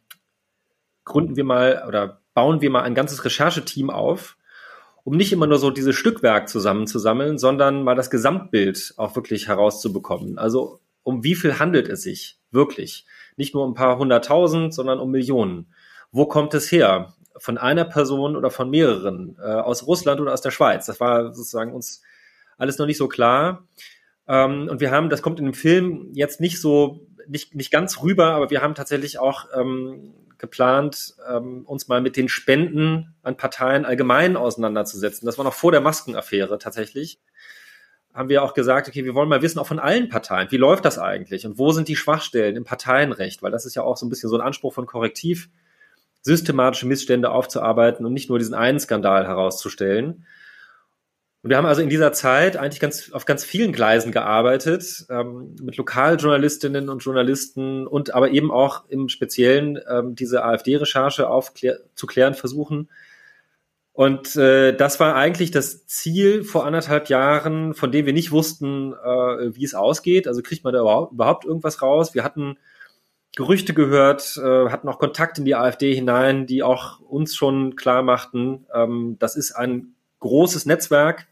gründen 1.04 1.36
wir 1.36 1.44
mal 1.44 1.86
oder 1.88 2.22
bauen 2.34 2.62
wir 2.62 2.70
mal 2.70 2.82
ein 2.82 2.96
ganzes 2.96 3.24
Rechercheteam 3.24 3.90
auf, 3.90 4.38
um 5.04 5.16
nicht 5.16 5.32
immer 5.32 5.46
nur 5.46 5.60
so 5.60 5.70
dieses 5.70 5.96
Stückwerk 5.96 6.50
zusammenzusammeln, 6.50 7.38
sondern 7.38 7.84
mal 7.84 7.96
das 7.96 8.10
Gesamtbild 8.10 8.96
auch 8.98 9.16
wirklich 9.16 9.48
herauszubekommen. 9.48 10.38
Also 10.40 10.80
um 11.04 11.24
wie 11.24 11.36
viel 11.36 11.60
handelt 11.60 11.88
es 11.88 12.02
sich 12.02 12.40
wirklich? 12.50 13.06
Nicht 13.38 13.54
nur 13.54 13.64
um 13.64 13.72
ein 13.72 13.76
paar 13.76 13.98
hunderttausend, 13.98 14.74
sondern 14.74 15.00
um 15.00 15.12
Millionen. 15.12 15.68
Wo 16.12 16.26
kommt 16.26 16.54
es 16.54 16.72
her? 16.72 17.14
Von 17.38 17.58
einer 17.58 17.86
Person 17.86 18.36
oder 18.36 18.50
von 18.50 18.70
mehreren? 18.70 19.38
Äh, 19.40 19.46
aus 19.46 19.86
Russland 19.86 20.22
oder 20.22 20.34
aus 20.34 20.42
der 20.42 20.52
Schweiz? 20.52 20.86
Das 20.86 21.00
war 21.00 21.34
sozusagen 21.34 21.74
uns 21.74 22.02
alles 22.58 22.78
noch 22.78 22.86
nicht 22.86 22.98
so 22.98 23.08
klar. 23.08 23.68
Ähm, 24.28 24.68
und 24.70 24.80
wir 24.80 24.92
haben, 24.92 25.10
das 25.10 25.22
kommt 25.22 25.40
in 25.40 25.46
dem 25.46 25.54
Film 25.54 26.10
jetzt 26.14 26.40
nicht 26.40 26.62
so, 26.62 27.08
nicht, 27.28 27.56
nicht 27.56 27.72
ganz 27.72 28.02
rüber, 28.02 28.34
aber 28.34 28.50
wir 28.50 28.62
haben 28.62 28.76
tatsächlich 28.76 29.20
auch 29.20 29.46
ähm, 29.54 30.14
geplant, 30.38 31.16
ähm, 31.30 31.64
uns 31.66 31.88
mal 31.88 32.02
mit 32.02 32.18
den 32.18 32.30
Spenden 32.30 33.16
an 33.24 33.38
Parteien 33.38 33.86
allgemein 33.86 34.38
auseinanderzusetzen. 34.38 35.26
Das 35.26 35.38
war 35.38 35.46
noch 35.46 35.54
vor 35.54 35.72
der 35.72 35.82
Maskenaffäre 35.82 36.58
tatsächlich. 36.58 37.20
Haben 38.16 38.30
wir 38.30 38.44
auch 38.44 38.54
gesagt, 38.54 38.88
okay, 38.88 39.04
wir 39.04 39.14
wollen 39.14 39.28
mal 39.28 39.42
wissen, 39.42 39.60
auch 39.60 39.68
von 39.68 39.78
allen 39.78 40.08
Parteien, 40.08 40.50
wie 40.50 40.58
läuft 40.58 40.86
das 40.86 40.98
eigentlich 40.98 41.46
und 41.46 41.58
wo 41.58 41.74
sind 41.74 41.90
die 41.90 41.98
Schwachstellen 41.98 42.56
im 42.56 42.64
Parteienrecht? 42.64 43.44
Weil 43.44 43.52
das 43.52 43.66
ist 43.66 43.76
ja 43.76 43.84
auch 43.84 43.98
so 43.98 44.06
ein 44.06 44.10
bisschen 44.10 44.30
so 44.30 44.38
ein 44.38 44.42
Anspruch 44.42 44.74
von 44.74 44.86
Korrektiv, 44.86 45.50
systematische 46.22 46.88
Missstände 46.88 47.30
aufzuarbeiten 47.30 48.06
und 48.06 48.14
nicht 48.14 48.30
nur 48.30 48.40
diesen 48.40 48.56
einen 48.56 48.80
Skandal 48.80 49.28
herauszustellen. 49.28 50.26
Und 51.44 51.50
wir 51.50 51.58
haben 51.58 51.68
also 51.68 51.82
in 51.82 51.90
dieser 51.90 52.14
Zeit 52.14 52.58
eigentlich 52.58 52.80
ganz 52.80 53.12
auf 53.12 53.26
ganz 53.26 53.44
vielen 53.44 53.74
Gleisen 53.74 54.12
gearbeitet, 54.12 55.06
ähm, 55.10 55.54
mit 55.62 55.78
Lokaljournalistinnen 55.78 56.90
und 56.90 57.04
Journalisten 57.04 57.86
und 57.86 58.16
aber 58.16 58.32
eben 58.32 58.50
auch 58.50 58.90
im 58.90 59.10
Speziellen 59.10 59.78
ähm, 59.88 60.16
diese 60.16 60.44
AfD-Recherche 60.44 61.30
aufzuklären 61.30 62.34
versuchen. 62.34 62.90
Und 63.96 64.36
äh, 64.36 64.76
das 64.76 65.00
war 65.00 65.16
eigentlich 65.16 65.52
das 65.52 65.88
Ziel 65.88 66.44
vor 66.44 66.66
anderthalb 66.66 67.08
Jahren, 67.08 67.74
von 67.74 67.94
dem 67.94 68.06
wir 68.06 68.12
nicht 68.12 68.34
wussten, 68.34 68.92
äh, 68.92 69.56
wie 69.56 69.64
es 69.64 69.74
ausgeht. 69.74 70.28
Also 70.28 70.42
kriegt 70.42 70.66
man 70.66 70.74
da 70.74 70.82
überhaupt, 70.82 71.46
irgendwas 71.46 71.82
raus? 71.82 72.14
Wir 72.14 72.26
hatten 72.26 72.58
Gerüchte 73.38 73.74
gehört, 73.74 74.36
äh, 74.36 74.70
hatten 74.70 74.90
auch 74.90 75.00
Kontakt 75.00 75.38
in 75.38 75.46
die 75.46 75.56
AfD 75.56 75.96
hinein, 75.96 76.46
die 76.46 76.62
auch 76.62 77.00
uns 77.00 77.38
schon 77.38 77.78
klar 77.78 78.04
machten, 78.04 78.66
ähm, 78.74 79.16
das 79.18 79.38
ist 79.38 79.54
ein 79.54 79.96
großes 80.20 80.66
Netzwerk 80.66 81.28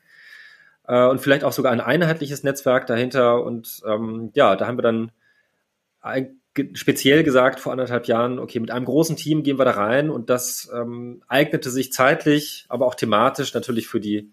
äh, 0.87 1.05
und 1.05 1.19
vielleicht 1.19 1.43
auch 1.43 1.51
sogar 1.51 1.73
ein 1.73 1.81
einheitliches 1.81 2.43
Netzwerk 2.43 2.87
dahinter. 2.87 3.43
Und 3.43 3.81
ähm, 3.85 4.31
ja, 4.35 4.55
da 4.55 4.67
haben 4.67 4.77
wir 4.77 4.83
dann 4.83 5.11
speziell 6.73 7.23
gesagt 7.23 7.59
vor 7.59 7.71
anderthalb 7.71 8.07
Jahren, 8.07 8.39
okay, 8.39 8.59
mit 8.59 8.71
einem 8.71 8.85
großen 8.85 9.15
Team 9.15 9.43
gehen 9.43 9.57
wir 9.57 9.65
da 9.65 9.71
rein 9.71 10.09
und 10.09 10.29
das 10.29 10.69
ähm, 10.73 11.23
eignete 11.27 11.69
sich 11.69 11.91
zeitlich, 11.91 12.65
aber 12.69 12.85
auch 12.85 12.95
thematisch 12.95 13.53
natürlich 13.53 13.87
für 13.87 13.99
die 13.99 14.31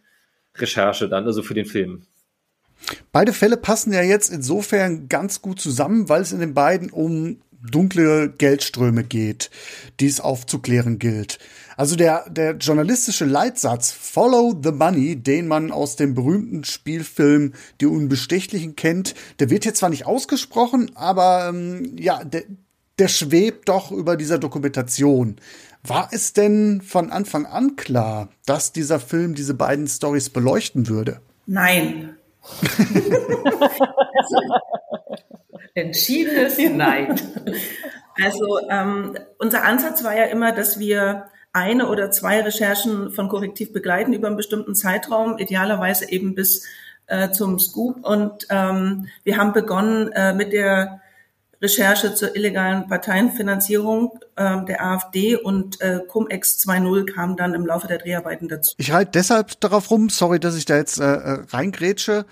Recherche 0.54 1.09
dann, 1.09 1.24
also 1.26 1.42
für 1.42 1.54
den 1.54 1.66
Film. 1.66 2.02
Beide 3.12 3.33
Fälle 3.33 3.56
passen 3.56 3.92
ja 3.92 4.02
jetzt 4.02 4.33
insofern 4.33 5.09
ganz 5.09 5.42
gut 5.42 5.61
zusammen, 5.61 6.09
weil 6.09 6.22
es 6.22 6.33
in 6.33 6.40
den 6.40 6.54
beiden 6.54 6.90
um 6.90 7.40
dunkle 7.62 8.31
Geldströme 8.31 9.05
geht, 9.05 9.51
die 10.01 10.07
es 10.07 10.20
aufzuklären 10.20 10.99
gilt. 10.99 11.38
Also 11.77 11.96
der, 11.96 12.29
der 12.29 12.57
journalistische 12.57 13.25
Leitsatz 13.25 13.90
Follow 13.90 14.59
the 14.62 14.73
Money, 14.73 15.16
den 15.16 15.49
man 15.49 15.73
aus 15.73 15.96
dem 15.96 16.14
berühmten 16.14 16.64
Spielfilm 16.64 17.55
Die 17.81 17.87
Unbestechlichen 17.87 18.77
kennt, 18.77 19.14
der 19.38 19.51
wird 19.51 19.64
jetzt 19.64 19.79
zwar 19.79 19.88
nicht 19.88 20.07
ausgesprochen, 20.07 20.90
aber 20.94 21.49
ähm, 21.49 21.96
ja, 21.99 22.23
der, 22.25 22.42
der 22.99 23.09
schwebt 23.09 23.68
doch 23.68 23.90
über 23.92 24.16
dieser 24.16 24.38
Dokumentation. 24.38 25.37
War 25.83 26.11
es 26.12 26.35
denn 26.35 26.83
von 26.83 27.11
Anfang 27.11 27.46
an 27.46 27.77
klar, 27.77 28.29
dass 28.44 28.73
dieser 28.73 29.01
Film 29.01 29.35
diese 29.35 29.55
beiden 29.55 29.87
Stories 29.88 30.29
beleuchten 30.29 30.88
würde? 30.88 31.20
Nein. 31.46 32.16
Entschiedenes 35.75 36.59
Nein. 36.59 37.20
Also 38.23 38.59
ähm, 38.68 39.16
unser 39.38 39.64
Ansatz 39.64 40.05
war 40.05 40.16
ja 40.16 40.25
immer, 40.25 40.53
dass 40.53 40.79
wir 40.79 41.27
eine 41.53 41.88
oder 41.88 42.11
zwei 42.11 42.40
Recherchen 42.40 43.11
von 43.11 43.29
Korrektiv 43.29 43.73
begleiten 43.73 44.12
über 44.12 44.29
einen 44.29 44.37
bestimmten 44.37 44.75
Zeitraum, 44.75 45.38
idealerweise 45.38 46.11
eben 46.11 46.35
bis 46.35 46.66
äh, 47.07 47.31
zum 47.31 47.59
Scoop. 47.59 48.05
Und 48.05 48.46
ähm, 48.51 49.09
wir 49.25 49.37
haben 49.37 49.53
begonnen 49.53 50.12
äh, 50.12 50.33
mit 50.33 50.53
der 50.53 51.01
Recherche 51.62 52.14
zur 52.14 52.35
illegalen 52.37 52.88
Parteienfinanzierung 52.88 54.18
äh, 54.37 54.64
der 54.64 54.83
AfD 54.83 55.37
und 55.37 55.81
äh, 55.81 56.01
Cum-Ex 56.09 56.59
2.0 56.66 57.12
kam 57.12 57.37
dann 57.37 57.53
im 57.53 57.66
Laufe 57.66 57.87
der 57.87 57.99
Dreharbeiten 57.99 58.49
dazu. 58.49 58.75
Ich 58.79 58.92
halte 58.92 59.11
deshalb 59.12 59.61
darauf 59.61 59.90
rum, 59.90 60.09
sorry, 60.09 60.40
dass 60.40 60.57
ich 60.57 60.64
da 60.64 60.77
jetzt 60.77 60.99
äh, 60.99 61.05
äh 61.05 61.44
reingrätsche. 61.51 62.25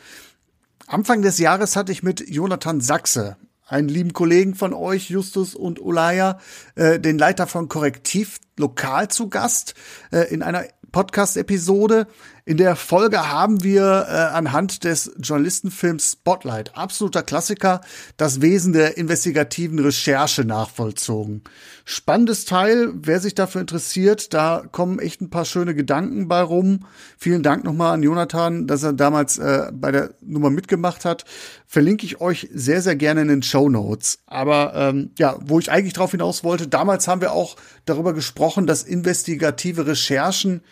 Anfang 0.89 1.21
des 1.21 1.37
Jahres 1.37 1.77
hatte 1.77 1.93
ich 1.93 2.03
mit 2.03 2.31
Jonathan 2.31 2.81
Sachse 2.81 3.37
einen 3.67 3.91
lieben 3.91 4.15
Kollegen 4.15 4.55
von 4.55 4.73
euch, 4.73 5.11
Justus 5.11 5.55
und 5.55 5.79
Ulaya, 5.79 6.39
äh, 6.77 6.99
den 6.99 7.19
Leiter 7.19 7.47
von 7.47 7.69
Korrektiv 7.69 8.39
lokal 8.59 9.09
zu 9.09 9.29
Gast 9.29 9.75
äh, 10.11 10.33
in 10.33 10.43
einer 10.43 10.65
Podcast-Episode. 10.91 12.07
In 12.45 12.57
der 12.57 12.77
Folge 12.77 13.31
haben 13.31 13.63
wir 13.63 14.07
äh, 14.09 14.13
anhand 14.35 14.85
des 14.85 15.13
Journalistenfilms 15.19 16.13
Spotlight, 16.13 16.77
absoluter 16.77 17.23
Klassiker, 17.23 17.81
das 18.17 18.41
Wesen 18.41 18.73
der 18.73 18.97
investigativen 18.97 19.79
Recherche 19.79 20.45
nachvollzogen. 20.45 21.43
Spannendes 21.85 22.45
Teil, 22.45 22.91
wer 22.95 23.21
sich 23.21 23.35
dafür 23.35 23.61
interessiert, 23.61 24.33
da 24.35 24.63
kommen 24.71 24.99
echt 24.99 25.21
ein 25.21 25.31
paar 25.31 25.45
schöne 25.45 25.75
Gedanken 25.75 26.29
bei 26.29 26.41
rum. 26.41 26.87
Vielen 27.19 27.43
Dank 27.43 27.65
nochmal 27.65 27.95
an 27.95 28.03
Jonathan, 28.03 28.67
dass 28.67 28.83
er 28.83 28.93
damals 28.93 29.39
äh, 29.39 29.71
bei 29.73 29.91
der 29.91 30.15
Nummer 30.21 30.51
mitgemacht 30.51 31.05
hat. 31.05 31.25
Verlinke 31.67 32.07
ich 32.07 32.21
euch 32.21 32.49
sehr, 32.53 32.83
sehr 32.83 32.97
gerne 32.97 33.23
in 33.23 33.29
den 33.29 33.43
Show 33.43 33.69
Notes. 33.69 34.21
Aber 34.27 34.73
ähm, 34.75 35.11
ja, 35.19 35.37
wo 35.45 35.59
ich 35.59 35.71
eigentlich 35.71 35.95
drauf 35.95 36.13
hinaus 36.13 36.45
wollte, 36.45 36.69
damals 36.69 37.09
haben 37.09 37.21
wir 37.21 37.33
auch 37.33 37.57
darüber 37.85 38.15
gesprochen, 38.15 38.67
dass 38.67 38.83
investigative 38.83 39.87
Recherchen 39.87 40.63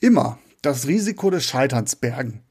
immer 0.00 0.38
das 0.66 0.86
Risiko 0.86 1.30
des 1.30 1.44
Scheiterns 1.44 1.96
bergen. 1.96 2.42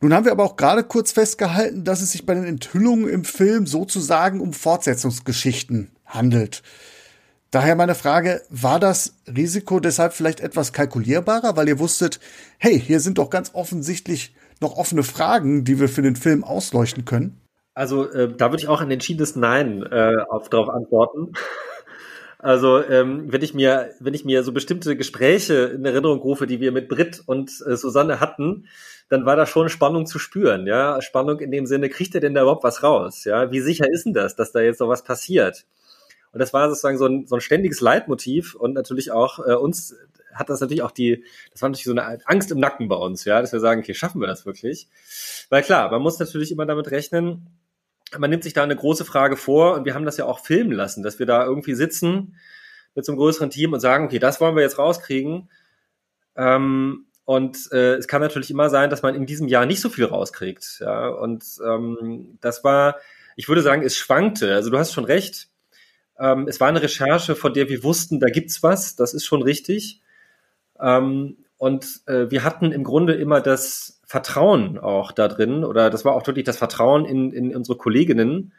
Nun 0.00 0.14
haben 0.14 0.24
wir 0.24 0.32
aber 0.32 0.44
auch 0.44 0.56
gerade 0.56 0.82
kurz 0.82 1.12
festgehalten, 1.12 1.84
dass 1.84 2.00
es 2.00 2.12
sich 2.12 2.24
bei 2.24 2.32
den 2.34 2.44
Enthüllungen 2.44 3.08
im 3.08 3.24
Film 3.24 3.66
sozusagen 3.66 4.40
um 4.40 4.54
Fortsetzungsgeschichten 4.54 5.90
handelt. 6.06 6.62
Daher 7.50 7.74
meine 7.74 7.94
Frage, 7.94 8.42
war 8.48 8.78
das 8.78 9.16
Risiko 9.26 9.80
deshalb 9.80 10.12
vielleicht 10.12 10.40
etwas 10.40 10.72
kalkulierbarer, 10.72 11.56
weil 11.56 11.68
ihr 11.68 11.80
wusstet, 11.80 12.20
hey, 12.58 12.80
hier 12.80 13.00
sind 13.00 13.18
doch 13.18 13.28
ganz 13.28 13.50
offensichtlich 13.54 14.34
noch 14.60 14.76
offene 14.76 15.02
Fragen, 15.02 15.64
die 15.64 15.80
wir 15.80 15.88
für 15.88 16.02
den 16.02 16.16
Film 16.16 16.44
ausleuchten 16.44 17.04
können? 17.04 17.40
Also 17.74 18.08
äh, 18.10 18.32
da 18.34 18.50
würde 18.50 18.62
ich 18.62 18.68
auch 18.68 18.80
ein 18.80 18.90
entschiedenes 18.90 19.36
Nein 19.36 19.82
äh, 19.82 20.16
auf, 20.28 20.48
darauf 20.48 20.68
antworten. 20.68 21.32
Also 22.42 22.82
ähm, 22.82 23.30
wenn 23.30 23.42
ich 23.42 23.52
mir, 23.52 23.90
wenn 24.00 24.14
ich 24.14 24.24
mir 24.24 24.42
so 24.42 24.52
bestimmte 24.52 24.96
Gespräche 24.96 25.54
in 25.74 25.84
Erinnerung 25.84 26.20
rufe, 26.20 26.46
die 26.46 26.60
wir 26.60 26.72
mit 26.72 26.88
Brit 26.88 27.22
und 27.26 27.50
äh, 27.66 27.76
Susanne 27.76 28.18
hatten, 28.18 28.66
dann 29.10 29.26
war 29.26 29.36
da 29.36 29.44
schon 29.44 29.68
Spannung 29.68 30.06
zu 30.06 30.18
spüren, 30.18 30.66
ja. 30.66 31.02
Spannung 31.02 31.40
in 31.40 31.50
dem 31.50 31.66
Sinne, 31.66 31.90
kriegt 31.90 32.14
er 32.14 32.20
denn 32.20 32.32
da 32.32 32.42
überhaupt 32.42 32.64
was 32.64 32.82
raus? 32.82 33.24
Ja, 33.24 33.50
wie 33.52 33.60
sicher 33.60 33.90
ist 33.90 34.06
denn 34.06 34.14
das, 34.14 34.36
dass 34.36 34.52
da 34.52 34.60
jetzt 34.60 34.80
noch 34.80 34.88
was 34.88 35.04
passiert? 35.04 35.66
Und 36.32 36.38
das 36.38 36.52
war 36.52 36.68
sozusagen 36.68 36.96
so 36.96 37.06
ein, 37.06 37.26
so 37.26 37.34
ein 37.34 37.40
ständiges 37.40 37.80
Leitmotiv 37.80 38.54
und 38.54 38.72
natürlich 38.72 39.10
auch 39.10 39.40
äh, 39.40 39.54
uns 39.54 39.94
hat 40.32 40.48
das 40.48 40.60
natürlich 40.60 40.82
auch 40.82 40.92
die, 40.92 41.24
das 41.52 41.60
war 41.60 41.68
natürlich 41.68 41.84
so 41.84 41.90
eine 41.90 42.18
Angst 42.24 42.52
im 42.52 42.60
Nacken 42.60 42.88
bei 42.88 42.96
uns, 42.96 43.24
ja, 43.24 43.40
dass 43.40 43.52
wir 43.52 43.60
sagen, 43.60 43.80
okay, 43.80 43.94
schaffen 43.94 44.20
wir 44.20 44.28
das 44.28 44.46
wirklich? 44.46 44.88
Weil 45.48 45.62
klar, 45.62 45.90
man 45.90 46.00
muss 46.00 46.18
natürlich 46.20 46.52
immer 46.52 46.66
damit 46.66 46.90
rechnen, 46.90 47.48
man 48.18 48.30
nimmt 48.30 48.42
sich 48.42 48.52
da 48.52 48.62
eine 48.62 48.76
große 48.76 49.04
Frage 49.04 49.36
vor 49.36 49.74
und 49.74 49.84
wir 49.84 49.94
haben 49.94 50.04
das 50.04 50.16
ja 50.16 50.24
auch 50.24 50.40
filmen 50.40 50.72
lassen, 50.72 51.02
dass 51.02 51.18
wir 51.18 51.26
da 51.26 51.44
irgendwie 51.44 51.74
sitzen 51.74 52.36
mit 52.94 53.04
so 53.04 53.12
einem 53.12 53.18
größeren 53.18 53.50
Team 53.50 53.72
und 53.72 53.80
sagen, 53.80 54.06
okay, 54.06 54.18
das 54.18 54.40
wollen 54.40 54.56
wir 54.56 54.62
jetzt 54.62 54.78
rauskriegen. 54.78 55.48
Ähm, 56.36 57.06
und 57.24 57.70
äh, 57.70 57.94
es 57.94 58.08
kann 58.08 58.20
natürlich 58.20 58.50
immer 58.50 58.70
sein, 58.70 58.90
dass 58.90 59.02
man 59.02 59.14
in 59.14 59.26
diesem 59.26 59.46
Jahr 59.46 59.66
nicht 59.66 59.80
so 59.80 59.88
viel 59.88 60.04
rauskriegt. 60.04 60.78
Ja, 60.80 61.08
und 61.08 61.44
ähm, 61.64 62.38
das 62.40 62.64
war, 62.64 62.96
ich 63.36 63.48
würde 63.48 63.62
sagen, 63.62 63.82
es 63.82 63.96
schwankte. 63.96 64.54
Also 64.54 64.70
du 64.70 64.78
hast 64.78 64.92
schon 64.92 65.04
recht. 65.04 65.48
Ähm, 66.18 66.48
es 66.48 66.58
war 66.60 66.68
eine 66.68 66.82
Recherche, 66.82 67.36
von 67.36 67.54
der 67.54 67.68
wir 67.68 67.84
wussten, 67.84 68.18
da 68.18 68.28
gibt's 68.28 68.62
was. 68.62 68.96
Das 68.96 69.14
ist 69.14 69.24
schon 69.24 69.42
richtig. 69.42 70.02
Ähm, 70.80 71.36
und 71.56 72.00
äh, 72.06 72.30
wir 72.30 72.42
hatten 72.42 72.72
im 72.72 72.82
Grunde 72.82 73.14
immer 73.14 73.40
das 73.40 73.99
Vertrauen 74.10 74.76
auch 74.76 75.12
da 75.12 75.28
drin, 75.28 75.62
oder 75.62 75.88
das 75.88 76.04
war 76.04 76.16
auch 76.16 76.26
wirklich 76.26 76.44
das 76.44 76.56
Vertrauen 76.56 77.04
in, 77.04 77.30
in 77.30 77.54
unsere 77.54 77.78
Kolleginnen 77.78 78.52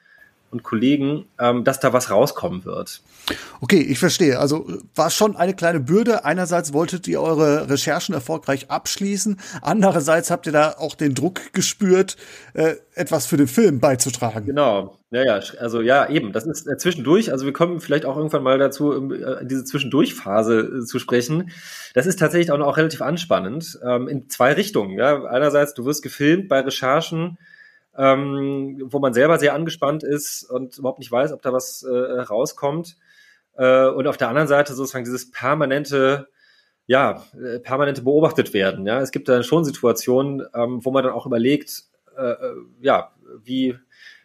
und 0.51 0.63
Kollegen, 0.63 1.25
ähm, 1.39 1.63
dass 1.63 1.79
da 1.79 1.93
was 1.93 2.09
rauskommen 2.09 2.65
wird. 2.65 3.01
Okay, 3.61 3.79
ich 3.81 3.99
verstehe. 3.99 4.39
Also 4.39 4.67
war 4.95 5.09
schon 5.09 5.35
eine 5.35 5.55
kleine 5.55 5.79
Bürde. 5.79 6.25
Einerseits 6.25 6.73
wolltet 6.73 7.07
ihr 7.07 7.21
eure 7.21 7.69
Recherchen 7.69 8.13
erfolgreich 8.13 8.69
abschließen, 8.69 9.39
andererseits 9.61 10.31
habt 10.31 10.45
ihr 10.45 10.51
da 10.51 10.75
auch 10.77 10.95
den 10.95 11.15
Druck 11.15 11.53
gespürt, 11.53 12.17
äh, 12.53 12.75
etwas 12.95 13.25
für 13.25 13.37
den 13.37 13.47
Film 13.47 13.79
beizutragen. 13.79 14.45
Genau. 14.45 14.97
Ja, 15.11 15.25
ja, 15.25 15.39
also 15.59 15.81
ja, 15.81 16.09
eben. 16.09 16.31
Das 16.31 16.45
ist 16.45 16.67
äh, 16.67 16.77
zwischendurch. 16.77 17.33
Also 17.33 17.45
wir 17.45 17.51
kommen 17.51 17.81
vielleicht 17.81 18.05
auch 18.05 18.15
irgendwann 18.15 18.43
mal 18.43 18.57
dazu, 18.57 18.91
um, 18.91 19.11
äh, 19.11 19.45
diese 19.45 19.65
Zwischendurchphase 19.65 20.59
äh, 20.59 20.85
zu 20.85 20.99
sprechen. 20.99 21.51
Das 21.93 22.05
ist 22.05 22.17
tatsächlich 22.17 22.49
auch, 22.51 22.59
auch 22.61 22.77
relativ 22.77 23.01
anspannend 23.01 23.77
ähm, 23.85 24.07
in 24.07 24.29
zwei 24.29 24.53
Richtungen. 24.53 24.97
Ja, 24.97 25.25
einerseits 25.25 25.73
du 25.73 25.83
wirst 25.83 26.01
gefilmt 26.01 26.47
bei 26.47 26.61
Recherchen 26.61 27.37
ähm, 27.97 28.84
wo 28.86 28.99
man 28.99 29.13
selber 29.13 29.39
sehr 29.39 29.54
angespannt 29.54 30.04
ist 30.04 30.43
und 30.43 30.77
überhaupt 30.77 30.99
nicht 30.99 31.12
weiß, 31.12 31.34
ob 31.34 31.41
da 31.41 31.51
was 31.54 31.84
äh, 31.84 31.89
rauskommt. 32.21 32.97
Äh, 33.58 33.88
und 33.88 34.08
auf 34.08 34.17
der 34.17 34.30
anderen 34.30 34.47
Seite 34.47 34.73
sozusagen 34.73 35.06
dieses 35.06 35.32
permanente, 35.32 36.27
ja, 36.88 37.23
äh, 37.34 37.60
permanente 37.60 38.01
beobachtet 38.04 38.54
werden. 38.54 38.86
Ja, 38.86 39.01
es 39.01 39.12
gibt 39.12 39.27
dann 39.30 39.43
schon 39.43 39.65
Situationen, 39.65 40.45
ähm, 40.54 40.84
wo 40.84 40.91
man 40.91 41.04
dann 41.04 41.13
auch 41.13 41.25
überlegt, 41.25 41.84
äh, 42.17 42.32
äh, 42.32 42.56
ja, 42.82 43.12
wie 43.43 43.77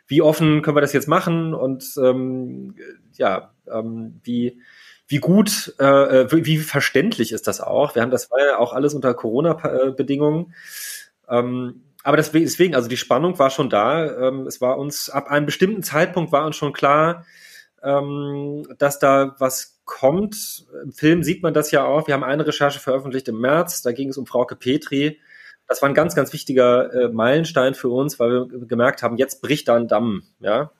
wie 0.08 0.22
offen 0.22 0.62
können 0.62 0.76
wir 0.76 0.80
das 0.82 0.92
jetzt 0.92 1.08
machen 1.08 1.52
und 1.52 1.84
ähm, 2.00 2.76
ja, 3.14 3.52
ähm, 3.68 4.20
wie 4.22 4.60
wie 5.08 5.18
gut, 5.18 5.74
äh, 5.78 6.30
wie, 6.32 6.46
wie 6.46 6.58
verständlich 6.58 7.32
ist 7.32 7.46
das 7.46 7.60
auch? 7.60 7.94
Wir 7.94 8.02
haben 8.02 8.10
das 8.10 8.28
ja 8.38 8.58
auch 8.58 8.72
alles 8.72 8.94
unter 8.94 9.14
Corona-Bedingungen. 9.14 10.52
Ähm, 11.28 11.82
aber 12.06 12.16
deswegen, 12.18 12.76
also 12.76 12.88
die 12.88 12.96
Spannung 12.96 13.36
war 13.40 13.50
schon 13.50 13.68
da. 13.68 14.28
Ähm, 14.28 14.46
es 14.46 14.60
war 14.60 14.78
uns 14.78 15.10
ab 15.10 15.26
einem 15.28 15.44
bestimmten 15.44 15.82
Zeitpunkt 15.82 16.30
war 16.30 16.46
uns 16.46 16.54
schon 16.54 16.72
klar, 16.72 17.26
ähm, 17.82 18.64
dass 18.78 19.00
da 19.00 19.34
was 19.40 19.80
kommt. 19.84 20.66
Im 20.84 20.92
Film 20.92 21.24
sieht 21.24 21.42
man 21.42 21.52
das 21.52 21.72
ja 21.72 21.84
auch. 21.84 22.06
Wir 22.06 22.14
haben 22.14 22.22
eine 22.22 22.46
Recherche 22.46 22.78
veröffentlicht 22.78 23.26
im 23.26 23.40
März. 23.40 23.82
Da 23.82 23.90
ging 23.90 24.10
es 24.10 24.18
um 24.18 24.24
Frauke 24.24 24.54
Petri. 24.54 25.18
Das 25.66 25.82
war 25.82 25.88
ein 25.88 25.96
ganz, 25.96 26.14
ganz 26.14 26.32
wichtiger 26.32 26.94
äh, 26.94 27.08
Meilenstein 27.08 27.74
für 27.74 27.88
uns, 27.88 28.20
weil 28.20 28.30
wir 28.30 28.66
gemerkt 28.68 29.02
haben, 29.02 29.16
jetzt 29.16 29.42
bricht 29.42 29.66
da 29.66 29.74
ein 29.74 29.88
Damm, 29.88 30.22
ja. 30.38 30.70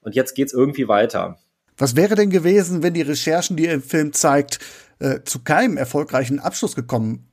Und 0.00 0.16
jetzt 0.16 0.34
geht's 0.34 0.52
irgendwie 0.52 0.88
weiter. 0.88 1.38
Was 1.78 1.94
wäre 1.94 2.16
denn 2.16 2.30
gewesen, 2.30 2.82
wenn 2.82 2.94
die 2.94 3.02
Recherchen, 3.02 3.56
die 3.56 3.66
ihr 3.66 3.74
im 3.74 3.82
Film 3.82 4.12
zeigt, 4.12 4.58
äh, 4.98 5.20
zu 5.22 5.44
keinem 5.44 5.76
erfolgreichen 5.76 6.40
Abschluss 6.40 6.74
gekommen 6.74 7.28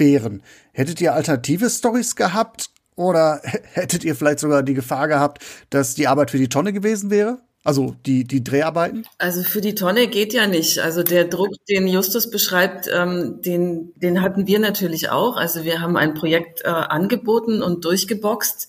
wären. 0.00 0.42
Hättet 0.72 1.00
ihr 1.00 1.14
alternative 1.14 1.70
Stories 1.70 2.16
gehabt 2.16 2.70
oder 2.96 3.40
hättet 3.72 4.04
ihr 4.04 4.16
vielleicht 4.16 4.40
sogar 4.40 4.64
die 4.64 4.74
Gefahr 4.74 5.06
gehabt, 5.06 5.44
dass 5.70 5.94
die 5.94 6.08
Arbeit 6.08 6.32
für 6.32 6.38
die 6.38 6.48
Tonne 6.48 6.72
gewesen 6.72 7.10
wäre? 7.10 7.38
Also 7.62 7.94
die, 8.06 8.24
die 8.24 8.42
Dreharbeiten? 8.42 9.04
Also 9.18 9.42
für 9.42 9.60
die 9.60 9.74
Tonne 9.74 10.06
geht 10.06 10.32
ja 10.32 10.46
nicht. 10.46 10.78
Also 10.78 11.02
der 11.02 11.26
Druck, 11.26 11.50
den 11.68 11.86
Justus 11.86 12.30
beschreibt, 12.30 12.88
ähm, 12.92 13.42
den, 13.42 13.92
den 13.96 14.22
hatten 14.22 14.46
wir 14.46 14.58
natürlich 14.58 15.10
auch. 15.10 15.36
Also 15.36 15.64
wir 15.64 15.80
haben 15.80 15.96
ein 15.98 16.14
Projekt 16.14 16.62
äh, 16.64 16.68
angeboten 16.68 17.62
und 17.62 17.84
durchgeboxt 17.84 18.68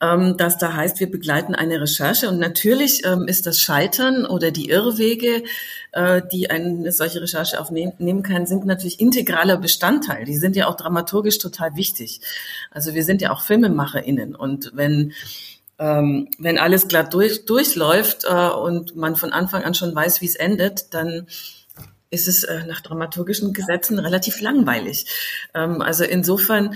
ähm, 0.00 0.36
dass 0.36 0.58
da 0.58 0.74
heißt, 0.74 1.00
wir 1.00 1.10
begleiten 1.10 1.54
eine 1.54 1.80
Recherche. 1.80 2.28
Und 2.28 2.38
natürlich 2.38 3.04
ähm, 3.04 3.26
ist 3.28 3.46
das 3.46 3.60
Scheitern 3.60 4.24
oder 4.24 4.50
die 4.50 4.70
Irrwege, 4.70 5.42
äh, 5.92 6.22
die 6.32 6.50
eine 6.50 6.90
solche 6.92 7.20
Recherche 7.20 7.60
aufnehmen 7.60 8.22
kann, 8.22 8.46
sind 8.46 8.64
natürlich 8.64 9.00
integraler 9.00 9.58
Bestandteil. 9.58 10.24
Die 10.24 10.38
sind 10.38 10.56
ja 10.56 10.66
auch 10.66 10.76
dramaturgisch 10.76 11.38
total 11.38 11.76
wichtig. 11.76 12.20
Also 12.70 12.94
wir 12.94 13.04
sind 13.04 13.22
ja 13.22 13.32
auch 13.32 13.42
FilmemacherInnen. 13.42 14.34
Und 14.34 14.72
wenn 14.74 15.12
ähm, 15.78 16.28
wenn 16.38 16.58
alles 16.58 16.88
glatt 16.88 17.14
durch, 17.14 17.46
durchläuft 17.46 18.24
äh, 18.24 18.48
und 18.50 18.96
man 18.96 19.16
von 19.16 19.32
Anfang 19.32 19.64
an 19.64 19.74
schon 19.74 19.94
weiß, 19.94 20.20
wie 20.20 20.26
es 20.26 20.36
endet, 20.36 20.92
dann 20.92 21.26
ist 22.10 22.28
es 22.28 22.44
äh, 22.44 22.66
nach 22.66 22.80
dramaturgischen 22.80 23.52
Gesetzen 23.52 23.98
relativ 23.98 24.40
langweilig. 24.40 25.06
Ähm, 25.54 25.80
also 25.80 26.04
insofern 26.04 26.74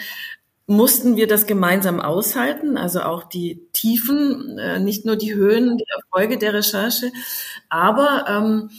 mussten 0.67 1.17
wir 1.17 1.27
das 1.27 1.47
gemeinsam 1.47 2.01
aushalten, 2.01 2.77
also 2.77 3.03
auch 3.03 3.25
die 3.25 3.69
Tiefen, 3.73 4.59
äh, 4.59 4.79
nicht 4.79 5.05
nur 5.05 5.17
die 5.17 5.35
Höhen, 5.35 5.77
die 5.77 5.87
Erfolge 5.95 6.39
der 6.39 6.55
Recherche, 6.55 7.13
aber 7.69 8.25
ähm, 8.29 8.71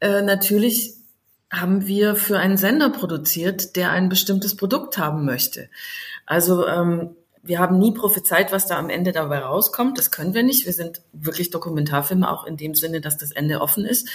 äh, 0.00 0.22
natürlich 0.22 0.94
haben 1.52 1.86
wir 1.86 2.16
für 2.16 2.38
einen 2.38 2.56
Sender 2.56 2.90
produziert, 2.90 3.76
der 3.76 3.92
ein 3.92 4.08
bestimmtes 4.08 4.56
Produkt 4.56 4.98
haben 4.98 5.24
möchte. 5.24 5.68
Also 6.26 6.66
ähm, 6.66 7.14
wir 7.42 7.60
haben 7.60 7.78
nie 7.78 7.92
prophezeit, 7.92 8.50
was 8.50 8.66
da 8.66 8.76
am 8.76 8.90
Ende 8.90 9.12
dabei 9.12 9.38
rauskommt. 9.38 9.98
Das 9.98 10.10
können 10.10 10.34
wir 10.34 10.42
nicht. 10.42 10.66
Wir 10.66 10.72
sind 10.72 11.02
wirklich 11.12 11.50
Dokumentarfilme 11.50 12.28
auch 12.28 12.44
in 12.44 12.56
dem 12.56 12.74
Sinne, 12.74 13.00
dass 13.00 13.16
das 13.16 13.30
Ende 13.30 13.60
offen 13.60 13.84
ist. 13.84 14.08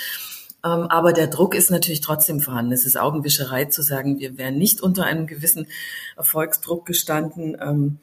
Ähm, 0.64 0.88
aber 0.90 1.14
der 1.14 1.28
Druck 1.28 1.56
ist 1.56 1.72
natürlich 1.72 2.02
trotzdem 2.02 2.40
vorhanden. 2.40 2.72
Es 2.72 2.86
ist 2.86 2.98
Augenwischerei 2.98 3.66
zu 3.66 3.82
sagen, 3.82 4.20
wir 4.20 4.38
wären 4.38 4.58
nicht 4.58 4.82
unter 4.82 5.06
einem 5.06 5.28
gewissen 5.28 5.68
Erfolgsdruck 6.16 6.86
gestanden. 6.86 7.58
Ähm, 7.60 7.98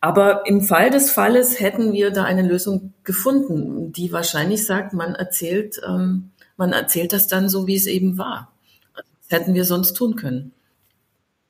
aber 0.00 0.46
im 0.46 0.60
Fall 0.60 0.90
des 0.90 1.10
Falles 1.10 1.60
hätten 1.60 1.92
wir 1.92 2.10
da 2.10 2.24
eine 2.24 2.42
Lösung 2.42 2.92
gefunden, 3.04 3.92
die 3.92 4.12
wahrscheinlich 4.12 4.66
sagt, 4.66 4.92
man 4.92 5.14
erzählt, 5.14 5.80
ähm, 5.86 6.30
man 6.56 6.72
erzählt 6.72 7.12
das 7.12 7.26
dann 7.26 7.48
so, 7.48 7.66
wie 7.66 7.76
es 7.76 7.86
eben 7.86 8.18
war. 8.18 8.52
Das 8.94 9.40
hätten 9.40 9.54
wir 9.54 9.64
sonst 9.64 9.94
tun 9.94 10.16
können. 10.16 10.52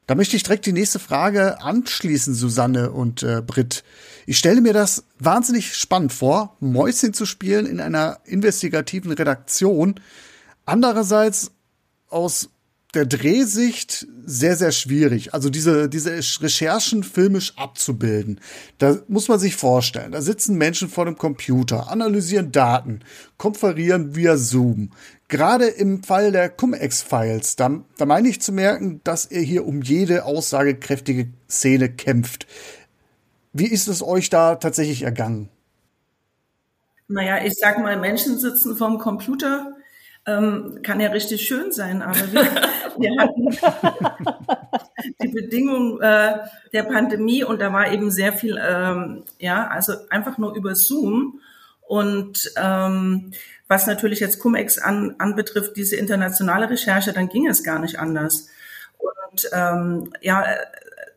Da 0.06 0.14
möchte 0.14 0.36
ich 0.36 0.42
direkt 0.42 0.66
die 0.66 0.72
nächste 0.72 0.98
Frage 0.98 1.62
anschließen, 1.62 2.34
Susanne 2.34 2.90
und 2.90 3.22
äh, 3.22 3.40
Britt. 3.40 3.84
Ich 4.26 4.36
stelle 4.36 4.60
mir 4.60 4.74
das 4.74 5.04
wahnsinnig 5.18 5.74
spannend 5.74 6.12
vor, 6.12 6.56
Mäuschen 6.60 7.14
zu 7.14 7.24
spielen 7.24 7.64
in 7.64 7.80
einer 7.80 8.18
investigativen 8.24 9.12
Redaktion, 9.12 9.98
Andererseits 10.64 11.50
aus 12.08 12.50
der 12.94 13.06
Drehsicht 13.06 14.06
sehr, 14.24 14.56
sehr 14.56 14.72
schwierig. 14.72 15.34
Also 15.34 15.50
diese, 15.50 15.88
diese 15.88 16.12
Recherchen 16.14 17.02
filmisch 17.02 17.52
abzubilden. 17.56 18.40
Da 18.78 18.98
muss 19.08 19.28
man 19.28 19.38
sich 19.38 19.56
vorstellen. 19.56 20.12
Da 20.12 20.20
sitzen 20.20 20.56
Menschen 20.56 20.88
vor 20.88 21.04
dem 21.04 21.18
Computer, 21.18 21.90
analysieren 21.90 22.52
Daten, 22.52 23.00
konferieren 23.36 24.14
via 24.14 24.36
Zoom. 24.36 24.90
Gerade 25.28 25.66
im 25.66 26.02
Fall 26.02 26.32
der 26.32 26.48
Cum-Ex-Files, 26.50 27.56
da, 27.56 27.82
da 27.96 28.06
meine 28.06 28.28
ich 28.28 28.40
zu 28.40 28.52
merken, 28.52 29.00
dass 29.04 29.26
er 29.26 29.42
hier 29.42 29.66
um 29.66 29.82
jede 29.82 30.24
aussagekräftige 30.24 31.28
Szene 31.48 31.88
kämpft. 31.88 32.46
Wie 33.52 33.66
ist 33.66 33.88
es 33.88 34.02
euch 34.02 34.30
da 34.30 34.56
tatsächlich 34.56 35.02
ergangen? 35.02 35.48
Naja, 37.08 37.44
ich 37.44 37.54
sag 37.54 37.78
mal, 37.78 37.98
Menschen 37.98 38.38
sitzen 38.38 38.76
vorm 38.76 38.98
Computer, 38.98 39.73
ähm, 40.26 40.80
kann 40.82 41.00
ja 41.00 41.10
richtig 41.10 41.46
schön 41.46 41.72
sein, 41.72 42.02
aber 42.02 42.32
wir, 42.32 42.42
wir 42.98 43.16
hatten 43.18 43.50
die 45.22 45.28
Bedingungen 45.28 46.00
äh, 46.00 46.38
der 46.72 46.84
Pandemie 46.84 47.44
und 47.44 47.60
da 47.60 47.72
war 47.72 47.92
eben 47.92 48.10
sehr 48.10 48.32
viel, 48.32 48.58
ähm, 48.60 49.24
ja, 49.38 49.66
also 49.68 49.92
einfach 50.10 50.38
nur 50.38 50.54
über 50.54 50.74
Zoom. 50.74 51.40
Und 51.86 52.50
ähm, 52.56 53.32
was 53.68 53.86
natürlich 53.86 54.20
jetzt 54.20 54.38
Cum-Ex 54.38 54.78
an, 54.78 55.16
anbetrifft, 55.18 55.76
diese 55.76 55.96
internationale 55.96 56.70
Recherche, 56.70 57.12
dann 57.12 57.28
ging 57.28 57.46
es 57.46 57.62
gar 57.62 57.78
nicht 57.78 57.98
anders. 57.98 58.48
Und 58.98 59.50
ähm, 59.52 60.12
ja, 60.22 60.44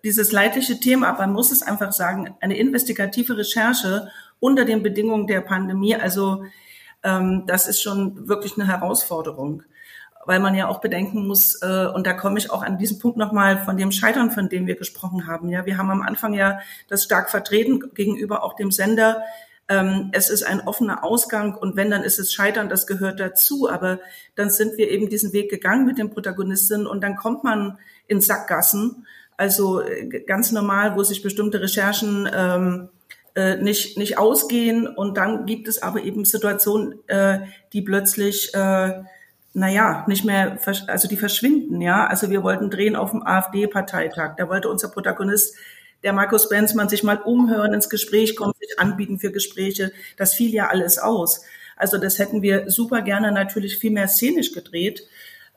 dieses 0.03 0.31
leidliche 0.31 0.79
Thema, 0.79 1.07
aber 1.09 1.19
man 1.19 1.33
muss 1.33 1.51
es 1.51 1.61
einfach 1.61 1.93
sagen, 1.93 2.35
eine 2.41 2.57
investigative 2.57 3.37
Recherche 3.37 4.09
unter 4.39 4.65
den 4.65 4.83
Bedingungen 4.83 5.27
der 5.27 5.41
Pandemie, 5.41 5.95
also 5.95 6.43
ähm, 7.07 7.43
das 7.47 7.67
ist 7.67 7.81
schon 7.81 8.27
wirklich 8.27 8.57
eine 8.57 8.67
Herausforderung, 8.67 9.63
weil 10.25 10.39
man 10.41 10.55
ja 10.55 10.67
auch 10.67 10.81
bedenken 10.81 11.25
muss, 11.25 11.61
äh, 11.61 11.87
und 11.93 12.05
da 12.05 12.13
komme 12.13 12.37
ich 12.37 12.51
auch 12.51 12.61
an 12.61 12.77
diesem 12.77 12.99
Punkt 12.99 13.17
nochmal 13.17 13.63
von 13.63 13.77
dem 13.77 13.93
Scheitern, 13.93 14.29
von 14.29 14.49
dem 14.49 14.67
wir 14.67 14.75
gesprochen 14.75 15.25
haben. 15.25 15.49
Ja, 15.49 15.65
wir 15.65 15.77
haben 15.77 15.89
am 15.89 16.01
Anfang 16.01 16.33
ja 16.33 16.59
das 16.89 17.03
stark 17.03 17.29
vertreten 17.29 17.81
gegenüber 17.93 18.43
auch 18.43 18.55
dem 18.55 18.71
Sender. 18.71 19.23
Ähm, 19.69 20.09
es 20.11 20.29
ist 20.29 20.43
ein 20.43 20.61
offener 20.67 21.03
Ausgang 21.03 21.55
und 21.55 21.77
wenn, 21.77 21.91
dann 21.91 22.03
ist 22.03 22.19
es 22.19 22.33
Scheitern, 22.33 22.67
das 22.67 22.87
gehört 22.87 23.21
dazu. 23.21 23.69
Aber 23.69 23.99
dann 24.35 24.49
sind 24.49 24.77
wir 24.77 24.89
eben 24.89 25.09
diesen 25.09 25.31
Weg 25.31 25.49
gegangen 25.49 25.85
mit 25.85 25.97
den 25.97 26.09
Protagonistinnen 26.09 26.87
und 26.87 27.01
dann 27.01 27.15
kommt 27.15 27.45
man 27.45 27.77
in 28.07 28.19
Sackgassen. 28.19 29.07
Also 29.37 29.81
äh, 29.81 30.23
ganz 30.25 30.51
normal, 30.51 30.97
wo 30.97 31.03
sich 31.03 31.21
bestimmte 31.21 31.61
Recherchen 31.61 32.29
ähm, 32.33 32.89
äh, 33.37 33.57
nicht, 33.57 33.99
nicht 33.99 34.17
ausgehen. 34.17 34.87
Und 34.87 35.15
dann 35.15 35.45
gibt 35.45 35.67
es 35.67 35.83
aber 35.83 36.01
eben 36.01 36.25
Situationen, 36.25 37.07
äh, 37.07 37.41
die 37.71 37.83
plötzlich, 37.83 38.51
äh, 38.55 39.03
naja, 39.53 40.05
nicht 40.07 40.25
mehr, 40.25 40.57
also 40.87 41.07
die 41.07 41.17
verschwinden, 41.17 41.79
ja. 41.79 42.07
Also 42.07 42.31
wir 42.31 42.41
wollten 42.41 42.71
drehen 42.71 42.95
auf 42.95 43.11
dem 43.11 43.25
AfD-Parteitag. 43.25 44.37
Da 44.37 44.49
wollte 44.49 44.69
unser 44.69 44.89
Protagonist, 44.89 45.55
der 46.03 46.13
Markus 46.13 46.49
Benzmann, 46.49 46.89
sich 46.89 47.03
mal 47.03 47.17
umhören, 47.17 47.73
ins 47.73 47.89
Gespräch 47.89 48.35
kommen, 48.35 48.53
sich 48.59 48.79
anbieten 48.79 49.19
für 49.19 49.31
Gespräche. 49.31 49.91
Das 50.17 50.33
fiel 50.33 50.51
ja 50.51 50.69
alles 50.69 50.97
aus. 50.97 51.43
Also 51.75 51.99
das 51.99 52.17
hätten 52.17 52.41
wir 52.41 52.71
super 52.71 53.03
gerne 53.03 53.31
natürlich 53.31 53.77
viel 53.77 53.91
mehr 53.91 54.07
szenisch 54.07 54.51
gedreht. 54.51 55.03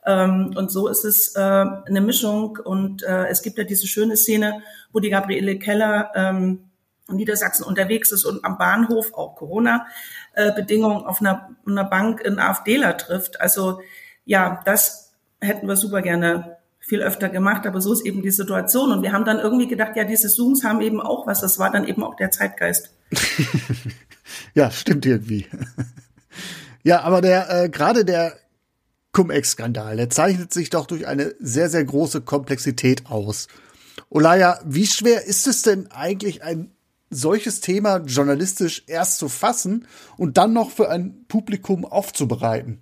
Ähm, 0.05 0.53
und 0.55 0.71
so 0.71 0.87
ist 0.87 1.03
es 1.03 1.35
äh, 1.35 1.39
eine 1.39 2.01
Mischung. 2.01 2.59
Und 2.63 3.01
äh, 3.01 3.25
es 3.27 3.41
gibt 3.41 3.57
ja 3.57 3.63
diese 3.63 3.87
schöne 3.87 4.17
Szene, 4.17 4.61
wo 4.91 4.99
die 4.99 5.09
Gabriele 5.09 5.57
Keller 5.57 6.11
ähm, 6.15 6.70
Niedersachsen 7.09 7.63
unterwegs 7.63 8.11
ist 8.11 8.25
und 8.25 8.45
am 8.45 8.57
Bahnhof 8.57 9.13
auch 9.13 9.35
Corona-Bedingungen 9.35 11.05
auf 11.05 11.21
einer, 11.21 11.49
einer 11.65 11.83
Bank 11.83 12.21
in 12.21 12.39
AfDler 12.39 12.97
trifft. 12.97 13.41
Also 13.41 13.81
ja, 14.25 14.61
das 14.65 15.13
hätten 15.39 15.67
wir 15.67 15.75
super 15.75 16.01
gerne 16.01 16.57
viel 16.79 17.01
öfter 17.01 17.29
gemacht, 17.29 17.67
aber 17.67 17.79
so 17.79 17.93
ist 17.93 18.05
eben 18.05 18.21
die 18.21 18.31
Situation. 18.31 18.91
Und 18.91 19.03
wir 19.03 19.11
haben 19.11 19.25
dann 19.25 19.39
irgendwie 19.39 19.67
gedacht, 19.67 19.95
ja, 19.95 20.03
diese 20.03 20.29
Zooms 20.29 20.63
haben 20.63 20.81
eben 20.81 20.99
auch 20.99 21.27
was. 21.27 21.41
Das 21.41 21.59
war 21.59 21.71
dann 21.71 21.87
eben 21.87 22.03
auch 22.03 22.15
der 22.15 22.31
Zeitgeist. 22.31 22.91
ja, 24.55 24.71
stimmt 24.71 25.05
irgendwie. 25.05 25.47
ja, 26.83 27.01
aber 27.01 27.21
der 27.21 27.49
äh, 27.49 27.69
gerade 27.69 28.03
der 28.03 28.35
Cum-Ex-Skandal, 29.13 29.97
der 29.97 30.09
zeichnet 30.09 30.53
sich 30.53 30.69
doch 30.69 30.85
durch 30.85 31.05
eine 31.05 31.35
sehr, 31.39 31.69
sehr 31.69 31.83
große 31.83 32.21
Komplexität 32.21 33.05
aus. 33.07 33.47
Olaya, 34.09 34.59
wie 34.65 34.87
schwer 34.87 35.25
ist 35.25 35.47
es 35.47 35.61
denn 35.61 35.91
eigentlich, 35.91 36.43
ein 36.43 36.71
solches 37.11 37.61
Thema 37.61 37.97
journalistisch 37.97 38.83
erst 38.87 39.19
zu 39.19 39.29
fassen 39.29 39.87
und 40.17 40.37
dann 40.37 40.53
noch 40.53 40.71
für 40.71 40.89
ein 40.89 41.25
Publikum 41.27 41.85
aufzubereiten. 41.85 42.81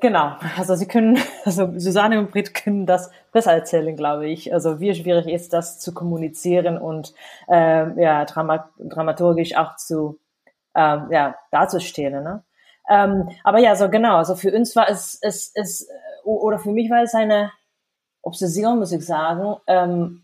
Genau, 0.00 0.36
also 0.56 0.74
Sie 0.74 0.86
können, 0.86 1.18
also 1.44 1.72
Susanne 1.78 2.18
und 2.18 2.30
Britt 2.30 2.54
können 2.54 2.86
das 2.86 3.10
besser 3.32 3.52
erzählen, 3.52 3.96
glaube 3.96 4.28
ich. 4.28 4.52
Also 4.52 4.80
wie 4.80 4.94
schwierig 4.94 5.26
ist 5.26 5.52
das 5.52 5.78
zu 5.78 5.94
kommunizieren 5.94 6.78
und 6.78 7.14
äh, 7.48 8.02
ja 8.02 8.24
dramat 8.24 8.68
dramaturgisch 8.78 9.56
auch 9.56 9.76
zu 9.76 10.18
äh, 10.74 10.98
ja 11.10 11.36
darzustellen. 11.50 12.24
Ne? 12.24 12.44
Ähm, 12.88 13.30
aber 13.42 13.58
ja, 13.58 13.74
so 13.74 13.88
genau. 13.88 14.16
Also 14.16 14.36
für 14.36 14.52
uns 14.52 14.76
war 14.76 14.88
es, 14.88 15.18
es, 15.22 15.50
es 15.54 15.88
oder 16.24 16.58
für 16.58 16.72
mich 16.72 16.90
war 16.90 17.02
es 17.02 17.14
eine 17.14 17.52
Obsession, 18.22 18.78
muss 18.78 18.92
ich 18.92 19.04
sagen, 19.04 19.56
ähm, 19.66 20.22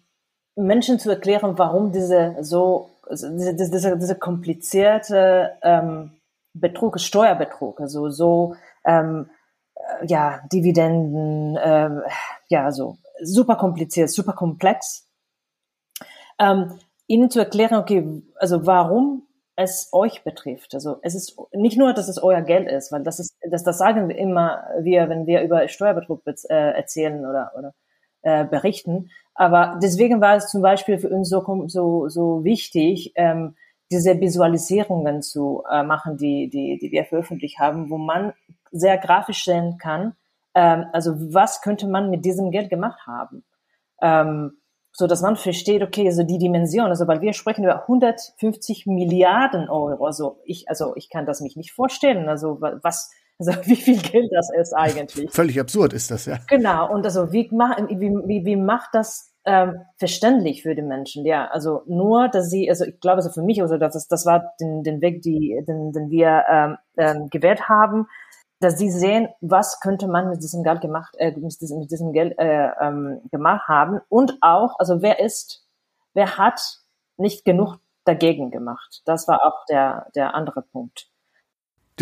Menschen 0.54 0.98
zu 0.98 1.08
erklären, 1.10 1.56
warum 1.56 1.92
diese 1.92 2.36
so 2.40 2.90
also 3.08 3.28
diese, 3.30 3.54
diese, 3.54 3.98
diese 3.98 4.16
komplizierte 4.16 5.52
ähm, 5.62 6.12
Betrug, 6.54 7.00
Steuerbetrug, 7.00 7.80
also 7.80 8.10
so 8.10 8.56
ähm, 8.84 9.30
äh, 9.74 10.06
ja 10.06 10.42
Dividenden, 10.52 11.56
äh, 11.56 12.02
ja 12.48 12.70
so 12.70 12.98
super 13.22 13.56
kompliziert, 13.56 14.10
super 14.10 14.32
komplex. 14.32 15.08
Ähm, 16.38 16.78
ihnen 17.06 17.30
zu 17.30 17.38
erklären, 17.38 17.78
okay, 17.78 18.22
also 18.36 18.66
warum 18.66 19.26
es 19.56 19.90
euch 19.92 20.24
betrifft. 20.24 20.74
Also 20.74 20.98
es 21.02 21.14
ist 21.14 21.38
nicht 21.52 21.78
nur, 21.78 21.92
dass 21.92 22.08
es 22.08 22.22
euer 22.22 22.42
Geld 22.42 22.70
ist, 22.70 22.90
weil 22.90 23.02
das 23.02 23.18
ist, 23.18 23.34
das, 23.50 23.62
das 23.64 23.78
sagen 23.78 24.08
wir 24.08 24.16
immer 24.16 24.64
wir, 24.80 25.08
wenn 25.08 25.26
wir 25.26 25.42
über 25.42 25.66
Steuerbetrug 25.68 26.22
äh, 26.26 26.54
erzählen 26.54 27.26
oder, 27.26 27.52
oder 27.56 27.74
äh, 28.22 28.44
berichten. 28.44 29.10
Aber 29.34 29.78
deswegen 29.82 30.20
war 30.20 30.36
es 30.36 30.48
zum 30.48 30.62
Beispiel 30.62 30.98
für 30.98 31.08
uns 31.08 31.28
so, 31.28 31.64
so, 31.68 32.08
so 32.08 32.44
wichtig, 32.44 33.12
ähm, 33.16 33.54
diese 33.90 34.20
Visualisierungen 34.20 35.22
zu 35.22 35.62
äh, 35.70 35.82
machen, 35.82 36.16
die, 36.16 36.48
die, 36.48 36.78
die 36.80 36.90
wir 36.90 37.04
veröffentlicht 37.04 37.58
haben, 37.58 37.90
wo 37.90 37.98
man 37.98 38.32
sehr 38.70 38.96
grafisch 38.96 39.44
sehen 39.44 39.76
kann, 39.78 40.14
ähm, 40.54 40.86
also 40.92 41.14
was 41.34 41.60
könnte 41.60 41.86
man 41.86 42.10
mit 42.10 42.24
diesem 42.24 42.50
Geld 42.50 42.70
gemacht 42.70 43.06
haben. 43.06 43.44
Ähm, 44.00 44.58
so 44.94 45.06
dass 45.06 45.22
man 45.22 45.36
versteht, 45.36 45.82
okay, 45.82 46.06
also 46.06 46.22
die 46.22 46.38
Dimension, 46.38 46.86
also 46.86 47.06
weil 47.08 47.22
wir 47.22 47.32
sprechen 47.32 47.64
über 47.64 47.82
150 47.82 48.86
Milliarden 48.86 49.70
Euro, 49.70 50.04
also 50.04 50.40
ich, 50.44 50.68
also 50.68 50.94
ich 50.96 51.08
kann 51.08 51.24
das 51.24 51.40
mich 51.40 51.56
nicht 51.56 51.72
vorstellen, 51.72 52.28
also 52.28 52.58
was, 52.60 53.10
also 53.38 53.52
wie 53.64 53.76
viel 53.76 54.00
Geld 54.00 54.30
das 54.32 54.50
ist 54.58 54.72
eigentlich. 54.72 55.30
Völlig 55.30 55.58
absurd 55.60 55.92
ist 55.92 56.10
das, 56.10 56.26
ja. 56.26 56.38
Genau, 56.48 56.92
und 56.92 57.04
also 57.04 57.32
wie, 57.32 57.50
wie, 57.50 58.10
wie, 58.26 58.44
wie 58.44 58.56
macht 58.56 58.90
das 58.92 59.32
ähm, 59.44 59.80
verständlich 59.96 60.62
für 60.62 60.74
die 60.74 60.82
Menschen? 60.82 61.24
Ja, 61.24 61.48
also 61.48 61.82
nur, 61.86 62.28
dass 62.28 62.50
sie, 62.50 62.68
also 62.68 62.84
ich 62.84 63.00
glaube, 63.00 63.16
also 63.16 63.30
für 63.30 63.42
mich, 63.42 63.60
also 63.60 63.76
das, 63.76 64.06
das 64.08 64.26
war 64.26 64.54
den, 64.60 64.82
den 64.82 65.00
Weg, 65.00 65.22
die, 65.22 65.62
den, 65.66 65.92
den 65.92 66.10
wir 66.10 66.44
ähm, 66.48 66.76
ähm, 66.96 67.28
gewählt 67.30 67.68
haben, 67.68 68.06
dass 68.60 68.78
sie 68.78 68.90
sehen, 68.90 69.28
was 69.40 69.80
könnte 69.80 70.06
man 70.06 70.28
mit 70.28 70.42
diesem 70.42 70.62
Geld 70.62 70.80
gemacht, 70.80 71.14
äh, 71.18 71.32
mit 71.32 71.60
diesem, 71.60 71.80
mit 71.80 71.90
diesem 71.90 72.12
Geld 72.12 72.38
äh, 72.38 72.70
ähm, 72.80 73.20
gemacht 73.30 73.66
haben 73.66 74.00
und 74.08 74.38
auch, 74.40 74.78
also 74.78 75.02
wer 75.02 75.18
ist, 75.18 75.66
wer 76.14 76.38
hat 76.38 76.60
nicht 77.16 77.44
genug 77.44 77.78
dagegen 78.04 78.50
gemacht? 78.50 79.02
Das 79.04 79.26
war 79.26 79.44
auch 79.44 79.64
der 79.66 80.06
der 80.14 80.34
andere 80.34 80.62
Punkt. 80.62 81.11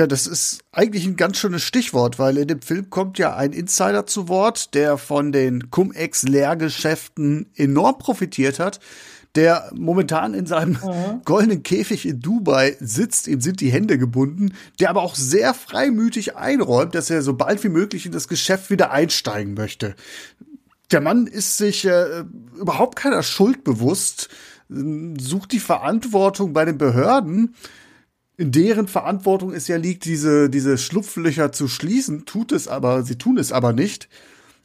Ja, 0.01 0.07
das 0.07 0.27
ist 0.27 0.61
eigentlich 0.73 1.05
ein 1.05 1.17
ganz 1.17 1.37
schönes 1.37 1.63
Stichwort, 1.63 2.19
weil 2.19 2.39
in 2.39 2.49
dem 2.49 2.63
Film 2.63 2.89
kommt 2.89 3.19
ja 3.19 3.37
ein 3.37 3.53
Insider 3.53 4.07
zu 4.07 4.29
Wort, 4.29 4.73
der 4.73 4.97
von 4.97 5.31
den 5.31 5.71
Cum-Ex-Lehrgeschäften 5.71 7.51
enorm 7.55 7.99
profitiert 7.99 8.59
hat, 8.59 8.81
der 9.35 9.71
momentan 9.75 10.33
in 10.33 10.47
seinem 10.47 10.79
mhm. 10.83 11.21
goldenen 11.27 11.63
Käfig 11.63 12.09
in 12.09 12.19
Dubai 12.19 12.79
sitzt, 12.81 13.29
ihm 13.29 13.43
sind 13.43 13.61
die 13.61 13.69
Hände 13.69 13.99
gebunden, 13.99 14.55
der 14.79 14.89
aber 14.89 15.03
auch 15.03 15.17
sehr 15.17 15.53
freimütig 15.53 16.35
einräumt, 16.35 16.95
dass 16.95 17.11
er 17.11 17.21
so 17.21 17.35
bald 17.35 17.63
wie 17.63 17.69
möglich 17.69 18.07
in 18.07 18.13
das 18.13 18.27
Geschäft 18.27 18.71
wieder 18.71 18.93
einsteigen 18.93 19.53
möchte. 19.53 19.97
Der 20.93 21.03
Mann 21.03 21.27
ist 21.27 21.59
sich 21.59 21.85
äh, 21.85 22.25
überhaupt 22.59 22.97
keiner 22.97 23.23
Schuld 23.23 23.65
bewusst, 23.65 24.31
sucht 24.71 25.53
die 25.53 25.61
Verantwortung 25.61 26.55
bei 26.55 26.65
den 26.65 26.79
Behörden, 26.79 27.55
in 28.41 28.53
deren 28.53 28.89
Verantwortung 28.89 29.53
es 29.53 29.69
ja 29.69 29.77
liegt, 29.77 30.07
diese, 30.07 30.49
diese 30.49 30.79
Schlupflöcher 30.79 31.53
zu 31.53 31.69
schließen, 31.69 32.25
tut 32.25 32.53
es 32.53 32.69
aber, 32.69 33.03
sie 33.03 33.19
tun 33.19 33.37
es 33.37 33.53
aber 33.53 33.75
nicht. 33.75 34.09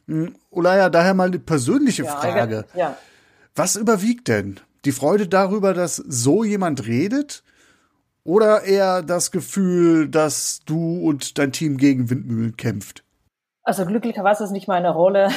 Hm, 0.06 0.34
Olaya, 0.50 0.88
daher 0.88 1.12
mal 1.12 1.28
eine 1.28 1.38
persönliche 1.38 2.04
ja, 2.04 2.16
Frage. 2.16 2.64
Ja. 2.74 2.96
Was 3.54 3.76
überwiegt 3.76 4.28
denn? 4.28 4.60
Die 4.86 4.92
Freude 4.92 5.28
darüber, 5.28 5.74
dass 5.74 5.96
so 5.96 6.42
jemand 6.42 6.86
redet? 6.86 7.42
Oder 8.24 8.62
eher 8.62 9.02
das 9.02 9.30
Gefühl, 9.30 10.08
dass 10.08 10.62
du 10.64 11.00
und 11.00 11.36
dein 11.36 11.52
Team 11.52 11.76
gegen 11.76 12.08
Windmühlen 12.08 12.56
kämpft? 12.56 13.04
Also 13.62 13.84
glücklicherweise 13.84 14.42
ist 14.44 14.52
nicht 14.52 14.68
meine 14.68 14.90
Rolle, 14.90 15.28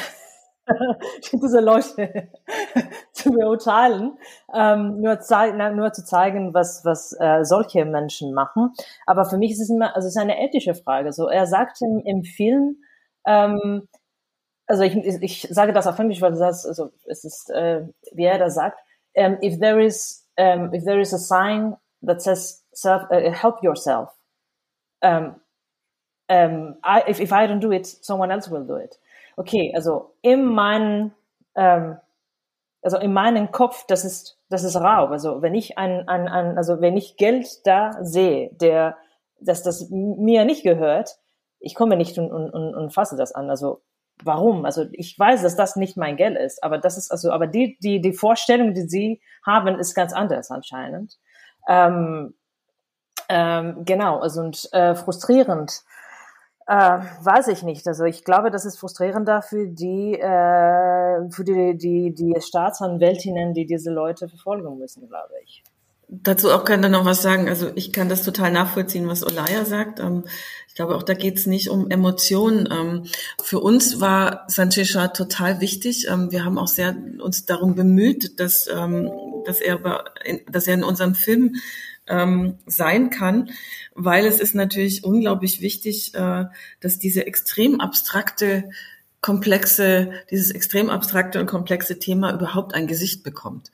diese 1.33 1.59
Leute 1.59 2.29
zu 3.11 3.31
beurteilen, 3.31 4.17
ähm, 4.53 5.01
nur, 5.01 5.19
na, 5.29 5.69
nur 5.71 5.93
zu 5.93 6.03
zeigen, 6.03 6.53
was, 6.53 6.83
was 6.85 7.13
äh, 7.19 7.43
solche 7.43 7.85
Menschen 7.85 8.33
machen. 8.33 8.73
Aber 9.05 9.25
für 9.25 9.37
mich 9.37 9.51
ist 9.51 9.61
es 9.61 9.69
immer, 9.69 9.95
also 9.95 10.07
es 10.07 10.15
ist 10.15 10.21
eine 10.21 10.41
ethische 10.41 10.75
Frage. 10.75 11.11
So, 11.13 11.27
er 11.27 11.47
sagt 11.47 11.81
im, 11.81 11.99
im 12.05 12.23
Film, 12.23 12.77
ähm, 13.25 13.87
also 14.67 14.83
ich, 14.83 14.95
ich 14.95 15.47
sage 15.49 15.73
das 15.73 15.87
auf 15.87 15.97
Englisch, 15.97 16.21
weil 16.21 16.33
das, 16.33 16.65
also 16.65 16.91
es 17.05 17.23
ist, 17.23 17.49
äh, 17.49 17.87
wie 18.13 18.25
er 18.25 18.37
das 18.37 18.55
sagt, 18.55 18.79
um, 19.15 19.37
if 19.41 19.59
there 19.59 19.83
is, 19.83 20.27
um, 20.37 20.73
if 20.73 20.83
there 20.85 21.01
is 21.01 21.13
a 21.13 21.17
sign 21.17 21.75
that 22.05 22.21
says 22.21 22.63
self, 22.71 23.03
uh, 23.11 23.31
help 23.31 23.63
yourself, 23.63 24.09
um, 25.01 25.35
um, 26.29 26.75
I, 26.83 27.03
if, 27.07 27.19
if 27.19 27.31
I 27.31 27.47
don't 27.47 27.59
do 27.59 27.71
it, 27.71 27.87
someone 27.87 28.31
else 28.31 28.49
will 28.51 28.65
do 28.65 28.75
it 28.75 28.99
okay, 29.39 29.71
also 29.73 30.15
in 30.21 30.45
meinen, 30.45 31.13
ähm, 31.55 31.97
also 32.81 32.97
in 32.97 33.13
meinem 33.13 33.51
Kopf, 33.51 33.85
das 33.87 34.03
ist, 34.03 34.37
das 34.49 34.63
ist 34.63 34.75
Raub. 34.75 35.11
Also 35.11 35.41
wenn 35.41 35.55
ich 35.55 35.77
ein, 35.77 36.07
ein, 36.09 36.27
ein, 36.27 36.57
also 36.57 36.81
wenn 36.81 36.97
ich 36.97 37.15
Geld 37.15 37.47
da 37.65 37.97
sehe, 38.01 38.49
der, 38.53 38.97
dass 39.39 39.63
das 39.63 39.89
mir 39.89 40.43
nicht 40.43 40.63
gehört, 40.63 41.17
ich 41.59 41.73
komme 41.73 41.95
nicht 41.95 42.17
und, 42.17 42.31
und, 42.31 42.49
und, 42.49 42.75
und 42.75 42.93
fasse 42.93 43.15
das 43.15 43.31
an. 43.31 43.49
Also 43.49 43.81
warum? 44.23 44.65
Also 44.65 44.85
ich 44.91 45.17
weiß, 45.17 45.41
dass 45.41 45.55
das 45.55 45.77
nicht 45.77 45.95
mein 45.95 46.17
Geld 46.17 46.37
ist, 46.37 46.61
aber 46.61 46.77
das 46.77 46.97
ist 46.97 47.09
also, 47.09 47.31
aber 47.31 47.47
die, 47.47 47.77
die, 47.81 48.01
die 48.01 48.13
Vorstellung, 48.13 48.73
die 48.73 48.89
sie 48.89 49.21
haben, 49.45 49.79
ist 49.79 49.95
ganz 49.95 50.11
anders 50.11 50.51
anscheinend. 50.51 51.17
Ähm, 51.69 52.33
ähm, 53.29 53.85
genau, 53.85 54.19
also 54.19 54.41
und 54.41 54.67
äh, 54.73 54.95
frustrierend 54.95 55.83
äh, 56.69 56.99
weiß 57.23 57.47
ich 57.47 57.63
nicht. 57.63 57.87
Also 57.87 58.03
ich 58.03 58.23
glaube, 58.23 58.51
das 58.51 58.63
ist 58.63 58.77
frustrierender 58.77 59.41
für 59.41 59.65
die, 59.65 60.13
äh, 60.13 61.29
für 61.31 61.43
die, 61.43 61.75
die, 61.75 62.13
die 62.13 62.39
Staatsanwältinnen, 62.39 63.55
die 63.55 63.65
diese 63.65 63.91
Leute 63.91 64.29
verfolgen 64.29 64.77
müssen, 64.77 65.07
glaube 65.07 65.33
ich. 65.43 65.63
Dazu 66.09 66.51
auch 66.51 66.65
kann 66.65 66.83
dann 66.83 66.91
noch 66.91 67.05
was 67.05 67.23
sagen. 67.23 67.49
Also 67.49 67.71
ich 67.73 67.91
kann 67.91 68.07
das 68.07 68.21
total 68.21 68.51
nachvollziehen, 68.51 69.07
was 69.07 69.25
Olaya 69.25 69.65
sagt. 69.65 69.99
Ähm, 69.99 70.25
ich 70.67 70.75
glaube, 70.75 70.95
auch 70.95 71.01
da 71.01 71.15
geht 71.15 71.37
es 71.37 71.47
nicht 71.47 71.69
um 71.69 71.89
Emotionen. 71.89 72.69
Ähm, 72.71 73.05
für 73.41 73.59
uns 73.59 73.99
war 73.99 74.45
Sanchesha 74.47 75.07
total 75.07 75.61
wichtig. 75.61 76.07
Ähm, 76.07 76.31
wir 76.31 76.45
haben 76.45 76.59
auch 76.59 76.67
sehr 76.67 76.95
uns 77.19 77.47
darum 77.47 77.73
bemüht, 77.73 78.39
dass, 78.39 78.65
dass, 79.45 79.59
er, 79.59 80.03
dass 80.51 80.67
er 80.67 80.73
in 80.75 80.83
unserem 80.83 81.15
Film 81.15 81.55
sein 82.65 83.09
kann 83.11 83.49
weil 84.01 84.25
es 84.25 84.39
ist 84.39 84.55
natürlich 84.55 85.03
unglaublich 85.03 85.61
wichtig, 85.61 86.13
äh, 86.15 86.45
dass 86.79 86.99
diese 86.99 87.27
extrem 87.27 87.81
abstrakte, 87.81 88.69
komplexe, 89.21 90.11
dieses 90.31 90.51
extrem 90.51 90.89
abstrakte 90.89 91.39
und 91.39 91.47
komplexe 91.47 91.99
Thema 91.99 92.33
überhaupt 92.33 92.73
ein 92.73 92.87
Gesicht 92.87 93.23
bekommt. 93.23 93.71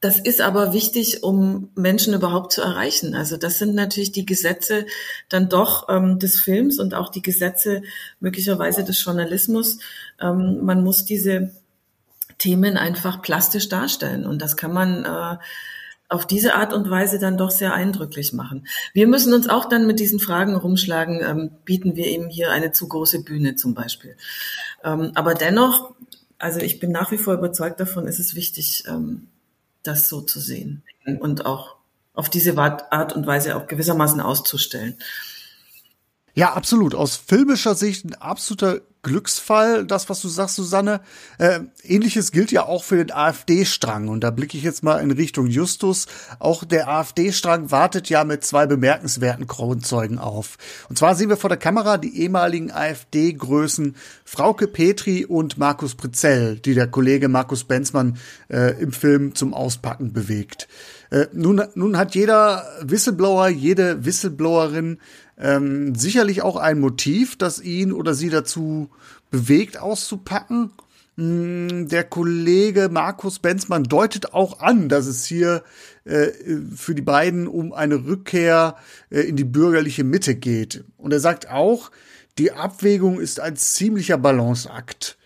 Das 0.00 0.18
ist 0.18 0.40
aber 0.40 0.72
wichtig, 0.72 1.24
um 1.24 1.70
Menschen 1.74 2.14
überhaupt 2.14 2.52
zu 2.52 2.62
erreichen. 2.62 3.14
Also 3.14 3.36
das 3.36 3.58
sind 3.58 3.74
natürlich 3.74 4.12
die 4.12 4.24
Gesetze 4.24 4.86
dann 5.28 5.48
doch 5.48 5.88
ähm, 5.88 6.18
des 6.18 6.40
Films 6.40 6.78
und 6.78 6.94
auch 6.94 7.10
die 7.10 7.20
Gesetze 7.20 7.82
möglicherweise 8.20 8.84
des 8.84 9.04
Journalismus. 9.04 9.78
Ähm, 10.20 10.64
man 10.64 10.84
muss 10.84 11.04
diese 11.04 11.50
Themen 12.38 12.76
einfach 12.78 13.20
plastisch 13.20 13.68
darstellen 13.68 14.24
und 14.24 14.40
das 14.40 14.56
kann 14.56 14.72
man 14.72 15.04
äh, 15.04 15.36
auf 16.10 16.26
diese 16.26 16.54
Art 16.54 16.74
und 16.74 16.90
Weise 16.90 17.18
dann 17.18 17.38
doch 17.38 17.52
sehr 17.52 17.72
eindrücklich 17.72 18.32
machen. 18.32 18.66
Wir 18.92 19.06
müssen 19.06 19.32
uns 19.32 19.48
auch 19.48 19.64
dann 19.64 19.86
mit 19.86 20.00
diesen 20.00 20.18
Fragen 20.18 20.56
rumschlagen, 20.56 21.20
ähm, 21.24 21.50
bieten 21.64 21.94
wir 21.94 22.06
eben 22.06 22.28
hier 22.28 22.50
eine 22.50 22.72
zu 22.72 22.88
große 22.88 23.22
Bühne 23.22 23.54
zum 23.54 23.74
Beispiel. 23.74 24.16
Ähm, 24.84 25.12
aber 25.14 25.34
dennoch, 25.34 25.94
also 26.38 26.58
ich 26.60 26.80
bin 26.80 26.90
nach 26.90 27.12
wie 27.12 27.18
vor 27.18 27.34
überzeugt 27.34 27.78
davon, 27.78 28.08
ist 28.08 28.18
es 28.18 28.34
wichtig, 28.34 28.84
ähm, 28.88 29.28
das 29.84 30.08
so 30.08 30.20
zu 30.20 30.40
sehen 30.40 30.82
und 31.20 31.46
auch 31.46 31.76
auf 32.12 32.28
diese 32.28 32.58
Art 32.58 33.14
und 33.14 33.26
Weise 33.26 33.56
auch 33.56 33.66
gewissermaßen 33.66 34.20
auszustellen. 34.20 34.96
Ja, 36.40 36.54
absolut. 36.54 36.94
Aus 36.94 37.16
filmischer 37.16 37.74
Sicht 37.74 38.06
ein 38.06 38.14
absoluter 38.14 38.80
Glücksfall, 39.02 39.84
das, 39.84 40.08
was 40.08 40.22
du 40.22 40.28
sagst, 40.28 40.56
Susanne. 40.56 41.02
Äh, 41.36 41.60
Ähnliches 41.82 42.32
gilt 42.32 42.50
ja 42.50 42.64
auch 42.64 42.82
für 42.82 42.96
den 42.96 43.12
AfD-Strang. 43.12 44.08
Und 44.08 44.24
da 44.24 44.30
blicke 44.30 44.56
ich 44.56 44.64
jetzt 44.64 44.82
mal 44.82 45.02
in 45.02 45.10
Richtung 45.10 45.48
Justus. 45.48 46.06
Auch 46.38 46.64
der 46.64 46.88
AfD-Strang 46.88 47.70
wartet 47.70 48.08
ja 48.08 48.24
mit 48.24 48.42
zwei 48.42 48.66
bemerkenswerten 48.66 49.48
Kronzeugen 49.48 50.18
auf. 50.18 50.56
Und 50.88 50.96
zwar 50.96 51.14
sehen 51.14 51.28
wir 51.28 51.36
vor 51.36 51.50
der 51.50 51.58
Kamera 51.58 51.98
die 51.98 52.22
ehemaligen 52.22 52.70
AfD-Größen 52.70 53.94
Frauke 54.24 54.66
Petri 54.66 55.26
und 55.26 55.58
Markus 55.58 55.94
Pritzell, 55.94 56.56
die 56.56 56.72
der 56.72 56.86
Kollege 56.86 57.28
Markus 57.28 57.64
Benzmann 57.64 58.16
äh, 58.48 58.80
im 58.80 58.92
Film 58.92 59.34
zum 59.34 59.52
Auspacken 59.52 60.14
bewegt. 60.14 60.68
Äh, 61.10 61.26
nun, 61.34 61.62
nun 61.74 61.98
hat 61.98 62.14
jeder 62.14 62.64
Whistleblower, 62.82 63.48
jede 63.48 64.04
Whistleblowerin 64.04 65.00
ähm, 65.40 65.94
sicherlich 65.94 66.42
auch 66.42 66.56
ein 66.56 66.78
Motiv, 66.78 67.36
das 67.36 67.60
ihn 67.60 67.92
oder 67.92 68.14
sie 68.14 68.28
dazu 68.28 68.90
bewegt, 69.30 69.78
auszupacken. 69.78 70.70
Mm, 71.16 71.86
der 71.88 72.04
Kollege 72.04 72.88
Markus 72.90 73.38
Benzmann 73.38 73.84
deutet 73.84 74.34
auch 74.34 74.60
an, 74.60 74.88
dass 74.88 75.06
es 75.06 75.24
hier 75.24 75.62
äh, 76.04 76.28
für 76.74 76.94
die 76.94 77.02
beiden 77.02 77.48
um 77.48 77.72
eine 77.72 78.06
Rückkehr 78.06 78.76
äh, 79.10 79.20
in 79.20 79.36
die 79.36 79.44
bürgerliche 79.44 80.04
Mitte 80.04 80.34
geht. 80.34 80.84
Und 80.98 81.12
er 81.12 81.20
sagt 81.20 81.50
auch, 81.50 81.90
die 82.38 82.52
Abwägung 82.52 83.18
ist 83.18 83.40
ein 83.40 83.56
ziemlicher 83.56 84.18
Balanceakt. 84.18 85.16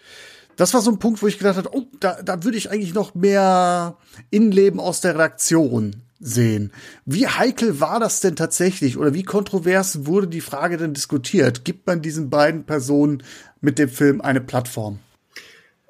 Das 0.57 0.73
war 0.73 0.81
so 0.81 0.93
ein 0.93 1.01
Punkt, 1.01 1.21
wo 1.23 1.27
ich 1.27 1.39
gedacht 1.39 1.57
habe, 1.57 1.71
oh, 1.73 1.87
da, 1.99 2.23
da 2.23 2.45
würde 2.45 2.57
ich 2.57 2.71
eigentlich 2.71 2.95
noch 2.95 3.15
mehr 3.15 3.97
Innenleben 4.31 4.79
aus 4.79 5.01
der 5.01 5.15
Redaktion 5.15 5.97
sehen. 6.25 6.73
Wie 7.05 7.27
heikel 7.27 7.81
war 7.81 8.01
das 8.01 8.21
denn 8.21 8.35
tatsächlich 8.35 8.97
oder 8.97 9.15
wie 9.15 9.23
kontrovers 9.23 10.07
wurde 10.07 10.27
die 10.27 10.41
Frage 10.41 10.77
denn 10.77 10.95
diskutiert? 10.95 11.65
Gibt 11.65 11.87
man 11.87 12.03
diesen 12.03 12.31
beiden 12.31 12.65
Personen 12.65 13.23
mit 13.61 13.79
dem 13.79 13.89
Film 13.89 14.21
eine 14.21 14.41
Plattform? 14.41 14.99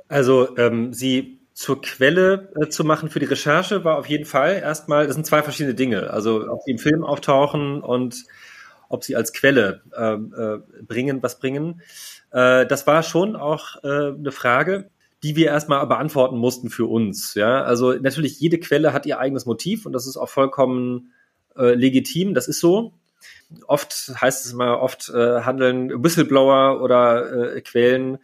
Also 0.09 0.57
ähm, 0.59 0.93
sie 0.93 1.39
zur 1.55 1.81
Quelle 1.81 2.53
äh, 2.61 2.69
zu 2.69 2.85
machen 2.85 3.11
für 3.11 3.21
die 3.21 3.27
Recherche 3.27 3.85
war 3.85 3.97
auf 3.99 4.07
jeden 4.07 4.25
Fall 4.25 4.61
erstmal, 4.61 5.07
das 5.07 5.15
sind 5.15 5.25
zwei 5.25 5.43
verschiedene 5.43 5.75
Dinge. 5.75 6.11
Also 6.11 6.51
ob 6.51 6.63
sie 6.63 6.73
im 6.73 6.79
Film 6.79 7.05
auftauchen 7.05 7.81
und 7.81 8.25
ob 8.89 9.05
sie 9.05 9.17
als 9.17 9.33
Quelle 9.33 9.83
äh, 9.97 10.15
äh, 10.15 10.61
bringen, 10.83 11.23
was 11.23 11.39
bringen. 11.39 11.81
Äh, 12.33 12.67
das 12.67 12.87
war 12.89 13.03
schon 13.05 13.37
auch 13.37 13.83
äh, 13.85 13.89
eine 13.89 14.33
Frage 14.33 14.91
die 15.25 15.37
wir 15.37 15.47
erstmal 15.47 15.85
beantworten 15.87 16.37
mussten 16.37 16.69
für 16.69 16.85
uns. 16.85 17.35
Ja, 17.35 17.63
also 17.63 17.95
natürlich 17.95 18.39
jede 18.39 18.61
Quelle 18.61 18.93
hat 18.93 19.07
ihr 19.07 19.19
eigenes 19.19 19.47
Motiv 19.47 19.87
und 19.87 19.93
das 19.95 20.07
ist 20.07 20.19
auch 20.19 20.29
vollkommen 20.29 21.15
äh, 21.57 21.75
legitim. 21.75 22.35
Das 22.35 22.47
ist 22.47 22.61
so. 22.61 22.93
Oft 23.67 24.13
heißt 24.21 24.45
es 24.45 24.53
immer, 24.53 24.81
oft 24.81 25.09
äh, 25.09 25.41
handeln 25.41 26.05
Whistleblower 26.05 26.83
oder 26.83 27.55
äh, 27.55 27.61
Quellen 27.63 28.19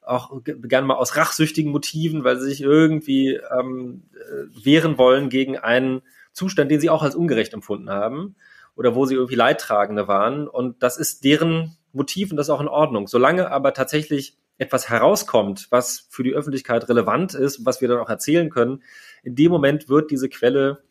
auch 0.00 0.30
gerne 0.44 0.86
mal 0.86 0.94
aus 0.94 1.16
rachsüchtigen 1.16 1.72
Motiven, 1.72 2.22
weil 2.22 2.38
sie 2.38 2.48
sich 2.50 2.60
irgendwie 2.60 3.40
ähm, 3.58 4.04
äh, 4.12 4.64
wehren 4.64 4.96
wollen 4.96 5.30
gegen 5.30 5.58
einen 5.58 6.02
Zustand, 6.32 6.70
den 6.70 6.78
sie 6.78 6.90
auch 6.90 7.02
als 7.02 7.16
ungerecht 7.16 7.52
empfunden 7.52 7.90
haben 7.90 8.36
oder 8.76 8.94
wo 8.94 9.06
sie 9.06 9.14
irgendwie 9.14 9.34
Leidtragende 9.34 10.06
waren. 10.06 10.46
Und 10.46 10.84
das 10.84 10.98
ist 10.98 11.24
deren 11.24 11.76
Motiv 11.92 12.30
und 12.30 12.36
das 12.36 12.46
ist 12.46 12.50
auch 12.50 12.60
in 12.60 12.68
Ordnung. 12.68 13.08
Solange 13.08 13.50
aber 13.50 13.72
tatsächlich 13.72 14.36
etwas 14.58 14.88
herauskommt, 14.88 15.66
was 15.70 16.06
für 16.10 16.22
die 16.22 16.32
Öffentlichkeit 16.32 16.88
relevant 16.88 17.34
ist, 17.34 17.64
was 17.64 17.80
wir 17.80 17.88
dann 17.88 17.98
auch 17.98 18.08
erzählen 18.08 18.50
können, 18.50 18.82
in 19.22 19.34
dem 19.34 19.50
Moment 19.50 19.88
wird 19.88 20.10
diese 20.10 20.28
Quelle 20.28 20.82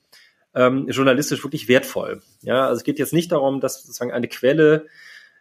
ähm, 0.54 0.88
journalistisch 0.90 1.44
wirklich 1.44 1.68
wertvoll. 1.68 2.22
Ja, 2.42 2.68
also 2.68 2.80
es 2.80 2.84
geht 2.84 3.00
jetzt 3.00 3.14
nicht 3.14 3.32
darum, 3.32 3.60
dass 3.60 3.82
sozusagen 3.82 4.12
eine 4.12 4.28
Quelle 4.28 4.88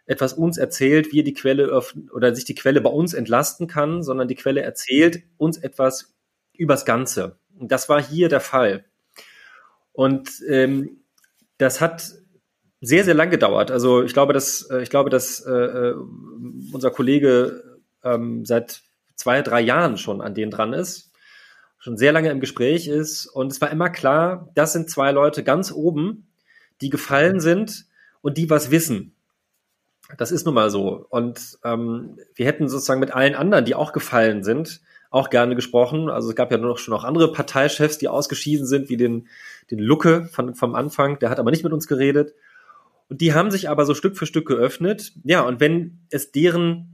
etwas 0.05 0.33
uns 0.33 0.57
erzählt, 0.57 1.11
wir 1.11 1.23
die 1.23 1.33
Quelle 1.33 1.63
öffnen 1.63 2.09
oder 2.09 2.35
sich 2.35 2.45
die 2.45 2.55
Quelle 2.55 2.81
bei 2.81 2.89
uns 2.89 3.13
entlasten 3.13 3.67
kann, 3.67 4.03
sondern 4.03 4.27
die 4.27 4.35
Quelle 4.35 4.61
erzählt 4.61 5.23
uns 5.37 5.57
etwas 5.57 6.13
übers 6.53 6.85
Ganze. 6.85 7.37
Und 7.57 7.71
das 7.71 7.89
war 7.89 8.01
hier 8.01 8.29
der 8.29 8.41
Fall. 8.41 8.85
Und 9.91 10.29
ähm, 10.47 11.03
das 11.57 11.79
hat 11.79 12.11
sehr, 12.81 13.05
sehr 13.05 13.13
lang 13.13 13.29
gedauert. 13.29 13.71
Also 13.71 14.03
ich 14.03 14.13
glaube, 14.13 14.33
dass, 14.33 14.69
äh, 14.69 14.81
ich 14.81 14.89
glaube, 14.89 15.09
dass 15.09 15.39
äh, 15.39 15.51
äh 15.51 15.95
unser 16.73 16.91
Kollege 16.91 17.72
ähm, 18.03 18.45
seit 18.45 18.81
zwei, 19.15 19.41
drei 19.41 19.61
Jahren 19.61 19.97
schon 19.97 20.21
an 20.21 20.33
denen 20.33 20.51
dran 20.51 20.73
ist, 20.73 21.11
schon 21.77 21.97
sehr 21.97 22.11
lange 22.11 22.29
im 22.29 22.39
Gespräch 22.39 22.87
ist. 22.87 23.27
Und 23.27 23.51
es 23.51 23.61
war 23.61 23.69
immer 23.71 23.89
klar, 23.89 24.49
das 24.55 24.73
sind 24.73 24.89
zwei 24.89 25.11
Leute 25.11 25.43
ganz 25.43 25.71
oben, 25.71 26.27
die 26.81 26.89
gefallen 26.89 27.39
sind 27.39 27.85
und 28.21 28.37
die 28.37 28.49
was 28.49 28.71
wissen. 28.71 29.15
Das 30.17 30.31
ist 30.31 30.45
nun 30.45 30.55
mal 30.55 30.69
so. 30.69 31.05
Und 31.09 31.57
ähm, 31.63 32.17
wir 32.35 32.45
hätten 32.45 32.69
sozusagen 32.69 32.99
mit 32.99 33.13
allen 33.13 33.35
anderen, 33.35 33.65
die 33.65 33.75
auch 33.75 33.93
gefallen 33.93 34.43
sind, 34.43 34.81
auch 35.09 35.29
gerne 35.29 35.55
gesprochen. 35.55 36.09
Also 36.09 36.29
es 36.29 36.35
gab 36.35 36.51
ja 36.51 36.57
nur 36.57 36.69
noch 36.69 36.77
schon 36.77 36.93
auch 36.93 37.03
andere 37.03 37.31
Parteichefs, 37.31 37.97
die 37.97 38.07
ausgeschieden 38.07 38.65
sind, 38.65 38.89
wie 38.89 38.97
den, 38.97 39.27
den 39.71 39.79
Lucke 39.79 40.25
von, 40.25 40.55
vom 40.55 40.75
Anfang. 40.75 41.19
Der 41.19 41.29
hat 41.29 41.39
aber 41.39 41.51
nicht 41.51 41.63
mit 41.63 41.73
uns 41.73 41.87
geredet. 41.87 42.33
Und 43.09 43.21
die 43.21 43.33
haben 43.33 43.51
sich 43.51 43.69
aber 43.69 43.85
so 43.85 43.93
Stück 43.93 44.17
für 44.17 44.25
Stück 44.25 44.47
geöffnet. 44.47 45.13
Ja, 45.23 45.41
und 45.41 45.59
wenn 45.59 45.99
es 46.09 46.31
deren 46.31 46.92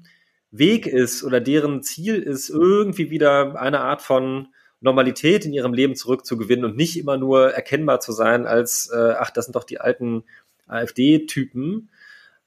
Weg 0.52 0.88
ist 0.88 1.24
oder 1.24 1.40
deren 1.40 1.84
Ziel 1.84 2.16
ist, 2.16 2.50
irgendwie 2.50 3.10
wieder 3.10 3.60
eine 3.60 3.82
Art 3.82 4.02
von 4.02 4.48
Normalität 4.82 5.46
in 5.46 5.54
ihrem 5.54 5.74
Leben 5.74 5.96
zurückzugewinnen 5.96 6.66
und 6.66 6.78
nicht 6.78 6.98
immer 6.98 7.18
nur 7.18 7.52
erkennbar 7.52 8.00
zu 8.00 8.12
sein 8.12 8.48
als, 8.48 8.90
äh, 8.94 9.14
ach, 9.18 9.30
das 9.30 9.46
sind 9.46 9.56
doch 9.56 9.64
die 9.64 9.80
alten 9.80 10.24
AfD-Typen, 10.68 11.90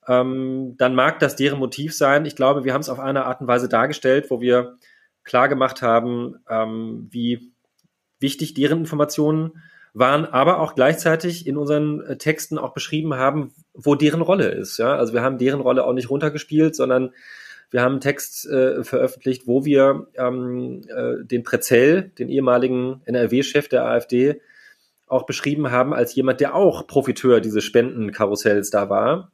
ähm, 0.08 0.74
dann 0.78 0.94
mag 0.94 1.20
das 1.20 1.36
deren 1.36 1.58
Motiv 1.58 1.94
sein. 1.94 2.24
Ich 2.24 2.34
glaube, 2.34 2.64
wir 2.64 2.72
haben 2.72 2.80
es 2.80 2.88
auf 2.88 2.98
eine 2.98 3.24
Art 3.26 3.40
und 3.40 3.46
Weise 3.46 3.68
dargestellt, 3.68 4.30
wo 4.30 4.40
wir 4.40 4.78
klar 5.24 5.48
gemacht 5.48 5.82
haben, 5.82 6.36
ähm, 6.48 7.08
wie 7.10 7.52
wichtig 8.18 8.54
deren 8.54 8.80
Informationen 8.80 9.62
waren, 9.94 10.24
aber 10.24 10.60
auch 10.60 10.74
gleichzeitig 10.74 11.46
in 11.46 11.56
unseren 11.56 12.00
äh, 12.00 12.16
Texten 12.16 12.58
auch 12.58 12.72
beschrieben 12.72 13.14
haben, 13.14 13.52
wo 13.74 13.94
deren 13.94 14.22
Rolle 14.22 14.48
ist. 14.48 14.78
Ja? 14.78 14.96
Also 14.96 15.12
wir 15.12 15.22
haben 15.22 15.38
deren 15.38 15.60
Rolle 15.60 15.84
auch 15.84 15.92
nicht 15.92 16.10
runtergespielt, 16.10 16.74
sondern 16.74 17.12
wir 17.72 17.80
haben 17.80 17.92
einen 17.92 18.00
Text 18.00 18.46
äh, 18.46 18.84
veröffentlicht, 18.84 19.46
wo 19.46 19.64
wir 19.64 20.06
ähm, 20.14 20.82
äh, 20.88 21.24
den 21.24 21.42
Prezell, 21.42 22.12
den 22.18 22.28
ehemaligen 22.28 23.00
NRW-Chef 23.06 23.66
der 23.68 23.86
AfD, 23.86 24.40
auch 25.06 25.24
beschrieben 25.24 25.70
haben 25.70 25.94
als 25.94 26.14
jemand, 26.14 26.40
der 26.40 26.54
auch 26.54 26.86
Profiteur 26.86 27.40
dieses 27.40 27.64
Spendenkarussells 27.64 28.68
da 28.70 28.90
war. 28.90 29.32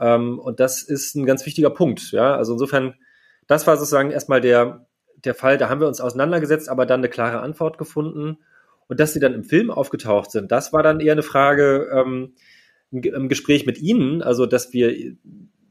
Ähm, 0.00 0.40
und 0.40 0.58
das 0.58 0.82
ist 0.82 1.14
ein 1.14 1.26
ganz 1.26 1.46
wichtiger 1.46 1.70
Punkt. 1.70 2.10
Ja, 2.10 2.36
also 2.36 2.54
insofern, 2.54 2.94
das 3.46 3.68
war 3.68 3.76
sozusagen 3.76 4.10
erstmal 4.10 4.40
der, 4.40 4.86
der 5.24 5.34
Fall, 5.34 5.56
da 5.56 5.68
haben 5.68 5.80
wir 5.80 5.88
uns 5.88 6.00
auseinandergesetzt, 6.00 6.68
aber 6.68 6.86
dann 6.86 7.00
eine 7.00 7.08
klare 7.08 7.40
Antwort 7.40 7.78
gefunden. 7.78 8.38
Und 8.88 8.98
dass 8.98 9.12
sie 9.12 9.20
dann 9.20 9.32
im 9.32 9.44
Film 9.44 9.70
aufgetaucht 9.70 10.32
sind, 10.32 10.50
das 10.50 10.72
war 10.72 10.82
dann 10.82 10.98
eher 10.98 11.12
eine 11.12 11.22
Frage 11.22 11.88
ähm, 11.92 12.34
im 12.90 13.28
Gespräch 13.28 13.64
mit 13.64 13.80
Ihnen, 13.80 14.22
also 14.22 14.44
dass 14.44 14.72
wir 14.72 15.16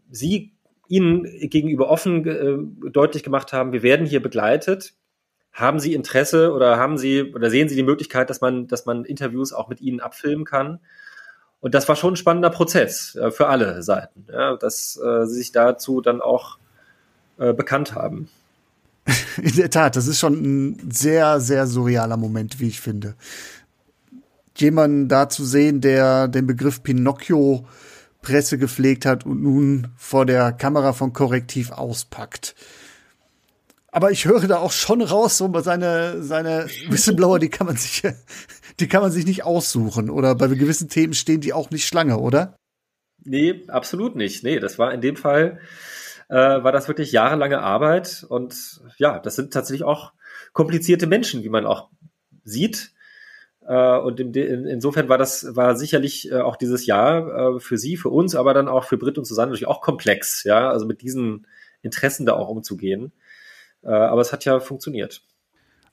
Sie 0.09 0.52
Ihnen 0.87 1.23
gegenüber 1.49 1.89
offen 1.89 2.27
äh, 2.27 2.89
deutlich 2.89 3.23
gemacht 3.23 3.53
haben, 3.53 3.71
wir 3.71 3.83
werden 3.83 4.05
hier 4.05 4.21
begleitet. 4.21 4.93
Haben 5.51 5.79
Sie 5.79 5.93
Interesse 5.93 6.51
oder 6.51 6.77
haben 6.77 6.97
Sie 6.97 7.31
oder 7.33 7.49
sehen 7.49 7.69
Sie 7.69 7.75
die 7.75 7.83
Möglichkeit, 7.83 8.29
dass 8.29 8.41
man, 8.41 8.67
dass 8.67 8.85
man 8.85 9.05
Interviews 9.05 9.53
auch 9.53 9.69
mit 9.69 9.81
Ihnen 9.81 9.99
abfilmen 9.99 10.45
kann? 10.45 10.79
Und 11.63 11.73
das 11.73 11.87
war 11.87 11.95
schon 11.95 12.13
ein 12.13 12.17
spannender 12.17 12.49
Prozess 12.49 13.15
äh, 13.15 13.31
für 13.31 13.47
alle 13.47 13.81
Seiten, 13.83 14.25
ja, 14.29 14.57
dass 14.57 14.99
äh, 15.01 15.25
sie 15.25 15.35
sich 15.35 15.53
dazu 15.53 16.01
dann 16.01 16.21
auch 16.21 16.57
äh, 17.37 17.53
bekannt 17.53 17.95
haben. 17.95 18.27
In 19.41 19.55
der 19.55 19.69
Tat, 19.69 19.95
das 19.95 20.07
ist 20.07 20.19
schon 20.19 20.33
ein 20.33 20.91
sehr, 20.91 21.39
sehr 21.39 21.65
surrealer 21.65 22.17
Moment, 22.17 22.59
wie 22.59 22.67
ich 22.67 22.81
finde. 22.81 23.15
Jemanden 24.57 25.07
da 25.07 25.29
zu 25.29 25.45
sehen, 25.45 25.79
der 25.79 26.27
den 26.27 26.47
Begriff 26.47 26.83
Pinocchio 26.83 27.65
Presse 28.23 28.57
gepflegt 28.57 29.05
hat 29.05 29.25
und 29.25 29.43
nun 29.43 29.89
vor 29.95 30.25
der 30.25 30.51
Kamera 30.51 30.93
von 30.93 31.13
Korrektiv 31.13 31.71
auspackt. 31.71 32.55
Aber 33.91 34.09
ich 34.09 34.25
höre 34.25 34.47
da 34.47 34.57
auch 34.57 34.71
schon 34.71 35.03
raus, 35.03 35.37
so 35.37 35.51
seine, 35.59 36.23
seine 36.23 36.65
Whistleblower, 36.87 37.37
die 37.37 37.49
kann 37.49 37.67
man 37.67 37.77
sich, 37.77 38.01
die 38.79 38.87
kann 38.87 39.03
man 39.03 39.11
sich 39.11 39.27
nicht 39.27 39.43
aussuchen. 39.43 40.09
Oder 40.09 40.33
bei 40.33 40.47
gewissen 40.47 40.89
Themen 40.89 41.13
stehen 41.13 41.41
die 41.41 41.53
auch 41.53 41.69
nicht 41.69 41.85
Schlange, 41.85 42.17
oder? 42.17 42.55
Nee, 43.23 43.63
absolut 43.67 44.15
nicht. 44.15 44.43
Nee, 44.43 44.59
das 44.59 44.79
war 44.79 44.91
in 44.91 45.01
dem 45.01 45.15
Fall 45.15 45.59
äh, 46.29 46.35
war 46.35 46.71
das 46.71 46.87
wirklich 46.87 47.11
jahrelange 47.11 47.61
Arbeit 47.61 48.25
und 48.27 48.81
ja, 48.97 49.19
das 49.19 49.35
sind 49.35 49.53
tatsächlich 49.53 49.83
auch 49.83 50.13
komplizierte 50.53 51.05
Menschen, 51.05 51.43
wie 51.43 51.49
man 51.49 51.65
auch 51.65 51.89
sieht. 52.43 52.93
Äh, 53.67 53.97
und 53.97 54.19
in, 54.19 54.33
in, 54.33 54.65
insofern 54.65 55.09
war 55.09 55.17
das 55.17 55.55
war 55.55 55.75
sicherlich 55.75 56.31
äh, 56.31 56.39
auch 56.39 56.55
dieses 56.55 56.85
Jahr 56.85 57.55
äh, 57.55 57.59
für 57.59 57.77
Sie, 57.77 57.97
für 57.97 58.09
uns, 58.09 58.35
aber 58.35 58.53
dann 58.53 58.67
auch 58.67 58.85
für 58.85 58.97
Brit 58.97 59.17
und 59.17 59.25
Susanne 59.25 59.51
natürlich 59.51 59.67
auch 59.67 59.81
komplex, 59.81 60.43
ja, 60.43 60.69
also 60.69 60.85
mit 60.85 61.01
diesen 61.01 61.47
Interessen 61.81 62.25
da 62.25 62.33
auch 62.33 62.49
umzugehen. 62.49 63.11
Aber 63.85 64.21
es 64.21 64.31
hat 64.31 64.45
ja 64.45 64.61
funktioniert. 64.61 65.23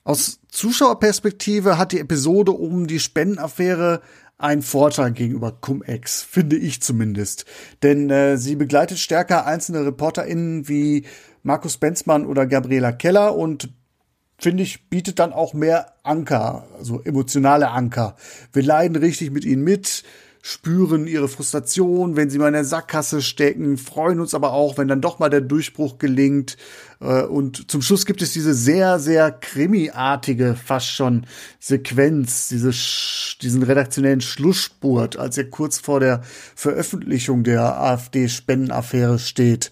Aus 0.05 0.39
Zuschauerperspektive 0.47 1.77
hat 1.77 1.91
die 1.91 1.99
Episode 1.99 2.53
um 2.53 2.87
die 2.87 3.01
Spendenaffäre 3.01 4.01
ein 4.37 4.61
Vorteil 4.61 5.11
gegenüber 5.11 5.51
Cum-Ex, 5.51 6.23
finde 6.23 6.55
ich 6.55 6.81
zumindest. 6.81 7.45
Denn 7.83 8.09
äh, 8.09 8.37
sie 8.37 8.55
begleitet 8.55 8.97
stärker 8.97 9.45
einzelne 9.45 9.85
ReporterInnen 9.85 10.67
wie 10.67 11.05
Markus 11.43 11.77
Benzmann 11.77 12.25
oder 12.25 12.47
Gabriela 12.47 12.91
Keller 12.91 13.35
und 13.35 13.69
finde 14.41 14.63
ich, 14.63 14.89
bietet 14.89 15.19
dann 15.19 15.33
auch 15.33 15.53
mehr 15.53 15.93
Anker, 16.03 16.65
also 16.77 16.99
emotionale 17.03 17.69
Anker. 17.69 18.15
Wir 18.51 18.63
leiden 18.63 18.97
richtig 18.97 19.29
mit 19.29 19.45
ihnen 19.45 19.63
mit, 19.63 20.03
spüren 20.41 21.05
ihre 21.05 21.27
Frustration, 21.27 22.15
wenn 22.15 22.31
sie 22.31 22.39
mal 22.39 22.47
in 22.47 22.53
der 22.53 22.65
Sackgasse 22.65 23.21
stecken, 23.21 23.77
freuen 23.77 24.19
uns 24.19 24.33
aber 24.33 24.53
auch, 24.53 24.79
wenn 24.79 24.87
dann 24.87 24.99
doch 24.99 25.19
mal 25.19 25.29
der 25.29 25.41
Durchbruch 25.41 25.99
gelingt. 25.99 26.57
Äh, 26.99 27.21
und 27.21 27.69
zum 27.69 27.83
Schluss 27.83 28.07
gibt 28.07 28.23
es 28.23 28.33
diese 28.33 28.55
sehr, 28.55 28.97
sehr 28.99 29.31
krimiartige, 29.31 30.55
fast 30.55 30.87
schon 30.87 31.27
Sequenz, 31.59 32.47
diese, 32.49 32.71
diesen 33.41 33.61
redaktionellen 33.61 34.21
Schlussspurt, 34.21 35.17
als 35.17 35.37
er 35.37 35.51
kurz 35.51 35.77
vor 35.77 35.99
der 35.99 36.23
Veröffentlichung 36.55 37.43
der 37.43 37.79
AfD-Spendenaffäre 37.79 39.19
steht. 39.19 39.71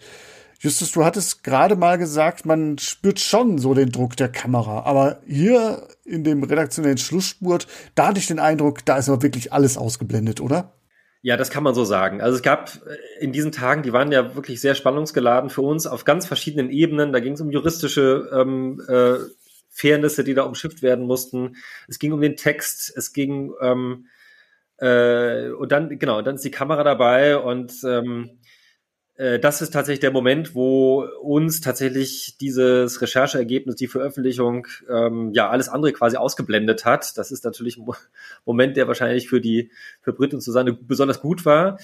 Justus, 0.61 0.91
du 0.91 1.05
hattest 1.05 1.45
gerade 1.45 1.77
mal 1.77 1.97
gesagt, 1.97 2.45
man 2.45 2.77
spürt 2.77 3.21
schon 3.21 3.59
so 3.59 3.73
den 3.73 3.91
Druck 3.91 4.17
der 4.17 4.27
Kamera. 4.27 4.81
Aber 4.83 5.21
hier 5.25 5.87
in 6.03 6.25
dem 6.25 6.43
redaktionellen 6.43 6.97
Schlussspurt, 6.97 7.65
da 7.95 8.07
hatte 8.07 8.19
ich 8.19 8.27
den 8.27 8.39
Eindruck, 8.39 8.83
da 8.83 8.97
ist 8.97 9.07
aber 9.07 9.21
wirklich 9.21 9.53
alles 9.53 9.77
ausgeblendet, 9.77 10.41
oder? 10.41 10.73
Ja, 11.21 11.37
das 11.37 11.49
kann 11.49 11.63
man 11.63 11.75
so 11.75 11.85
sagen. 11.85 12.21
Also 12.21 12.35
es 12.35 12.43
gab 12.43 12.71
äh, 12.85 13.23
in 13.23 13.31
diesen 13.31 13.53
Tagen, 13.53 13.83
die 13.83 13.93
waren 13.93 14.11
ja 14.11 14.35
wirklich 14.35 14.59
sehr 14.59 14.75
spannungsgeladen 14.75 15.49
für 15.49 15.61
uns 15.61 15.87
auf 15.87 16.03
ganz 16.03 16.25
verschiedenen 16.25 16.69
Ebenen. 16.69 17.13
Da 17.13 17.21
ging 17.21 17.33
es 17.33 17.41
um 17.41 17.51
juristische 17.51 18.29
ähm, 18.33 18.81
äh, 18.89 19.15
Fairnisse, 19.69 20.25
die 20.25 20.33
da 20.33 20.43
umschifft 20.43 20.81
werden 20.81 21.05
mussten. 21.05 21.55
Es 21.87 21.99
ging 21.99 22.11
um 22.11 22.19
den 22.19 22.35
Text, 22.35 22.91
es 22.97 23.13
ging 23.13 23.53
ähm, 23.61 24.07
äh, 24.77 25.51
und 25.51 25.71
dann 25.71 25.97
genau, 25.99 26.21
dann 26.21 26.35
ist 26.35 26.43
die 26.43 26.51
Kamera 26.51 26.83
dabei 26.83 27.37
und 27.37 27.73
ähm, 27.85 28.29
äh, 28.29 28.37
das 29.19 29.61
ist 29.61 29.71
tatsächlich 29.71 29.99
der 29.99 30.11
Moment, 30.11 30.55
wo 30.55 31.03
uns 31.21 31.59
tatsächlich 31.59 32.37
dieses 32.39 33.01
Rechercheergebnis, 33.01 33.75
die 33.75 33.87
Veröffentlichung, 33.87 34.65
ähm, 34.89 35.31
ja, 35.33 35.49
alles 35.49 35.67
andere 35.67 35.91
quasi 35.91 36.15
ausgeblendet 36.15 36.85
hat. 36.85 37.17
Das 37.17 37.29
ist 37.29 37.43
natürlich 37.43 37.77
ein 37.77 37.85
Moment, 38.45 38.77
der 38.77 38.87
wahrscheinlich 38.87 39.27
für 39.27 39.41
die, 39.41 39.71
für 39.99 40.13
Brit 40.13 40.33
und 40.33 40.39
Susanne 40.39 40.71
besonders 40.71 41.19
gut 41.19 41.45
war. 41.45 41.79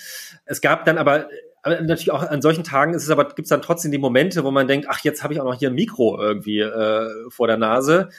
Es 0.45 0.61
gab 0.61 0.85
dann 0.85 0.97
aber, 0.97 1.27
aber 1.61 1.81
natürlich 1.81 2.11
auch 2.11 2.23
an 2.23 2.41
solchen 2.41 2.63
Tagen 2.63 2.93
ist 2.93 3.03
es 3.03 3.09
aber, 3.09 3.25
gibt 3.25 3.41
es 3.41 3.49
dann 3.49 3.61
trotzdem 3.61 3.91
die 3.91 3.97
Momente, 3.97 4.45
wo 4.45 4.51
man 4.51 4.69
denkt, 4.69 4.87
ach, 4.89 4.99
jetzt 5.03 5.21
habe 5.21 5.33
ich 5.33 5.41
auch 5.41 5.45
noch 5.45 5.59
hier 5.59 5.71
ein 5.71 5.75
Mikro 5.75 6.17
irgendwie 6.17 6.61
äh, 6.61 7.09
vor 7.29 7.47
der 7.47 7.57
Nase. 7.57 8.09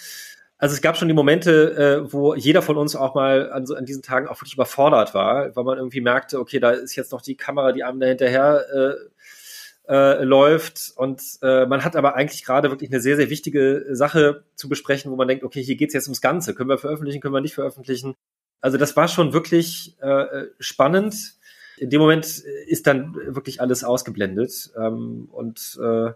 Also 0.58 0.74
es 0.74 0.80
gab 0.80 0.96
schon 0.96 1.08
die 1.08 1.14
Momente, 1.14 2.04
äh, 2.06 2.12
wo 2.12 2.34
jeder 2.34 2.62
von 2.62 2.78
uns 2.78 2.96
auch 2.96 3.14
mal 3.14 3.52
an, 3.52 3.66
so, 3.66 3.74
an 3.74 3.84
diesen 3.84 4.02
Tagen 4.02 4.26
auch 4.26 4.40
wirklich 4.40 4.54
überfordert 4.54 5.12
war, 5.12 5.54
weil 5.54 5.64
man 5.64 5.76
irgendwie 5.76 6.00
merkte, 6.00 6.40
okay, 6.40 6.60
da 6.60 6.70
ist 6.70 6.96
jetzt 6.96 7.12
noch 7.12 7.20
die 7.20 7.36
Kamera, 7.36 7.72
die 7.72 7.84
einem 7.84 8.00
da 8.00 8.06
hinterher 8.06 8.64
äh, 8.72 9.92
äh, 9.92 10.24
läuft 10.24 10.92
und 10.96 11.22
äh, 11.42 11.66
man 11.66 11.84
hat 11.84 11.94
aber 11.94 12.16
eigentlich 12.16 12.44
gerade 12.44 12.70
wirklich 12.70 12.90
eine 12.90 13.00
sehr, 13.00 13.16
sehr 13.16 13.30
wichtige 13.30 13.84
Sache 13.90 14.44
zu 14.54 14.68
besprechen, 14.68 15.12
wo 15.12 15.16
man 15.16 15.28
denkt, 15.28 15.44
okay, 15.44 15.62
hier 15.62 15.76
geht's 15.76 15.94
jetzt 15.94 16.08
ums 16.08 16.20
Ganze. 16.20 16.54
Können 16.54 16.70
wir 16.70 16.78
veröffentlichen, 16.78 17.20
können 17.20 17.34
wir 17.34 17.40
nicht 17.40 17.54
veröffentlichen? 17.54 18.14
Also 18.60 18.78
das 18.78 18.96
war 18.96 19.08
schon 19.08 19.32
wirklich 19.32 19.96
äh, 20.00 20.46
spannend. 20.58 21.34
In 21.76 21.90
dem 21.90 22.00
Moment 22.00 22.26
ist 22.66 22.86
dann 22.86 23.14
wirklich 23.14 23.60
alles 23.60 23.84
ausgeblendet 23.84 24.70
ähm, 24.76 25.28
und 25.30 25.78
äh, 25.80 26.12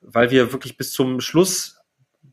weil 0.00 0.30
wir 0.30 0.52
wirklich 0.52 0.76
bis 0.76 0.92
zum 0.92 1.20
Schluss 1.20 1.80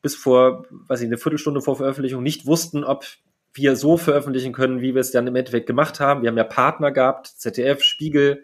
bis 0.01 0.15
vor, 0.15 0.65
weiß 0.87 1.01
ich, 1.01 1.07
eine 1.07 1.17
Viertelstunde 1.17 1.61
vor 1.61 1.77
Veröffentlichung 1.77 2.23
nicht 2.23 2.45
wussten, 2.45 2.83
ob 2.83 3.05
wir 3.53 3.75
so 3.75 3.97
veröffentlichen 3.97 4.53
können, 4.53 4.81
wie 4.81 4.93
wir 4.93 5.01
es 5.01 5.11
dann 5.11 5.27
im 5.27 5.35
Endeffekt 5.35 5.67
gemacht 5.67 5.99
haben. 5.99 6.21
Wir 6.21 6.29
haben 6.29 6.37
ja 6.37 6.43
Partner 6.43 6.91
gehabt, 6.91 7.27
ZDF, 7.27 7.83
Spiegel, 7.83 8.43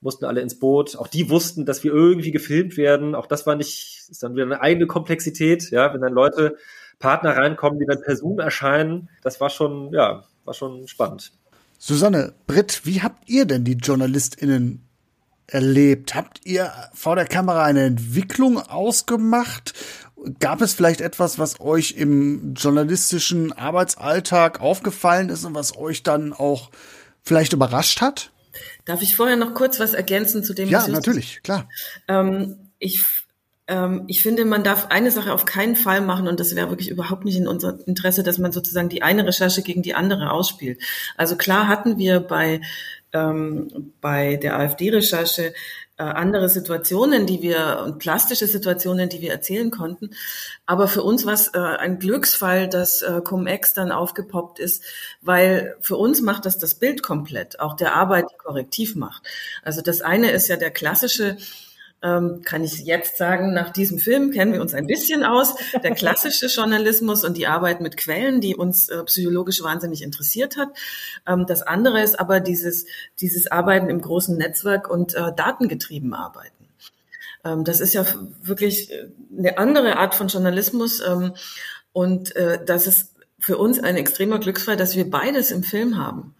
mussten 0.00 0.24
alle 0.24 0.40
ins 0.40 0.58
Boot. 0.58 0.96
Auch 0.96 1.06
die 1.06 1.30
wussten, 1.30 1.64
dass 1.64 1.84
wir 1.84 1.92
irgendwie 1.92 2.32
gefilmt 2.32 2.76
werden. 2.76 3.14
Auch 3.14 3.26
das 3.26 3.46
war 3.46 3.54
nicht, 3.54 4.08
ist 4.10 4.22
dann 4.22 4.34
wieder 4.34 4.44
eine 4.44 4.60
eigene 4.60 4.86
Komplexität, 4.86 5.70
ja, 5.70 5.94
wenn 5.94 6.00
dann 6.00 6.12
Leute, 6.12 6.56
Partner 6.98 7.36
reinkommen, 7.36 7.78
die 7.78 7.86
dann 7.86 8.00
per 8.00 8.16
Zoom 8.16 8.38
erscheinen. 8.38 9.08
Das 9.22 9.40
war 9.40 9.50
schon, 9.50 9.92
ja, 9.92 10.24
war 10.44 10.54
schon 10.54 10.86
spannend. 10.88 11.32
Susanne, 11.78 12.34
Britt, 12.46 12.82
wie 12.84 13.02
habt 13.02 13.28
ihr 13.28 13.44
denn 13.44 13.64
die 13.64 13.76
JournalistInnen 13.76 14.86
erlebt? 15.48 16.14
Habt 16.14 16.40
ihr 16.44 16.72
vor 16.94 17.16
der 17.16 17.26
Kamera 17.26 17.64
eine 17.64 17.84
Entwicklung 17.84 18.58
ausgemacht 18.58 19.74
Gab 20.40 20.60
es 20.60 20.74
vielleicht 20.74 21.00
etwas, 21.00 21.38
was 21.38 21.60
euch 21.60 21.92
im 21.92 22.54
journalistischen 22.54 23.52
Arbeitsalltag 23.52 24.60
aufgefallen 24.60 25.28
ist 25.28 25.44
und 25.44 25.54
was 25.54 25.76
euch 25.76 26.02
dann 26.02 26.32
auch 26.32 26.70
vielleicht 27.22 27.52
überrascht 27.52 28.00
hat? 28.00 28.30
Darf 28.84 29.02
ich 29.02 29.16
vorher 29.16 29.36
noch 29.36 29.54
kurz 29.54 29.80
was 29.80 29.94
ergänzen 29.94 30.44
zu 30.44 30.54
dem? 30.54 30.68
Ja, 30.68 30.86
natürlich, 30.88 31.42
klar. 31.42 31.68
Ähm, 32.08 32.70
ich 32.78 33.04
ähm, 33.68 34.04
ich 34.08 34.22
finde, 34.22 34.44
man 34.44 34.64
darf 34.64 34.88
eine 34.90 35.10
Sache 35.10 35.32
auf 35.32 35.44
keinen 35.44 35.76
Fall 35.76 36.00
machen 36.00 36.26
und 36.26 36.40
das 36.40 36.54
wäre 36.54 36.68
wirklich 36.68 36.90
überhaupt 36.90 37.24
nicht 37.24 37.36
in 37.36 37.46
unserem 37.46 37.78
Interesse, 37.86 38.22
dass 38.22 38.38
man 38.38 38.52
sozusagen 38.52 38.88
die 38.88 39.02
eine 39.02 39.26
Recherche 39.26 39.62
gegen 39.62 39.82
die 39.82 39.94
andere 39.94 40.32
ausspielt. 40.32 40.82
Also 41.16 41.36
klar 41.36 41.68
hatten 41.68 41.96
wir 41.96 42.20
bei 42.20 42.60
ähm, 43.12 43.92
bei 44.00 44.36
der 44.36 44.58
AfD-Recherche 44.58 45.54
äh, 45.98 46.02
andere 46.04 46.48
Situationen, 46.48 47.26
die 47.26 47.42
wir 47.42 47.82
und 47.84 47.98
plastische 47.98 48.46
Situationen, 48.46 49.08
die 49.08 49.20
wir 49.20 49.30
erzählen 49.30 49.70
konnten. 49.70 50.10
Aber 50.66 50.88
für 50.88 51.02
uns 51.02 51.26
war 51.26 51.34
es 51.34 51.48
äh, 51.48 51.58
ein 51.58 51.98
Glücksfall, 51.98 52.68
dass 52.68 53.02
äh, 53.02 53.20
Cum-Ex 53.22 53.74
dann 53.74 53.92
aufgepoppt 53.92 54.58
ist, 54.58 54.84
weil 55.20 55.76
für 55.80 55.96
uns 55.96 56.22
macht 56.22 56.46
das 56.46 56.58
das 56.58 56.74
Bild 56.74 57.02
komplett, 57.02 57.60
auch 57.60 57.74
der 57.74 57.94
Arbeit, 57.94 58.26
die 58.32 58.38
korrektiv 58.38 58.96
macht. 58.96 59.22
Also 59.62 59.82
das 59.82 60.00
eine 60.00 60.30
ist 60.30 60.48
ja 60.48 60.56
der 60.56 60.70
klassische 60.70 61.36
ähm, 62.02 62.42
kann 62.44 62.64
ich 62.64 62.80
jetzt 62.80 63.16
sagen, 63.16 63.52
nach 63.52 63.70
diesem 63.70 63.98
Film 63.98 64.32
kennen 64.32 64.52
wir 64.52 64.60
uns 64.60 64.74
ein 64.74 64.86
bisschen 64.86 65.24
aus. 65.24 65.54
Der 65.82 65.94
klassische 65.94 66.46
Journalismus 66.46 67.24
und 67.24 67.36
die 67.36 67.46
Arbeit 67.46 67.80
mit 67.80 67.96
Quellen, 67.96 68.40
die 68.40 68.56
uns 68.56 68.88
äh, 68.88 69.02
psychologisch 69.04 69.62
wahnsinnig 69.62 70.02
interessiert 70.02 70.56
hat. 70.56 70.68
Ähm, 71.26 71.46
das 71.46 71.62
andere 71.62 72.02
ist 72.02 72.18
aber 72.18 72.40
dieses, 72.40 72.86
dieses 73.20 73.50
Arbeiten 73.50 73.88
im 73.88 74.00
großen 74.00 74.36
Netzwerk 74.36 74.90
und 74.90 75.14
äh, 75.14 75.32
datengetrieben 75.34 76.12
arbeiten. 76.12 76.68
Ähm, 77.44 77.64
das 77.64 77.80
ist 77.80 77.94
ja 77.94 78.04
wirklich 78.42 78.90
äh, 78.90 79.08
eine 79.38 79.58
andere 79.58 79.96
Art 79.96 80.14
von 80.14 80.28
Journalismus. 80.28 81.00
Ähm, 81.06 81.34
und 81.92 82.34
äh, 82.36 82.58
das 82.64 82.86
ist 82.86 83.12
für 83.38 83.58
uns 83.58 83.80
ein 83.80 83.96
extremer 83.96 84.38
Glücksfall, 84.38 84.76
dass 84.76 84.96
wir 84.96 85.08
beides 85.08 85.50
im 85.50 85.62
Film 85.62 85.98
haben. 85.98 86.34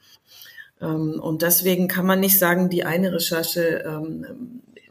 Ähm, 0.81 1.21
und 1.21 1.43
deswegen 1.43 1.87
kann 1.87 2.07
man 2.07 2.21
nicht 2.21 2.39
sagen, 2.39 2.69
die 2.69 2.85
eine 2.85 3.13
Recherche 3.13 3.85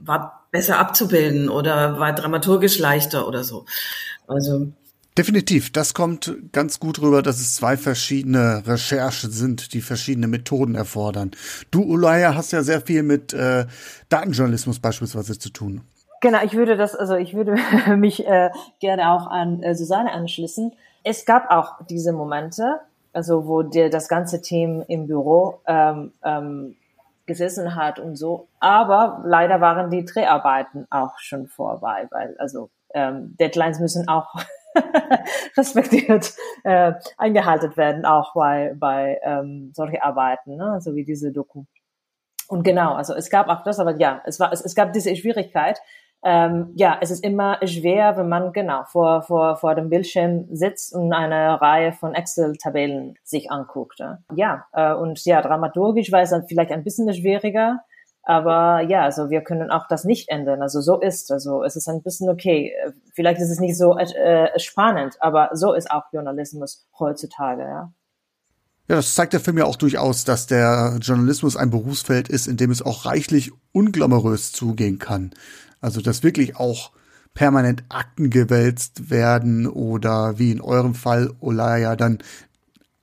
war 0.05 0.47
besser 0.51 0.79
abzubilden 0.79 1.49
oder 1.49 1.99
war 1.99 2.13
dramaturgisch 2.13 2.79
leichter 2.79 3.27
oder 3.27 3.43
so. 3.43 3.65
Also 4.27 4.71
Definitiv, 5.17 5.73
das 5.73 5.93
kommt 5.93 6.33
ganz 6.53 6.79
gut 6.79 7.01
rüber, 7.01 7.21
dass 7.21 7.41
es 7.41 7.55
zwei 7.55 7.75
verschiedene 7.75 8.63
Recherchen 8.65 9.29
sind, 9.29 9.73
die 9.73 9.81
verschiedene 9.81 10.27
Methoden 10.27 10.73
erfordern. 10.73 11.31
Du, 11.69 11.83
Ulaya, 11.83 12.33
hast 12.33 12.53
ja 12.53 12.63
sehr 12.63 12.79
viel 12.79 13.03
mit 13.03 13.33
äh, 13.33 13.65
Datenjournalismus 14.07 14.79
beispielsweise 14.79 15.37
zu 15.37 15.49
tun. 15.49 15.81
Genau, 16.21 16.41
ich 16.45 16.53
würde 16.53 16.77
das, 16.77 16.95
also 16.95 17.15
ich 17.15 17.33
würde 17.33 17.57
mich 17.97 18.25
äh, 18.25 18.51
gerne 18.79 19.11
auch 19.11 19.27
an 19.27 19.61
äh, 19.63 19.75
Susanne 19.75 20.13
anschließen. 20.13 20.71
Es 21.03 21.25
gab 21.25 21.51
auch 21.51 21.85
diese 21.89 22.13
Momente, 22.13 22.79
also 23.11 23.47
wo 23.47 23.63
dir 23.63 23.89
das 23.89 24.07
ganze 24.07 24.41
Team 24.41 24.81
im 24.87 25.07
Büro 25.07 25.59
ähm, 25.67 26.13
ähm, 26.23 26.77
gesessen 27.31 27.75
hat 27.75 27.99
und 27.99 28.15
so. 28.15 28.47
Aber 28.59 29.21
leider 29.25 29.61
waren 29.61 29.89
die 29.89 30.05
Dreharbeiten 30.05 30.85
auch 30.89 31.17
schon 31.17 31.47
vorbei, 31.47 32.07
weil 32.11 32.35
also 32.39 32.69
ähm, 32.93 33.35
Deadlines 33.39 33.79
müssen 33.79 34.07
auch 34.07 34.27
respektiert 35.57 36.33
äh, 36.63 36.93
eingehalten 37.17 37.75
werden, 37.77 38.05
auch 38.05 38.33
bei 38.33 38.73
bei 38.77 39.19
ähm, 39.23 39.71
solche 39.73 40.03
Arbeiten, 40.03 40.57
ne? 40.57 40.79
so 40.81 40.95
wie 40.95 41.05
diese 41.05 41.31
Doku. 41.31 41.63
Und 42.47 42.63
genau, 42.63 42.95
also 42.95 43.13
es 43.13 43.29
gab 43.29 43.47
auch 43.47 43.63
das, 43.63 43.79
aber 43.79 43.97
ja, 43.97 44.21
es 44.25 44.39
war 44.39 44.51
es, 44.51 44.59
es 44.61 44.75
gab 44.75 44.91
diese 44.91 45.15
Schwierigkeit, 45.15 45.79
ähm, 46.23 46.71
ja, 46.75 46.97
es 47.01 47.09
ist 47.09 47.23
immer 47.23 47.57
schwer, 47.65 48.15
wenn 48.15 48.29
man 48.29 48.53
genau 48.53 48.83
vor, 48.85 49.23
vor, 49.23 49.55
vor 49.57 49.73
dem 49.73 49.89
Bildschirm 49.89 50.45
sitzt 50.51 50.93
und 50.93 51.11
eine 51.13 51.59
Reihe 51.59 51.93
von 51.93 52.13
Excel-Tabellen 52.13 53.15
sich 53.23 53.49
anguckt. 53.49 53.99
Ja, 54.35 54.65
äh, 54.73 54.93
und 54.93 55.23
ja, 55.25 55.41
dramaturgisch 55.41 56.11
war 56.11 56.21
es 56.21 56.29
dann 56.29 56.47
vielleicht 56.47 56.71
ein 56.71 56.83
bisschen 56.83 57.11
schwieriger, 57.13 57.79
aber 58.23 58.81
ja, 58.81 59.01
also 59.01 59.31
wir 59.31 59.41
können 59.41 59.71
auch 59.71 59.87
das 59.87 60.03
nicht 60.03 60.29
ändern. 60.29 60.61
Also 60.61 60.79
so 60.81 60.99
ist, 60.99 61.31
also 61.31 61.63
es 61.63 61.75
ist 61.75 61.87
ein 61.87 62.03
bisschen 62.03 62.29
okay. 62.29 62.71
Vielleicht 63.13 63.41
ist 63.41 63.49
es 63.49 63.59
nicht 63.59 63.75
so 63.75 63.97
äh, 63.97 64.59
spannend, 64.59 65.15
aber 65.21 65.49
so 65.53 65.73
ist 65.73 65.89
auch 65.89 66.03
Journalismus 66.13 66.87
heutzutage, 66.99 67.63
ja. 67.63 67.91
Ja, 68.87 68.97
das 68.97 69.15
zeigt 69.15 69.31
der 69.31 69.39
Film 69.39 69.57
ja 69.57 69.65
auch 69.65 69.77
durchaus, 69.77 70.25
dass 70.25 70.47
der 70.47 70.97
Journalismus 71.01 71.55
ein 71.55 71.69
Berufsfeld 71.69 72.27
ist, 72.27 72.47
in 72.47 72.57
dem 72.57 72.71
es 72.71 72.81
auch 72.81 73.05
reichlich 73.05 73.51
unglamourös 73.71 74.51
zugehen 74.51 74.99
kann. 74.99 75.31
Also, 75.81 76.01
dass 76.01 76.23
wirklich 76.23 76.55
auch 76.55 76.91
permanent 77.33 77.83
Akten 77.89 78.29
gewälzt 78.29 79.09
werden 79.09 79.67
oder 79.67 80.37
wie 80.37 80.51
in 80.51 80.61
eurem 80.61 80.95
Fall, 80.95 81.31
Olaya, 81.39 81.95
dann 81.95 82.19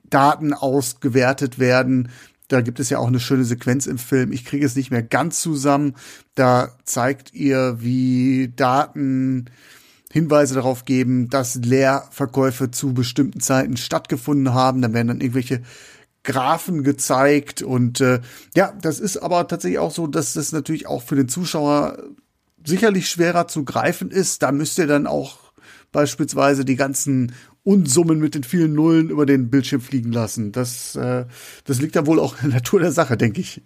Daten 0.05 0.53
ausgewertet 0.53 1.59
werden. 1.59 2.11
Da 2.49 2.63
gibt 2.63 2.81
es 2.81 2.89
ja 2.89 2.99
auch 2.99 3.09
eine 3.09 3.21
schöne 3.21 3.45
Sequenz 3.45 3.87
im 3.87 3.99
Film. 3.99 4.33
Ich 4.33 4.45
kriege 4.45 4.65
es 4.65 4.77
nicht 4.77 4.91
mehr 4.91 5.03
ganz 5.03 5.41
zusammen. 5.41 5.95
Da 6.35 6.71
zeigt 6.85 7.35
ihr, 7.35 7.77
wie 7.81 8.53
Daten 8.55 9.51
Hinweise 10.11 10.55
darauf 10.55 10.87
geben, 10.87 11.29
dass 11.29 11.57
Leerverkäufe 11.57 12.71
zu 12.71 12.95
bestimmten 12.95 13.41
Zeiten 13.41 13.77
stattgefunden 13.77 14.55
haben. 14.55 14.81
Dann 14.81 14.95
werden 14.95 15.09
dann 15.09 15.21
irgendwelche 15.21 15.63
Graphen 16.25 16.83
gezeigt 16.83 17.63
und 17.63 18.01
äh, 18.01 18.21
ja, 18.55 18.73
das 18.83 19.01
ist 19.01 19.19
aber 19.19 19.47
tatsächlich 19.49 19.79
auch 19.79 19.93
so, 19.93 20.07
dass 20.07 20.35
das 20.35 20.53
natürlich 20.53 20.87
auch 20.87 21.03
für 21.03 21.17
den 21.17 21.29
Zuschauer 21.29 21.97
sicherlich 22.69 23.09
schwerer 23.09 23.49
zu 23.49 23.65
greifen 23.65 24.11
ist. 24.11 24.43
Da 24.43 24.53
müsst 24.53 24.79
ihr 24.79 24.87
dann 24.87 25.07
auch 25.07 25.39
beispielsweise 25.93 26.65
die 26.65 26.77
ganzen 26.77 27.35
Unsummen 27.65 28.19
mit 28.19 28.35
den 28.35 28.45
vielen 28.45 28.75
Nullen 28.75 29.11
über 29.11 29.27
den 29.27 29.51
Bildschirm 29.51 29.81
fliegen 29.81 30.13
lassen. 30.13 30.53
Das, 30.53 30.97
äh, 30.97 31.25
das 31.65 31.81
liegt 31.81 31.97
dann 31.97 32.07
wohl 32.07 32.21
auch 32.21 32.35
in 32.43 32.51
der 32.51 32.61
Natur 32.61 32.81
der 32.81 32.93
Sache, 32.93 33.17
denke 33.17 33.41
ich. 33.41 33.63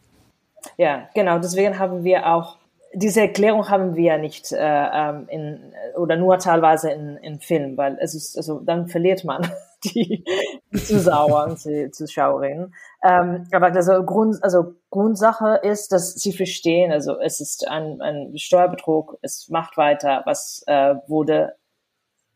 Ja, 0.77 1.09
genau. 1.15 1.39
Deswegen 1.39 1.79
haben 1.79 2.05
wir 2.05 2.27
auch 2.27 2.59
diese 2.95 3.23
Erklärung 3.23 3.69
haben 3.69 3.97
wir 3.97 4.05
ja 4.05 4.19
nicht 4.19 4.53
äh, 4.53 4.59
ähm, 4.59 5.27
in 5.29 5.73
oder 5.97 6.17
nur 6.17 6.39
teilweise 6.39 6.91
in, 6.91 7.17
in 7.17 7.41
Film, 7.41 7.77
weil 7.77 7.97
es 8.01 8.15
ist 8.15 8.37
also 8.37 8.61
dann 8.61 8.89
verliert 8.89 9.25
man 9.25 9.51
die, 9.95 10.25
die 10.73 10.85
Zuschauer 10.85 11.47
und 11.47 11.65
die 11.65 11.91
Zuschauerinnen. 11.91 12.75
Ähm, 13.03 13.47
aber 13.53 13.67
also 13.67 14.05
Grund 14.05 14.43
also 14.43 14.75
Grundsache 14.91 15.61
ist, 15.63 15.93
dass 15.93 16.15
sie 16.15 16.33
verstehen, 16.33 16.93
also 16.93 17.19
es 17.19 17.41
ist 17.41 17.67
ein, 17.69 18.01
ein 18.01 18.37
Steuerbetrug, 18.37 19.19
es 19.23 19.49
macht 19.49 19.77
weiter, 19.77 20.23
was 20.25 20.63
äh, 20.67 20.95
wurde 21.07 21.55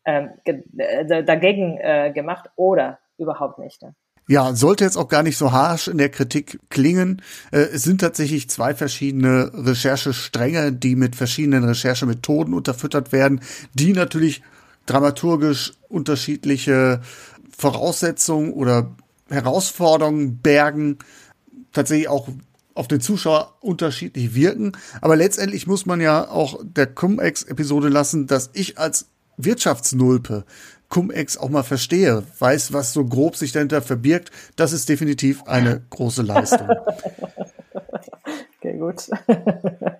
ähm, 0.04 0.30
dagegen 0.44 1.78
äh, 1.78 2.12
gemacht 2.12 2.50
oder 2.56 2.98
überhaupt 3.18 3.58
nicht. 3.58 3.82
Ne? 3.82 3.94
Ja, 4.28 4.54
sollte 4.54 4.84
jetzt 4.84 4.96
auch 4.96 5.08
gar 5.08 5.22
nicht 5.22 5.36
so 5.36 5.52
harsh 5.52 5.86
in 5.86 5.98
der 5.98 6.08
Kritik 6.08 6.58
klingen. 6.68 7.22
Äh, 7.52 7.58
es 7.58 7.84
sind 7.84 8.00
tatsächlich 8.00 8.50
zwei 8.50 8.74
verschiedene 8.74 9.52
Recherchestränge, 9.54 10.72
die 10.72 10.96
mit 10.96 11.14
verschiedenen 11.14 11.64
Recherchemethoden 11.64 12.52
unterfüttert 12.52 13.12
werden, 13.12 13.40
die 13.74 13.92
natürlich 13.92 14.42
dramaturgisch 14.86 15.74
unterschiedliche 15.88 17.00
Voraussetzungen 17.56 18.52
oder 18.52 18.94
Herausforderungen 19.28 20.38
bergen, 20.38 20.98
tatsächlich 21.72 22.08
auch 22.08 22.28
auf 22.74 22.88
den 22.88 23.00
Zuschauer 23.00 23.54
unterschiedlich 23.60 24.34
wirken. 24.34 24.72
Aber 25.00 25.16
letztendlich 25.16 25.66
muss 25.66 25.86
man 25.86 26.00
ja 26.00 26.28
auch 26.28 26.60
der 26.62 26.86
Cum-Ex-Episode 26.86 27.88
lassen, 27.88 28.26
dass 28.26 28.50
ich 28.52 28.78
als 28.78 29.06
Wirtschaftsnulpe 29.38 30.44
Cum-Ex 30.88 31.38
auch 31.38 31.48
mal 31.48 31.62
verstehe, 31.62 32.22
weiß, 32.38 32.72
was 32.72 32.92
so 32.92 33.04
grob 33.04 33.36
sich 33.36 33.52
dahinter 33.52 33.82
verbirgt, 33.82 34.30
das 34.54 34.72
ist 34.72 34.88
definitiv 34.88 35.42
eine 35.44 35.82
große 35.90 36.22
Leistung. 36.22 36.68
okay, 38.58 38.78
gut. 38.78 39.08
ja, 39.28 39.98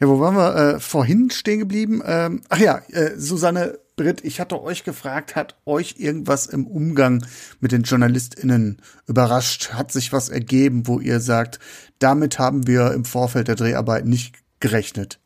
wo 0.00 0.20
waren 0.20 0.36
wir 0.36 0.56
äh, 0.56 0.80
vorhin 0.80 1.30
stehen 1.30 1.60
geblieben? 1.60 2.02
Ähm, 2.04 2.42
ach 2.50 2.58
ja, 2.58 2.82
äh, 2.90 3.12
Susanne 3.16 3.78
Britt, 3.96 4.24
ich 4.24 4.40
hatte 4.40 4.60
euch 4.60 4.84
gefragt, 4.84 5.36
hat 5.36 5.56
euch 5.64 5.96
irgendwas 5.98 6.46
im 6.46 6.66
Umgang 6.66 7.24
mit 7.60 7.72
den 7.72 7.82
JournalistInnen 7.82 8.82
überrascht? 9.06 9.72
Hat 9.72 9.92
sich 9.92 10.12
was 10.12 10.28
ergeben, 10.28 10.86
wo 10.86 11.00
ihr 11.00 11.20
sagt, 11.20 11.60
damit 11.98 12.38
haben 12.38 12.66
wir 12.66 12.92
im 12.92 13.04
Vorfeld 13.04 13.48
der 13.48 13.54
Dreharbeit 13.54 14.04
nicht 14.06 14.36
gerechnet? 14.60 15.20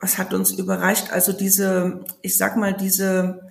was 0.00 0.16
hat 0.18 0.34
uns 0.34 0.52
überreicht? 0.52 1.12
Also 1.12 1.32
diese, 1.32 2.00
ich 2.22 2.36
sag 2.36 2.56
mal, 2.56 2.72
diese 2.72 3.42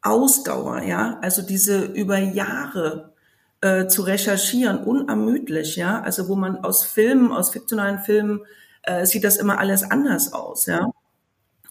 Ausdauer, 0.00 0.82
ja, 0.82 1.18
also 1.20 1.42
diese 1.42 1.84
über 1.86 2.18
Jahre 2.18 3.12
äh, 3.60 3.88
zu 3.88 4.02
recherchieren, 4.02 4.84
unermüdlich, 4.84 5.76
ja, 5.76 6.00
also 6.00 6.28
wo 6.28 6.36
man 6.36 6.58
aus 6.58 6.84
Filmen, 6.84 7.32
aus 7.32 7.50
fiktionalen 7.50 7.98
Filmen 7.98 8.40
äh, 8.84 9.04
sieht 9.06 9.24
das 9.24 9.36
immer 9.36 9.58
alles 9.58 9.82
anders 9.82 10.32
aus, 10.32 10.66
ja. 10.66 10.88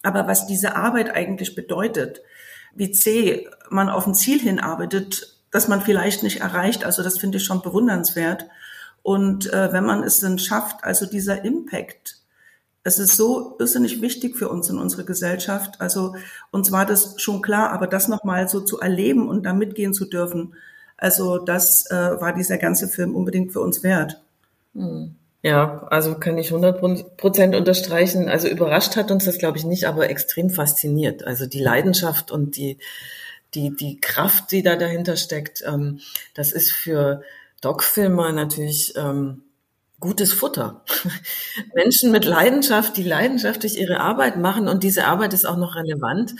Aber 0.02 0.26
was 0.26 0.46
diese 0.46 0.76
Arbeit 0.76 1.10
eigentlich 1.10 1.54
bedeutet, 1.54 2.22
wie 2.74 2.90
zäh 2.90 3.48
man 3.70 3.88
auf 3.88 4.06
ein 4.06 4.14
Ziel 4.14 4.38
hinarbeitet, 4.38 5.36
das 5.50 5.68
man 5.68 5.80
vielleicht 5.80 6.22
nicht 6.22 6.40
erreicht, 6.40 6.84
also 6.84 7.02
das 7.02 7.18
finde 7.18 7.38
ich 7.38 7.44
schon 7.44 7.62
bewundernswert. 7.62 8.46
Und 9.02 9.52
äh, 9.52 9.72
wenn 9.72 9.84
man 9.84 10.02
es 10.02 10.20
dann 10.20 10.38
schafft, 10.38 10.84
also 10.84 11.06
dieser 11.06 11.44
Impact, 11.44 12.18
es 12.84 12.98
ist 12.98 13.16
so 13.16 13.56
irrsinnig 13.58 14.00
wichtig 14.00 14.36
für 14.36 14.48
uns 14.48 14.70
in 14.70 14.78
unserer 14.78 15.04
Gesellschaft. 15.04 15.80
Also 15.80 16.14
uns 16.50 16.72
war 16.72 16.86
das 16.86 17.20
schon 17.20 17.42
klar, 17.42 17.70
aber 17.70 17.86
das 17.86 18.08
nochmal 18.08 18.48
so 18.48 18.60
zu 18.60 18.80
erleben 18.80 19.28
und 19.28 19.44
da 19.44 19.52
mitgehen 19.52 19.94
zu 19.94 20.06
dürfen, 20.06 20.54
also 20.96 21.38
das 21.38 21.88
äh, 21.90 22.20
war 22.20 22.32
dieser 22.32 22.58
ganze 22.58 22.88
Film 22.88 23.14
unbedingt 23.14 23.52
für 23.52 23.60
uns 23.60 23.82
wert. 23.82 24.20
Hm. 24.74 25.14
Ja, 25.42 25.86
also 25.90 26.16
kann 26.16 26.36
ich 26.36 26.48
100 26.48 27.16
Prozent 27.16 27.54
unterstreichen. 27.54 28.28
Also 28.28 28.48
überrascht 28.48 28.96
hat 28.96 29.10
uns 29.10 29.24
das, 29.24 29.38
glaube 29.38 29.56
ich, 29.58 29.64
nicht, 29.64 29.84
aber 29.84 30.10
extrem 30.10 30.50
fasziniert. 30.50 31.24
Also 31.24 31.46
die 31.46 31.60
Leidenschaft 31.60 32.32
und 32.32 32.56
die, 32.56 32.78
die, 33.54 33.74
die 33.74 34.00
Kraft, 34.00 34.50
die 34.50 34.62
da 34.62 34.74
dahinter 34.76 35.16
steckt, 35.16 35.62
ähm, 35.64 36.00
das 36.34 36.52
ist 36.52 36.72
für 36.72 37.22
Doc-Filmer 37.60 38.32
natürlich 38.32 38.94
ähm, 38.96 39.42
gutes 40.00 40.32
Futter. 40.32 40.84
Menschen 41.74 42.10
mit 42.10 42.24
Leidenschaft, 42.24 42.96
die 42.96 43.04
leidenschaftlich 43.04 43.78
ihre 43.78 44.00
Arbeit 44.00 44.36
machen 44.36 44.66
und 44.68 44.82
diese 44.82 45.04
Arbeit 45.06 45.34
ist 45.34 45.46
auch 45.46 45.56
noch 45.56 45.76
relevant. 45.76 46.34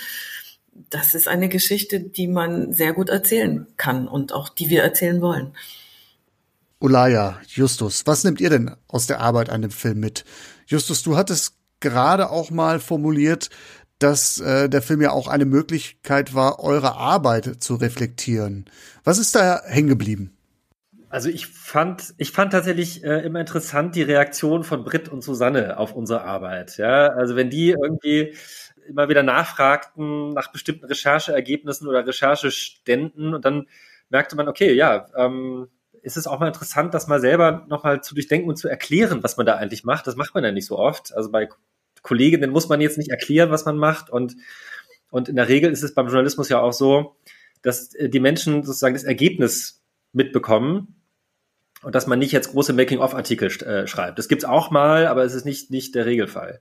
Das 0.90 1.14
ist 1.14 1.28
eine 1.28 1.48
Geschichte, 1.48 2.00
die 2.00 2.28
man 2.28 2.72
sehr 2.72 2.92
gut 2.92 3.10
erzählen 3.10 3.66
kann 3.76 4.08
und 4.08 4.32
auch 4.32 4.48
die 4.48 4.70
wir 4.70 4.82
erzählen 4.82 5.20
wollen. 5.20 5.54
Ulaya, 6.80 7.40
Justus, 7.46 8.06
was 8.06 8.22
nehmt 8.22 8.40
ihr 8.40 8.50
denn 8.50 8.76
aus 8.86 9.06
der 9.06 9.20
Arbeit 9.20 9.50
an 9.50 9.62
dem 9.62 9.70
Film 9.72 9.98
mit? 9.98 10.24
Justus, 10.66 11.02
du 11.02 11.16
hattest 11.16 11.54
gerade 11.80 12.30
auch 12.30 12.50
mal 12.50 12.78
formuliert, 12.78 13.50
dass 13.98 14.38
äh, 14.40 14.68
der 14.68 14.82
Film 14.82 15.00
ja 15.00 15.10
auch 15.10 15.26
eine 15.26 15.44
Möglichkeit 15.44 16.34
war, 16.34 16.60
eure 16.60 16.94
Arbeit 16.94 17.62
zu 17.62 17.74
reflektieren. 17.74 18.66
Was 19.02 19.18
ist 19.18 19.34
da 19.34 19.60
hängen 19.64 19.88
geblieben? 19.88 20.36
Also 21.10 21.30
ich 21.30 21.46
fand, 21.46 22.14
ich 22.16 22.32
fand 22.32 22.52
tatsächlich 22.52 23.02
äh, 23.02 23.24
immer 23.24 23.40
interessant 23.40 23.96
die 23.96 24.02
Reaktion 24.02 24.62
von 24.62 24.84
Britt 24.84 25.08
und 25.08 25.22
Susanne 25.22 25.78
auf 25.78 25.94
unsere 25.94 26.22
Arbeit. 26.22 26.76
Ja, 26.76 27.08
also 27.08 27.34
wenn 27.34 27.50
die 27.50 27.70
irgendwie 27.70 28.34
immer 28.86 29.08
wieder 29.08 29.22
nachfragten 29.22 30.32
nach 30.32 30.52
bestimmten 30.52 30.84
Rechercheergebnissen 30.84 31.88
oder 31.88 32.06
Rechercheständen 32.06 33.34
und 33.34 33.44
dann 33.44 33.66
merkte 34.10 34.36
man, 34.36 34.48
okay, 34.48 34.72
ja, 34.74 35.08
ähm, 35.16 35.68
ist 36.08 36.16
es 36.16 36.26
auch 36.26 36.40
mal 36.40 36.48
interessant, 36.48 36.94
das 36.94 37.06
mal 37.06 37.20
selber 37.20 37.66
nochmal 37.68 38.02
zu 38.02 38.14
durchdenken 38.14 38.48
und 38.48 38.56
zu 38.56 38.68
erklären, 38.68 39.22
was 39.22 39.36
man 39.36 39.46
da 39.46 39.56
eigentlich 39.56 39.84
macht. 39.84 40.06
Das 40.06 40.16
macht 40.16 40.34
man 40.34 40.42
ja 40.42 40.52
nicht 40.52 40.66
so 40.66 40.78
oft. 40.78 41.14
Also 41.14 41.30
bei 41.30 41.48
Kolleginnen 42.02 42.50
muss 42.50 42.68
man 42.68 42.80
jetzt 42.80 42.98
nicht 42.98 43.10
erklären, 43.10 43.50
was 43.50 43.64
man 43.64 43.76
macht 43.76 44.10
und 44.10 44.36
und 45.10 45.28
in 45.28 45.36
der 45.36 45.48
Regel 45.48 45.70
ist 45.70 45.82
es 45.82 45.94
beim 45.94 46.06
Journalismus 46.06 46.48
ja 46.48 46.60
auch 46.60 46.72
so, 46.72 47.16
dass 47.62 47.94
äh, 47.94 48.08
die 48.08 48.20
Menschen 48.20 48.62
sozusagen 48.62 48.94
das 48.94 49.04
Ergebnis 49.04 49.82
mitbekommen 50.12 51.02
und 51.82 51.94
dass 51.94 52.06
man 52.06 52.18
nicht 52.18 52.32
jetzt 52.32 52.52
große 52.52 52.72
Making-of-Artikel 52.72 53.48
äh, 53.62 53.86
schreibt. 53.86 54.18
Das 54.18 54.28
gibt's 54.28 54.44
auch 54.44 54.70
mal, 54.70 55.06
aber 55.06 55.24
es 55.24 55.34
ist 55.34 55.44
nicht, 55.44 55.70
nicht 55.70 55.94
der 55.94 56.06
Regelfall. 56.06 56.60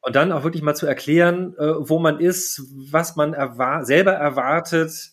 Und 0.00 0.14
dann 0.14 0.30
auch 0.30 0.44
wirklich 0.44 0.62
mal 0.62 0.76
zu 0.76 0.86
erklären, 0.86 1.54
äh, 1.58 1.74
wo 1.78 1.98
man 1.98 2.20
ist, 2.20 2.62
was 2.72 3.16
man 3.16 3.34
erwar 3.34 3.84
selber 3.84 4.12
erwartet, 4.12 5.12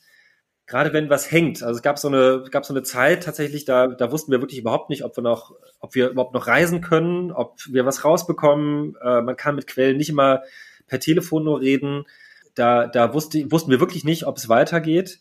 gerade 0.65 0.93
wenn 0.93 1.09
was 1.09 1.31
hängt. 1.31 1.61
Also 1.63 1.77
es 1.77 1.81
gab 1.81 1.99
so 1.99 2.07
eine, 2.07 2.45
gab 2.49 2.65
so 2.65 2.73
eine 2.73 2.83
Zeit 2.83 3.23
tatsächlich, 3.23 3.65
da, 3.65 3.87
da 3.87 4.11
wussten 4.11 4.31
wir 4.31 4.41
wirklich 4.41 4.59
überhaupt 4.59 4.89
nicht, 4.89 5.03
ob 5.03 5.17
wir 5.17 5.23
noch, 5.23 5.55
ob 5.79 5.95
wir 5.95 6.09
überhaupt 6.09 6.33
noch 6.33 6.47
reisen 6.47 6.81
können, 6.81 7.31
ob 7.31 7.57
wir 7.69 7.85
was 7.85 8.05
rausbekommen. 8.05 8.95
Äh, 9.01 9.21
man 9.21 9.35
kann 9.35 9.55
mit 9.55 9.67
Quellen 9.67 9.97
nicht 9.97 10.09
immer 10.09 10.43
per 10.87 10.99
Telefon 10.99 11.43
nur 11.43 11.61
reden. 11.61 12.05
Da, 12.55 12.87
da 12.87 13.13
wusste, 13.13 13.51
wussten 13.51 13.71
wir 13.71 13.79
wirklich 13.79 14.03
nicht, 14.03 14.25
ob 14.25 14.37
es 14.37 14.47
weitergeht 14.49 15.19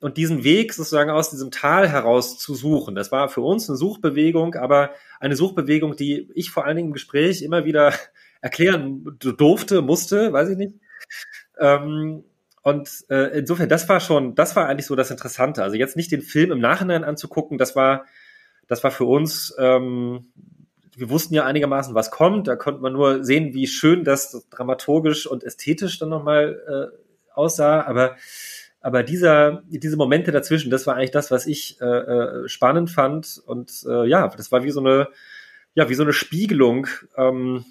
und 0.00 0.16
diesen 0.16 0.44
Weg 0.44 0.72
sozusagen 0.72 1.10
aus 1.10 1.30
diesem 1.30 1.50
Tal 1.50 1.88
heraus 1.88 2.38
zu 2.38 2.54
suchen. 2.54 2.94
Das 2.94 3.12
war 3.12 3.28
für 3.28 3.42
uns 3.42 3.68
eine 3.68 3.76
Suchbewegung, 3.76 4.54
aber 4.54 4.90
eine 5.20 5.36
Suchbewegung, 5.36 5.96
die 5.96 6.30
ich 6.34 6.50
vor 6.50 6.64
allen 6.64 6.76
Dingen 6.76 6.88
im 6.88 6.94
Gespräch 6.94 7.42
immer 7.42 7.64
wieder 7.64 7.92
erklären 8.40 9.18
durfte, 9.18 9.82
musste, 9.82 10.32
weiß 10.32 10.48
ich 10.50 10.56
nicht. 10.56 10.74
Ähm, 11.58 12.24
und 12.62 12.90
äh, 13.08 13.38
insofern, 13.38 13.68
das 13.68 13.88
war 13.88 14.00
schon, 14.00 14.34
das 14.34 14.56
war 14.56 14.68
eigentlich 14.68 14.86
so 14.86 14.96
das 14.96 15.10
Interessante. 15.10 15.62
Also 15.62 15.76
jetzt 15.76 15.96
nicht 15.96 16.12
den 16.12 16.22
Film 16.22 16.52
im 16.52 16.60
Nachhinein 16.60 17.04
anzugucken, 17.04 17.58
das 17.58 17.74
war, 17.74 18.04
das 18.66 18.84
war 18.84 18.90
für 18.90 19.04
uns, 19.04 19.54
ähm, 19.58 20.32
wir 20.96 21.08
wussten 21.08 21.34
ja 21.34 21.44
einigermaßen, 21.44 21.94
was 21.94 22.10
kommt. 22.10 22.46
Da 22.48 22.56
konnte 22.56 22.82
man 22.82 22.92
nur 22.92 23.24
sehen, 23.24 23.54
wie 23.54 23.66
schön 23.66 24.04
das 24.04 24.46
dramaturgisch 24.50 25.26
und 25.26 25.44
ästhetisch 25.44 25.98
dann 25.98 26.10
nochmal 26.10 26.90
äh, 26.92 27.32
aussah. 27.34 27.82
Aber 27.82 28.16
aber 28.82 29.02
dieser, 29.02 29.62
diese 29.68 29.96
Momente 29.96 30.32
dazwischen, 30.32 30.70
das 30.70 30.86
war 30.86 30.96
eigentlich 30.96 31.10
das, 31.10 31.30
was 31.30 31.46
ich 31.46 31.80
äh, 31.80 31.84
äh, 31.84 32.48
spannend 32.48 32.90
fand. 32.90 33.40
Und 33.44 33.84
äh, 33.86 34.08
ja, 34.08 34.28
das 34.28 34.50
war 34.52 34.64
wie 34.64 34.70
so 34.70 34.80
eine, 34.80 35.08
ja, 35.74 35.88
wie 35.90 35.94
so 35.94 36.02
eine 36.02 36.14
Spiegelung 36.14 36.86
ähm, 37.16 37.64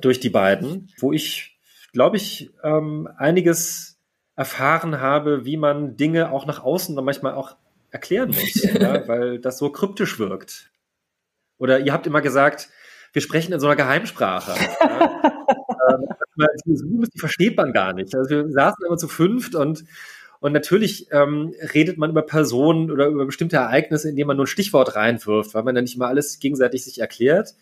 durch 0.00 0.20
die 0.20 0.30
beiden, 0.30 0.92
wo 0.98 1.12
ich, 1.12 1.58
glaube 1.92 2.16
ich, 2.16 2.50
ähm, 2.62 3.08
einiges 3.16 3.95
erfahren 4.36 5.00
habe, 5.00 5.44
wie 5.44 5.56
man 5.56 5.96
Dinge 5.96 6.30
auch 6.30 6.46
nach 6.46 6.62
außen 6.62 6.94
dann 6.94 7.04
manchmal 7.04 7.34
auch 7.34 7.56
erklären 7.90 8.28
muss, 8.28 8.62
ja, 8.80 9.08
weil 9.08 9.38
das 9.38 9.58
so 9.58 9.70
kryptisch 9.70 10.18
wirkt. 10.18 10.70
Oder 11.58 11.80
ihr 11.80 11.92
habt 11.92 12.06
immer 12.06 12.20
gesagt, 12.20 12.68
wir 13.12 13.22
sprechen 13.22 13.52
in 13.52 13.60
so 13.60 13.66
einer 13.66 13.76
Geheimsprache. 13.76 14.52
Ja. 14.80 15.22
ähm, 15.90 17.08
die 17.14 17.18
versteht 17.18 17.56
man 17.56 17.72
gar 17.72 17.94
nicht. 17.94 18.14
Also 18.14 18.28
wir 18.28 18.50
saßen 18.50 18.84
immer 18.86 18.98
zu 18.98 19.08
fünft 19.08 19.54
und 19.54 19.84
und 20.38 20.52
natürlich 20.52 21.08
ähm, 21.12 21.54
redet 21.74 21.96
man 21.96 22.10
über 22.10 22.20
Personen 22.22 22.90
oder 22.90 23.06
über 23.06 23.24
bestimmte 23.24 23.56
Ereignisse, 23.56 24.10
indem 24.10 24.26
man 24.26 24.36
nur 24.36 24.44
ein 24.44 24.48
Stichwort 24.48 24.94
reinwirft, 24.94 25.54
weil 25.54 25.62
man 25.62 25.74
dann 25.74 25.84
nicht 25.84 25.96
mal 25.96 26.08
alles 26.08 26.38
gegenseitig 26.38 26.84
sich 26.84 27.00
erklärt. 27.00 27.54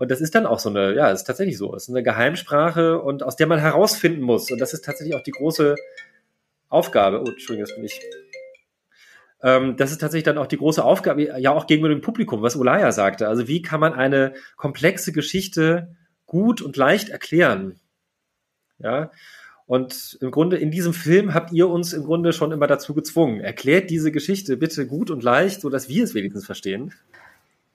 Und 0.00 0.10
das 0.10 0.22
ist 0.22 0.34
dann 0.34 0.46
auch 0.46 0.58
so 0.58 0.70
eine, 0.70 0.94
ja, 0.94 1.10
ist 1.10 1.24
tatsächlich 1.24 1.58
so. 1.58 1.74
Es 1.74 1.82
ist 1.82 1.90
eine 1.90 2.02
Geheimsprache 2.02 3.02
und 3.02 3.22
aus 3.22 3.36
der 3.36 3.46
man 3.46 3.58
herausfinden 3.58 4.22
muss. 4.22 4.50
Und 4.50 4.58
das 4.58 4.72
ist 4.72 4.82
tatsächlich 4.82 5.14
auch 5.14 5.22
die 5.22 5.30
große 5.30 5.74
Aufgabe. 6.70 7.20
Oh, 7.20 7.28
Entschuldigung, 7.28 7.68
das 7.68 7.76
bin 7.76 7.84
ich. 7.84 8.00
Ähm, 9.42 9.76
das 9.76 9.92
ist 9.92 10.00
tatsächlich 10.00 10.24
dann 10.24 10.38
auch 10.38 10.46
die 10.46 10.56
große 10.56 10.82
Aufgabe, 10.82 11.38
ja 11.38 11.50
auch 11.50 11.66
gegenüber 11.66 11.94
dem 11.94 12.00
Publikum, 12.00 12.40
was 12.40 12.56
Olaya 12.56 12.92
sagte. 12.92 13.28
Also 13.28 13.46
wie 13.46 13.60
kann 13.60 13.78
man 13.78 13.92
eine 13.92 14.32
komplexe 14.56 15.12
Geschichte 15.12 15.94
gut 16.24 16.62
und 16.62 16.78
leicht 16.78 17.10
erklären? 17.10 17.78
Ja, 18.78 19.10
und 19.66 20.16
im 20.22 20.30
Grunde 20.30 20.56
in 20.56 20.70
diesem 20.70 20.94
Film 20.94 21.34
habt 21.34 21.52
ihr 21.52 21.68
uns 21.68 21.92
im 21.92 22.04
Grunde 22.04 22.32
schon 22.32 22.52
immer 22.52 22.66
dazu 22.66 22.94
gezwungen. 22.94 23.40
Erklärt 23.42 23.90
diese 23.90 24.12
Geschichte 24.12 24.56
bitte 24.56 24.86
gut 24.86 25.10
und 25.10 25.22
leicht, 25.22 25.60
so 25.60 25.68
dass 25.68 25.90
wir 25.90 26.04
es 26.04 26.14
wenigstens 26.14 26.46
verstehen. 26.46 26.94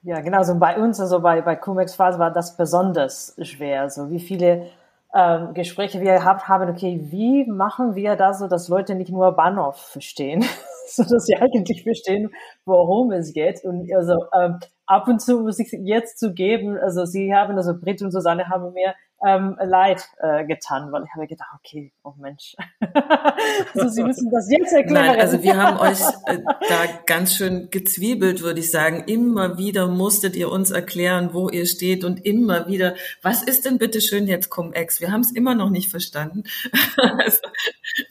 Ja, 0.05 0.21
genau. 0.21 0.43
So 0.43 0.53
bei 0.59 0.77
uns, 0.77 0.99
also 0.99 1.19
bei, 1.19 1.41
bei 1.41 1.55
Cumex 1.55 1.95
Phase 1.95 2.19
war 2.19 2.31
das 2.31 2.55
besonders 2.57 3.35
schwer. 3.41 3.89
So 3.89 4.11
wie 4.11 4.19
viele 4.19 4.67
ähm, 5.15 5.53
Gespräche 5.55 5.99
wir 5.99 6.13
gehabt 6.13 6.47
haben, 6.47 6.69
okay, 6.69 6.99
wie 7.09 7.45
machen 7.49 7.95
wir 7.95 8.15
das 8.15 8.37
so, 8.37 8.47
dass 8.47 8.67
Leute 8.67 8.93
nicht 8.93 9.11
nur 9.11 9.31
Bahnhof 9.31 9.77
verstehen, 9.77 10.45
so 10.87 11.03
dass 11.03 11.25
sie 11.25 11.35
eigentlich 11.37 11.81
verstehen, 11.81 12.29
worum 12.65 13.11
es 13.13 13.33
geht. 13.33 13.63
Und 13.65 13.91
also 13.95 14.13
ähm, 14.39 14.59
ab 14.85 15.07
und 15.07 15.21
zu 15.23 15.39
muss 15.39 15.57
ich 15.57 15.71
jetzt 15.71 16.19
zugeben, 16.19 16.77
also 16.77 17.05
sie 17.05 17.33
haben, 17.33 17.57
also 17.57 17.73
Brit 17.75 18.03
und 18.03 18.11
Susanne 18.11 18.47
haben 18.47 18.73
mir 18.73 18.93
ähm, 19.25 19.57
leid 19.59 20.07
äh, 20.19 20.45
getan, 20.45 20.91
weil 20.91 21.03
ich 21.03 21.09
habe 21.15 21.25
gedacht, 21.25 21.49
okay, 21.55 21.91
oh 22.03 22.13
Mensch, 22.17 22.55
also 23.73 23.89
Sie 23.89 24.03
müssen 24.03 24.29
das 24.29 24.49
jetzt 24.49 24.71
erklären. 24.71 25.07
Nein, 25.07 25.19
also 25.19 25.41
wir 25.41 25.57
haben 25.57 25.79
euch 25.79 25.99
äh, 26.27 26.37
da 26.69 26.85
ganz 27.05 27.33
schön 27.33 27.69
gezwiebelt, 27.71 28.41
würde 28.41 28.59
ich 28.59 28.69
sagen. 28.69 29.03
Immer 29.07 29.57
wieder 29.57 29.87
musstet 29.87 30.35
ihr 30.35 30.51
uns 30.51 30.69
erklären, 30.69 31.33
wo 31.33 31.49
ihr 31.49 31.65
steht 31.65 32.03
und 32.03 32.23
immer 32.25 32.67
wieder, 32.67 32.95
was 33.23 33.41
ist 33.41 33.65
denn 33.65 33.79
bitte 33.79 33.99
schön 33.99 34.27
jetzt 34.27 34.49
Cum-Ex? 34.49 35.01
Wir 35.01 35.11
haben 35.11 35.21
es 35.21 35.31
immer 35.31 35.55
noch 35.55 35.71
nicht 35.71 35.89
verstanden. 35.89 36.43
also, 36.97 37.39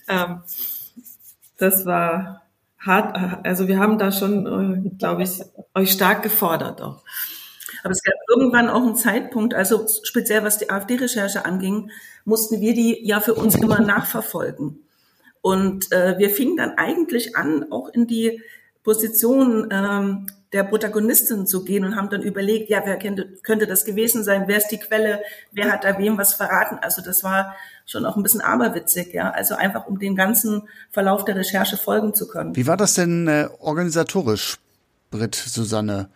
ähm, 0.09 0.43
das 1.59 1.87
war 1.87 2.43
hart, 2.79 3.17
also 3.45 3.69
wir 3.69 3.79
haben 3.79 3.99
da 3.99 4.11
schon, 4.11 4.87
äh, 4.87 4.91
glaube 4.99 5.23
ich, 5.23 5.43
euch 5.75 5.93
stark 5.93 6.23
gefordert 6.23 6.83
auch. 6.83 7.03
Aber 7.85 7.93
es 7.93 8.03
gab 8.03 8.15
irgendwann 8.29 8.71
auch 8.71 8.83
einen 8.83 8.97
Zeitpunkt, 8.97 9.55
also 9.55 9.87
speziell 10.03 10.43
was 10.43 10.59
die 10.59 10.71
AfD-Recherche 10.71 11.45
anging, 11.45 11.91
mussten 12.25 12.61
wir 12.63 12.73
die 12.73 13.07
ja 13.07 13.21
für 13.21 13.35
uns 13.35 13.55
immer 13.55 13.81
nachverfolgen. 13.83 14.81
Und 15.43 15.93
äh, 15.93 16.17
wir 16.17 16.31
fingen 16.31 16.57
dann 16.57 16.79
eigentlich 16.79 17.37
an, 17.37 17.71
auch 17.71 17.91
in 17.91 18.07
die 18.07 18.41
Position 18.83 19.69
ähm, 19.71 20.27
der 20.55 20.63
Protagonistin 20.65 21.47
zu 21.47 21.65
gehen 21.65 21.85
und 21.85 21.97
haben 21.97 22.09
dann 22.09 22.23
überlegt, 22.23 22.71
ja, 22.71 22.81
wer 22.87 22.99
könnte, 22.99 23.27
könnte 23.43 23.67
das 23.67 23.85
gewesen 23.85 24.25
sein? 24.25 24.45
Wer 24.47 24.57
ist 24.57 24.69
die 24.69 24.79
Quelle? 24.79 25.21
Wer 25.53 25.71
hat 25.71 25.85
da 25.85 25.99
wem 25.99 26.17
was 26.17 26.33
verraten? 26.33 26.79
Also 26.81 27.03
das 27.03 27.23
war 27.23 27.55
schon 27.85 28.07
auch 28.07 28.17
ein 28.17 28.23
bisschen 28.23 28.41
aberwitzig, 28.41 29.13
ja. 29.13 29.31
Also 29.31 29.57
einfach, 29.57 29.87
um 29.87 29.99
den 29.99 30.17
ganzen 30.17 30.63
Verlauf 30.91 31.27
der 31.27 31.37
Recherche 31.37 31.77
folgen 31.77 32.15
zu 32.15 32.29
können. 32.29 32.57
Wie 32.57 32.67
war 32.67 32.79
das 32.79 32.95
denn 32.95 33.29
äh, 33.29 33.49
organisatorisch, 33.59 34.57
Britt, 35.11 35.35
Susanne? 35.35 36.09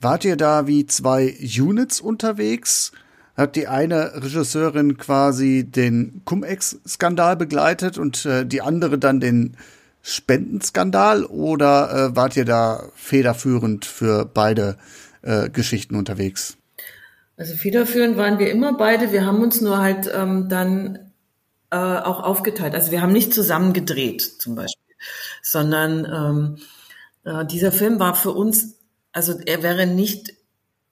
Wart 0.00 0.24
ihr 0.24 0.36
da 0.36 0.66
wie 0.66 0.86
zwei 0.86 1.34
Units 1.58 2.00
unterwegs? 2.00 2.92
Hat 3.36 3.56
die 3.56 3.68
eine 3.68 4.22
Regisseurin 4.22 4.96
quasi 4.96 5.64
den 5.64 6.22
Cum-Ex-Skandal 6.24 7.36
begleitet 7.36 7.98
und 7.98 8.24
äh, 8.24 8.44
die 8.44 8.62
andere 8.62 8.98
dann 8.98 9.20
den 9.20 9.56
Spendenskandal? 10.02 11.24
Oder 11.24 12.10
äh, 12.10 12.16
wart 12.16 12.36
ihr 12.36 12.44
da 12.44 12.84
federführend 12.94 13.84
für 13.84 14.24
beide 14.24 14.76
äh, 15.22 15.50
Geschichten 15.50 15.96
unterwegs? 15.96 16.56
Also 17.36 17.54
federführend 17.54 18.16
waren 18.16 18.38
wir 18.38 18.50
immer 18.50 18.76
beide. 18.76 19.12
Wir 19.12 19.24
haben 19.24 19.40
uns 19.42 19.60
nur 19.60 19.78
halt 19.78 20.10
ähm, 20.12 20.48
dann 20.48 21.10
äh, 21.70 21.76
auch 21.76 22.22
aufgeteilt. 22.22 22.74
Also 22.74 22.90
wir 22.90 23.02
haben 23.02 23.12
nicht 23.12 23.32
zusammen 23.34 23.72
gedreht 23.72 24.22
zum 24.22 24.54
Beispiel, 24.54 24.94
sondern 25.42 26.04
ähm, 26.04 26.56
äh, 27.24 27.46
dieser 27.46 27.70
Film 27.72 28.00
war 28.00 28.14
für 28.14 28.32
uns 28.32 28.77
also 29.18 29.40
er 29.44 29.64
wäre 29.64 29.84
nicht 29.84 30.32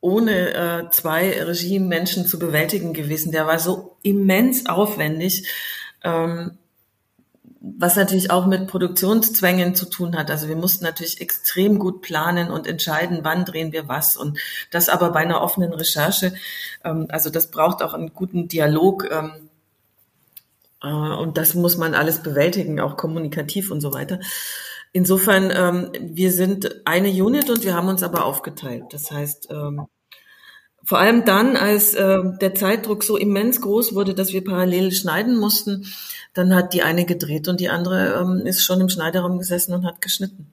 ohne 0.01 0.53
äh, 0.53 0.91
zwei 0.91 1.41
Regiemenschen 1.45 2.27
zu 2.27 2.41
bewältigen 2.41 2.93
gewesen. 2.93 3.31
Der 3.31 3.47
war 3.47 3.61
so 3.61 3.97
immens 4.03 4.67
aufwendig. 4.67 5.49
Ähm, 6.03 6.59
was 7.61 7.95
natürlich 7.95 8.33
auch 8.33 8.47
mit 8.47 8.67
Produktionszwängen 8.67 9.77
zu 9.77 9.87
tun 9.87 10.17
hat. 10.17 10.29
Also 10.31 10.49
wir 10.49 10.57
mussten 10.57 10.85
natürlich 10.85 11.21
extrem 11.21 11.79
gut 11.79 12.03
planen 12.03 12.51
und 12.51 12.67
entscheiden, 12.67 13.21
wann 13.23 13.45
drehen 13.45 13.71
wir 13.71 13.87
was. 13.87 14.17
Und 14.17 14.41
das 14.73 14.89
aber 14.89 15.11
bei 15.11 15.21
einer 15.21 15.41
offenen 15.41 15.73
Recherche. 15.73 16.35
Ähm, 16.85 17.07
also 17.11 17.31
das 17.31 17.53
braucht 17.53 17.81
auch 17.81 17.95
einen 17.95 18.13
guten 18.13 18.49
Dialog. 18.49 19.09
Ähm, 19.09 19.51
äh, 20.83 20.89
und 20.89 21.39
das 21.39 21.55
muss 21.55 21.77
man 21.77 21.95
alles 21.95 22.25
bewältigen, 22.25 22.81
auch 22.81 22.97
kommunikativ 22.97 23.71
und 23.71 23.81
so 23.81 23.95
weiter. 23.95 24.19
Insofern, 24.93 25.51
ähm, 25.55 25.93
wir 26.01 26.33
sind 26.33 26.87
eine 26.87 27.09
Unit 27.09 27.51
und 27.51 27.65
wir 27.65 27.75
haben 27.75 27.89
uns 27.89 28.03
aber 28.03 28.25
aufgeteilt. 28.25 28.85
Das 28.91 29.11
heißt, 29.11 29.49
ähm, 29.51 29.87
vor 30.85 30.99
allem 30.99 31.25
dann, 31.25 31.57
als 31.57 31.95
äh, 31.95 32.19
der 32.41 32.55
Zeitdruck 32.55 33.03
so 33.03 33.17
immens 33.17 33.61
groß 33.61 33.95
wurde, 33.95 34.15
dass 34.15 34.33
wir 34.33 34.45
parallel 34.45 34.93
schneiden 34.93 35.37
mussten, 35.37 35.87
dann 36.33 36.55
hat 36.55 36.73
die 36.75 36.83
eine 36.83 37.05
gedreht 37.05 37.49
und 37.49 37.59
die 37.59 37.69
andere 37.69 38.15
ähm, 38.21 38.47
ist 38.47 38.63
schon 38.63 38.81
im 38.81 38.89
Schneiderraum 38.89 39.39
gesessen 39.39 39.75
und 39.75 39.85
hat 39.85 40.01
geschnitten. 40.01 40.47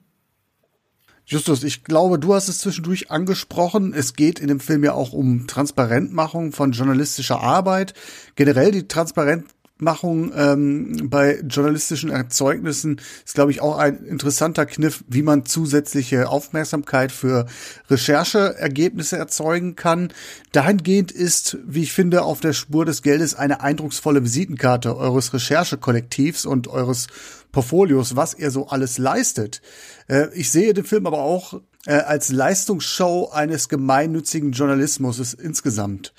Justus, 1.26 1.62
ich 1.62 1.84
glaube, 1.84 2.18
du 2.18 2.34
hast 2.34 2.48
es 2.48 2.58
zwischendurch 2.58 3.10
angesprochen. 3.10 3.94
Es 3.94 4.14
geht 4.14 4.40
in 4.40 4.48
dem 4.48 4.60
Film 4.60 4.84
ja 4.84 4.92
auch 4.92 5.12
um 5.12 5.46
Transparentmachung 5.46 6.52
von 6.52 6.72
journalistischer 6.72 7.40
Arbeit. 7.40 7.94
Generell 8.34 8.72
die 8.72 8.88
Transparent 8.88 9.46
Machung 9.84 10.32
ähm, 10.34 11.08
bei 11.10 11.40
journalistischen 11.46 12.10
Erzeugnissen 12.10 13.00
ist, 13.24 13.34
glaube 13.34 13.52
ich, 13.52 13.60
auch 13.60 13.78
ein 13.78 14.04
interessanter 14.04 14.66
Kniff, 14.66 15.04
wie 15.06 15.22
man 15.22 15.46
zusätzliche 15.46 16.28
Aufmerksamkeit 16.28 17.12
für 17.12 17.46
Rechercheergebnisse 17.88 19.16
erzeugen 19.16 19.76
kann. 19.76 20.12
Dahingehend 20.52 21.12
ist, 21.12 21.58
wie 21.64 21.82
ich 21.82 21.92
finde, 21.92 22.22
auf 22.22 22.40
der 22.40 22.52
Spur 22.54 22.84
des 22.84 23.02
Geldes 23.02 23.34
eine 23.34 23.60
eindrucksvolle 23.60 24.24
Visitenkarte 24.24 24.96
eures 24.96 25.32
Recherchekollektivs 25.32 26.46
und 26.46 26.66
eures 26.66 27.06
Portfolios, 27.52 28.16
was 28.16 28.34
ihr 28.34 28.50
so 28.50 28.66
alles 28.66 28.98
leistet. 28.98 29.62
Äh, 30.08 30.26
ich 30.34 30.50
sehe 30.50 30.74
den 30.74 30.84
Film 30.84 31.06
aber 31.06 31.18
auch 31.18 31.60
äh, 31.86 31.92
als 31.94 32.32
Leistungsshow 32.32 33.30
eines 33.32 33.68
gemeinnützigen 33.68 34.52
Journalismus 34.52 35.34
insgesamt. 35.34 36.12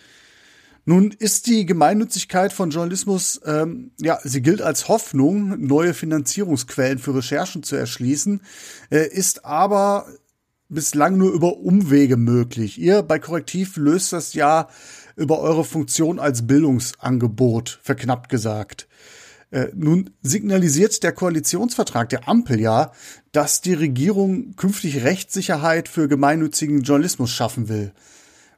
Nun 0.88 1.12
ist 1.12 1.48
die 1.48 1.66
Gemeinnützigkeit 1.66 2.54
von 2.54 2.70
Journalismus, 2.70 3.42
ähm, 3.44 3.92
ja, 4.00 4.20
sie 4.24 4.44
gilt 4.44 4.62
als 4.62 4.88
Hoffnung, 4.88 5.66
neue 5.66 5.96
Finanzierungsquellen 5.96 7.00
für 7.00 7.16
Recherchen 7.16 7.64
zu 7.64 7.76
erschließen, 7.76 8.42
äh, 8.92 9.08
ist 9.08 9.46
aber 9.46 10.06
bislang 10.70 11.18
nur 11.18 11.34
über 11.34 11.58
Umwege 11.58 12.18
möglich. 12.18 12.80
Ihr 12.80 13.02
bei 13.02 13.18
Korrektiv 13.18 13.78
löst 13.78 14.14
das 14.14 14.36
ja 14.36 14.68
über 15.16 15.40
eure 15.40 15.64
Funktion 15.64 16.20
als 16.20 16.46
Bildungsangebot, 16.46 17.80
verknappt 17.82 18.30
gesagt. 18.30 18.88
Äh, 19.50 19.70
nun 19.74 20.12
signalisiert 20.22 21.02
der 21.02 21.14
Koalitionsvertrag 21.14 22.10
der 22.10 22.28
Ampel 22.28 22.60
ja, 22.60 22.92
dass 23.32 23.62
die 23.62 23.74
Regierung 23.74 24.56
künftig 24.56 25.04
Rechtssicherheit 25.04 25.90
für 25.90 26.08
gemeinnützigen 26.08 26.82
Journalismus 26.82 27.32
schaffen 27.32 27.70
will. 27.70 27.92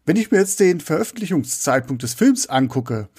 Wenn 0.07 0.15
ich 0.15 0.31
mir 0.31 0.37
jetzt 0.37 0.61
den 0.61 0.79
Veröffentlichungszeitpunkt 0.79 2.01
des 2.01 2.13
Films 2.13 2.47
angucke, 2.47 3.09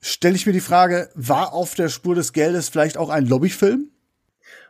stelle 0.00 0.34
ich 0.34 0.46
mir 0.46 0.54
die 0.54 0.60
Frage, 0.60 1.10
war 1.14 1.52
auf 1.52 1.74
der 1.74 1.90
Spur 1.90 2.14
des 2.14 2.32
Geldes 2.32 2.70
vielleicht 2.70 2.96
auch 2.96 3.10
ein 3.10 3.26
Lobbyfilm? 3.26 3.90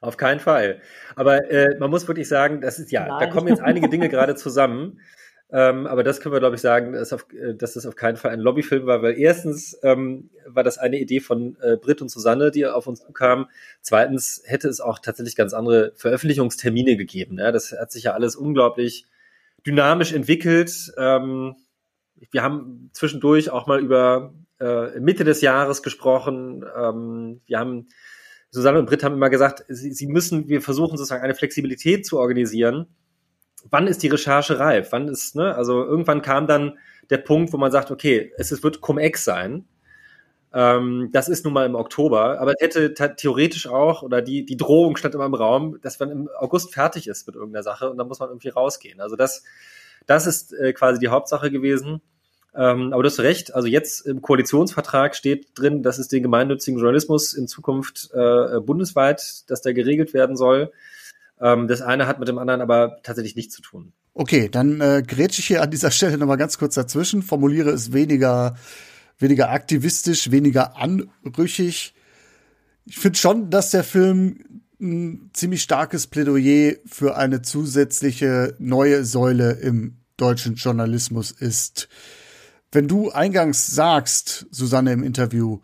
Auf 0.00 0.16
keinen 0.16 0.40
Fall. 0.40 0.80
Aber 1.14 1.48
äh, 1.48 1.78
man 1.78 1.90
muss 1.90 2.08
wirklich 2.08 2.26
sagen, 2.26 2.60
das 2.60 2.80
ist 2.80 2.90
ja, 2.90 3.06
Nein. 3.06 3.20
da 3.20 3.26
kommen 3.28 3.46
jetzt 3.46 3.62
einige 3.62 3.88
Dinge 3.88 4.08
gerade 4.08 4.34
zusammen. 4.34 5.00
Ähm, 5.54 5.86
aber 5.86 6.02
das 6.02 6.22
können 6.22 6.34
wir, 6.34 6.40
glaube 6.40 6.56
ich, 6.56 6.62
sagen, 6.62 6.94
dass, 6.94 7.12
auf, 7.12 7.26
äh, 7.34 7.54
dass 7.54 7.74
das 7.74 7.84
auf 7.84 7.94
keinen 7.94 8.16
Fall 8.16 8.30
ein 8.30 8.40
Lobbyfilm 8.40 8.86
war, 8.86 9.02
weil 9.02 9.18
erstens 9.18 9.78
ähm, 9.82 10.30
war 10.46 10.62
das 10.62 10.78
eine 10.78 10.98
Idee 10.98 11.20
von 11.20 11.58
äh, 11.60 11.76
Britt 11.76 12.00
und 12.00 12.08
Susanne, 12.08 12.50
die 12.50 12.64
auf 12.64 12.86
uns 12.86 13.04
zukam. 13.04 13.50
Zweitens 13.82 14.40
hätte 14.46 14.68
es 14.68 14.80
auch 14.80 14.98
tatsächlich 14.98 15.36
ganz 15.36 15.52
andere 15.52 15.92
Veröffentlichungstermine 15.94 16.96
gegeben. 16.96 17.38
Ja? 17.38 17.52
Das 17.52 17.72
hat 17.72 17.92
sich 17.92 18.04
ja 18.04 18.14
alles 18.14 18.34
unglaublich 18.34 19.04
dynamisch 19.66 20.12
entwickelt. 20.12 20.92
Ähm, 20.98 21.56
wir 22.30 22.42
haben 22.42 22.90
zwischendurch 22.92 23.50
auch 23.50 23.66
mal 23.66 23.80
über 23.80 24.34
äh, 24.60 24.98
Mitte 25.00 25.24
des 25.24 25.40
Jahres 25.40 25.82
gesprochen. 25.82 26.64
Ähm, 26.76 27.40
wir 27.46 27.58
haben 27.58 27.88
Susanne 28.50 28.78
und 28.78 28.86
Britt 28.86 29.02
haben 29.02 29.14
immer 29.14 29.30
gesagt, 29.30 29.64
sie, 29.68 29.92
sie 29.92 30.06
müssen, 30.06 30.48
wir 30.48 30.60
versuchen 30.60 30.96
sozusagen 30.96 31.24
eine 31.24 31.34
Flexibilität 31.34 32.06
zu 32.06 32.18
organisieren. 32.18 32.86
Wann 33.70 33.86
ist 33.86 34.02
die 34.02 34.08
Recherche 34.08 34.58
reif? 34.58 34.88
Wann 34.90 35.08
ist, 35.08 35.36
ne? 35.36 35.54
Also 35.54 35.84
irgendwann 35.84 36.20
kam 36.20 36.46
dann 36.46 36.78
der 37.10 37.18
Punkt, 37.18 37.52
wo 37.52 37.56
man 37.56 37.72
sagt, 37.72 37.90
okay, 37.90 38.32
es, 38.36 38.52
es 38.52 38.62
wird 38.62 38.80
Cum-Ex 38.80 39.24
sein. 39.24 39.64
Ähm, 40.54 41.08
das 41.12 41.28
ist 41.28 41.44
nun 41.44 41.54
mal 41.54 41.66
im 41.66 41.74
Oktober, 41.74 42.40
aber 42.40 42.52
es 42.52 42.60
hätte 42.60 42.94
theoretisch 43.16 43.66
auch, 43.66 44.02
oder 44.02 44.20
die, 44.20 44.44
die 44.44 44.56
Drohung 44.56 44.96
stand 44.96 45.14
immer 45.14 45.24
im 45.24 45.34
Raum, 45.34 45.78
dass 45.80 45.98
man 45.98 46.10
im 46.10 46.28
August 46.38 46.74
fertig 46.74 47.06
ist 47.06 47.26
mit 47.26 47.36
irgendeiner 47.36 47.62
Sache 47.62 47.90
und 47.90 47.96
dann 47.96 48.08
muss 48.08 48.20
man 48.20 48.28
irgendwie 48.28 48.50
rausgehen. 48.50 49.00
Also 49.00 49.16
das, 49.16 49.44
das 50.06 50.26
ist 50.26 50.52
äh, 50.52 50.72
quasi 50.72 51.00
die 51.00 51.08
Hauptsache 51.08 51.50
gewesen. 51.50 52.02
Ähm, 52.54 52.92
aber 52.92 53.02
du 53.02 53.08
hast 53.08 53.20
recht, 53.20 53.54
also 53.54 53.66
jetzt 53.66 54.06
im 54.06 54.20
Koalitionsvertrag 54.20 55.16
steht 55.16 55.58
drin, 55.58 55.82
dass 55.82 55.98
es 55.98 56.08
den 56.08 56.22
gemeinnützigen 56.22 56.78
Journalismus 56.78 57.32
in 57.32 57.48
Zukunft 57.48 58.10
äh, 58.12 58.60
bundesweit, 58.60 59.50
dass 59.50 59.62
der 59.62 59.72
geregelt 59.72 60.12
werden 60.12 60.36
soll. 60.36 60.70
Ähm, 61.40 61.66
das 61.66 61.80
eine 61.80 62.06
hat 62.06 62.18
mit 62.18 62.28
dem 62.28 62.36
anderen 62.36 62.60
aber 62.60 62.98
tatsächlich 63.02 63.36
nichts 63.36 63.54
zu 63.54 63.62
tun. 63.62 63.94
Okay, 64.12 64.50
dann 64.50 64.82
äh, 64.82 65.02
grätsche 65.06 65.40
ich 65.40 65.46
hier 65.46 65.62
an 65.62 65.70
dieser 65.70 65.90
Stelle 65.90 66.18
nochmal 66.18 66.36
ganz 66.36 66.58
kurz 66.58 66.74
dazwischen, 66.74 67.22
formuliere 67.22 67.70
es 67.70 67.94
weniger 67.94 68.56
weniger 69.18 69.50
aktivistisch, 69.50 70.30
weniger 70.30 70.76
anrüchig. 70.76 71.94
Ich 72.84 72.98
finde 72.98 73.18
schon, 73.18 73.50
dass 73.50 73.70
der 73.70 73.84
Film 73.84 74.62
ein 74.80 75.30
ziemlich 75.32 75.62
starkes 75.62 76.08
Plädoyer 76.08 76.74
für 76.86 77.16
eine 77.16 77.42
zusätzliche 77.42 78.56
neue 78.58 79.04
Säule 79.04 79.52
im 79.52 79.98
deutschen 80.16 80.56
Journalismus 80.56 81.30
ist. 81.30 81.88
Wenn 82.72 82.88
du 82.88 83.10
eingangs 83.10 83.68
sagst, 83.68 84.46
Susanne 84.50 84.92
im 84.92 85.04
Interview, 85.04 85.60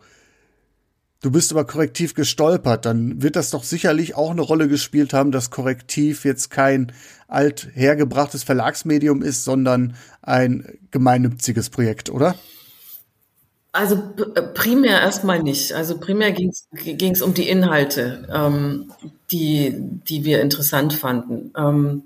du 1.21 1.31
bist 1.31 1.51
über 1.51 1.65
Korrektiv 1.65 2.13
gestolpert, 2.13 2.85
dann 2.85 3.21
wird 3.21 3.35
das 3.35 3.49
doch 3.49 3.63
sicherlich 3.63 4.15
auch 4.15 4.31
eine 4.31 4.41
Rolle 4.41 4.67
gespielt 4.67 5.13
haben, 5.13 5.31
dass 5.31 5.49
Korrektiv 5.49 6.23
jetzt 6.23 6.49
kein 6.49 6.91
althergebrachtes 7.27 8.43
Verlagsmedium 8.43 9.21
ist, 9.21 9.43
sondern 9.43 9.95
ein 10.21 10.77
gemeinnütziges 10.91 11.69
Projekt, 11.69 12.09
oder? 12.09 12.35
Also 13.71 13.95
äh, 14.35 14.41
primär 14.41 14.99
erstmal 14.99 15.43
nicht. 15.43 15.73
Also 15.73 15.99
primär 15.99 16.31
ging 16.31 16.51
es 16.51 17.21
um 17.21 17.33
die 17.33 17.47
Inhalte, 17.47 18.27
ähm, 18.33 18.91
die, 19.31 19.73
die 19.77 20.25
wir 20.25 20.41
interessant 20.41 20.93
fanden. 20.93 21.53
Ähm, 21.55 22.03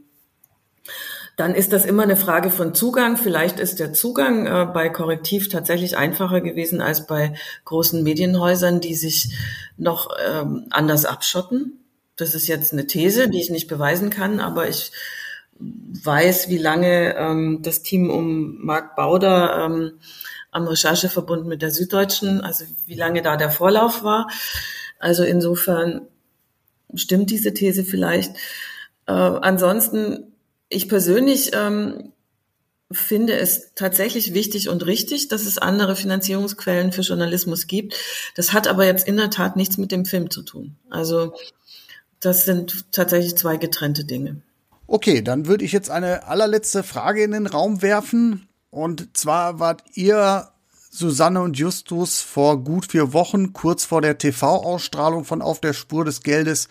dann 1.36 1.56
ist 1.56 1.74
das 1.74 1.86
immer 1.86 2.04
eine 2.04 2.16
Frage 2.16 2.52
von 2.52 2.76
Zugang. 2.76 3.18
Vielleicht 3.18 3.60
ist 3.60 3.80
der 3.80 3.94
Zugang 3.94 4.46
äh, 4.46 4.68
bei 4.72 4.90
Korrektiv 4.90 5.50
tatsächlich 5.50 5.98
einfacher 5.98 6.42
gewesen 6.42 6.82
als 6.82 7.08
bei 7.08 7.34
großen 7.66 8.04
Medienhäusern, 8.04 8.82
die 8.82 8.94
sich 8.94 9.34
noch 9.78 10.10
ähm, 10.30 10.68
anders 10.70 11.06
abschotten. 11.06 11.80
Das 12.18 12.36
ist 12.36 12.48
jetzt 12.48 12.74
eine 12.74 12.86
These, 12.86 13.30
die 13.30 13.40
ich 13.40 13.50
nicht 13.50 13.68
beweisen 13.68 14.12
kann, 14.12 14.40
aber 14.40 14.70
ich 14.70 14.92
weiß, 15.60 16.50
wie 16.50 16.58
lange 16.58 17.16
ähm, 17.16 17.60
das 17.64 17.82
Team 17.82 18.12
um 18.12 18.64
Marc 18.64 18.96
Bauder 18.96 19.66
ähm, 19.66 19.94
am 20.54 20.68
Rechercheverbund 20.68 21.46
mit 21.46 21.62
der 21.62 21.72
Süddeutschen, 21.72 22.42
also 22.42 22.66
wie 22.86 22.96
lange 22.96 23.22
da 23.22 23.38
der 23.38 23.50
Vorlauf 23.50 24.04
war. 24.04 24.30
Also 25.00 25.24
insofern 25.24 26.08
stimmt 26.96 27.30
diese 27.30 27.54
These 27.54 27.84
vielleicht. 27.84 28.36
Äh, 29.08 29.12
ansonsten, 29.12 30.34
ich 30.70 30.88
persönlich 30.88 31.52
ähm, 31.54 32.14
finde 32.92 33.38
es 33.38 33.74
tatsächlich 33.76 34.34
wichtig 34.34 34.70
und 34.70 34.86
richtig, 34.86 35.28
dass 35.28 35.46
es 35.46 35.58
andere 35.58 35.96
Finanzierungsquellen 35.96 36.92
für 36.92 37.02
Journalismus 37.02 37.68
gibt. 37.68 37.96
Das 38.36 38.54
hat 38.54 38.68
aber 38.68 38.86
jetzt 38.86 39.08
in 39.08 39.18
der 39.18 39.30
Tat 39.30 39.56
nichts 39.56 39.78
mit 39.78 39.92
dem 39.92 40.06
Film 40.06 40.30
zu 40.30 40.44
tun. 40.44 40.76
Also 40.90 41.34
das 42.20 42.46
sind 42.46 42.92
tatsächlich 42.92 43.36
zwei 43.36 43.58
getrennte 43.58 44.06
Dinge. 44.06 44.42
Okay, 44.88 45.22
dann 45.22 45.48
würde 45.48 45.66
ich 45.66 45.72
jetzt 45.72 45.90
eine 45.90 46.28
allerletzte 46.28 46.84
Frage 46.84 47.24
in 47.24 47.32
den 47.32 47.48
Raum 47.48 47.82
werfen. 47.82 48.48
Und 48.74 49.16
zwar 49.16 49.60
wart 49.60 49.84
ihr, 49.94 50.50
Susanne 50.90 51.42
und 51.42 51.60
Justus, 51.60 52.22
vor 52.22 52.64
gut 52.64 52.88
vier 52.88 53.14
Wochen, 53.14 53.54
kurz 53.54 53.86
vor 53.86 54.02
der 54.02 54.18
TV-Ausstrahlung 54.18 55.26
von 55.26 55.44
Auf 55.44 55.62
der 55.62 55.74
Spur 55.74 56.06
des 56.06 56.24
Geldes, 56.24 56.70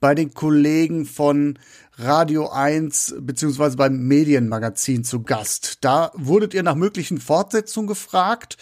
bei 0.00 0.14
den 0.14 0.32
Kollegen 0.32 1.04
von 1.04 1.58
Radio 1.98 2.48
1 2.48 3.16
beziehungsweise 3.20 3.76
beim 3.76 3.98
Medienmagazin 3.98 5.04
zu 5.04 5.24
Gast. 5.24 5.84
Da 5.84 6.10
wurdet 6.14 6.54
ihr 6.54 6.62
nach 6.62 6.74
möglichen 6.74 7.20
Fortsetzungen 7.20 7.86
gefragt. 7.86 8.56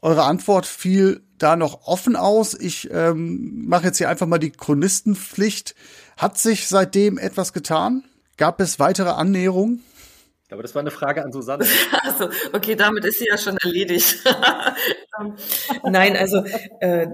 Eure 0.00 0.22
Antwort 0.22 0.64
fiel 0.64 1.24
da 1.38 1.56
noch 1.56 1.88
offen 1.88 2.14
aus. 2.14 2.54
Ich 2.54 2.88
ähm, 2.92 3.66
mache 3.66 3.86
jetzt 3.86 3.98
hier 3.98 4.08
einfach 4.08 4.28
mal 4.28 4.38
die 4.38 4.52
Chronistenpflicht. 4.52 5.74
Hat 6.16 6.38
sich 6.38 6.68
seitdem 6.68 7.18
etwas 7.18 7.52
getan? 7.52 8.04
Gab 8.36 8.60
es 8.60 8.78
weitere 8.78 9.10
Annäherungen? 9.10 9.82
Aber 10.50 10.62
das 10.62 10.74
war 10.74 10.80
eine 10.80 10.90
Frage 10.90 11.24
an 11.24 11.32
Susanne. 11.32 11.66
Also, 12.02 12.28
okay, 12.52 12.76
damit 12.76 13.04
ist 13.04 13.18
sie 13.18 13.26
ja 13.28 13.36
schon 13.36 13.56
erledigt. 13.58 14.22
Nein, 15.84 16.16
also 16.16 16.44
äh, 16.80 17.08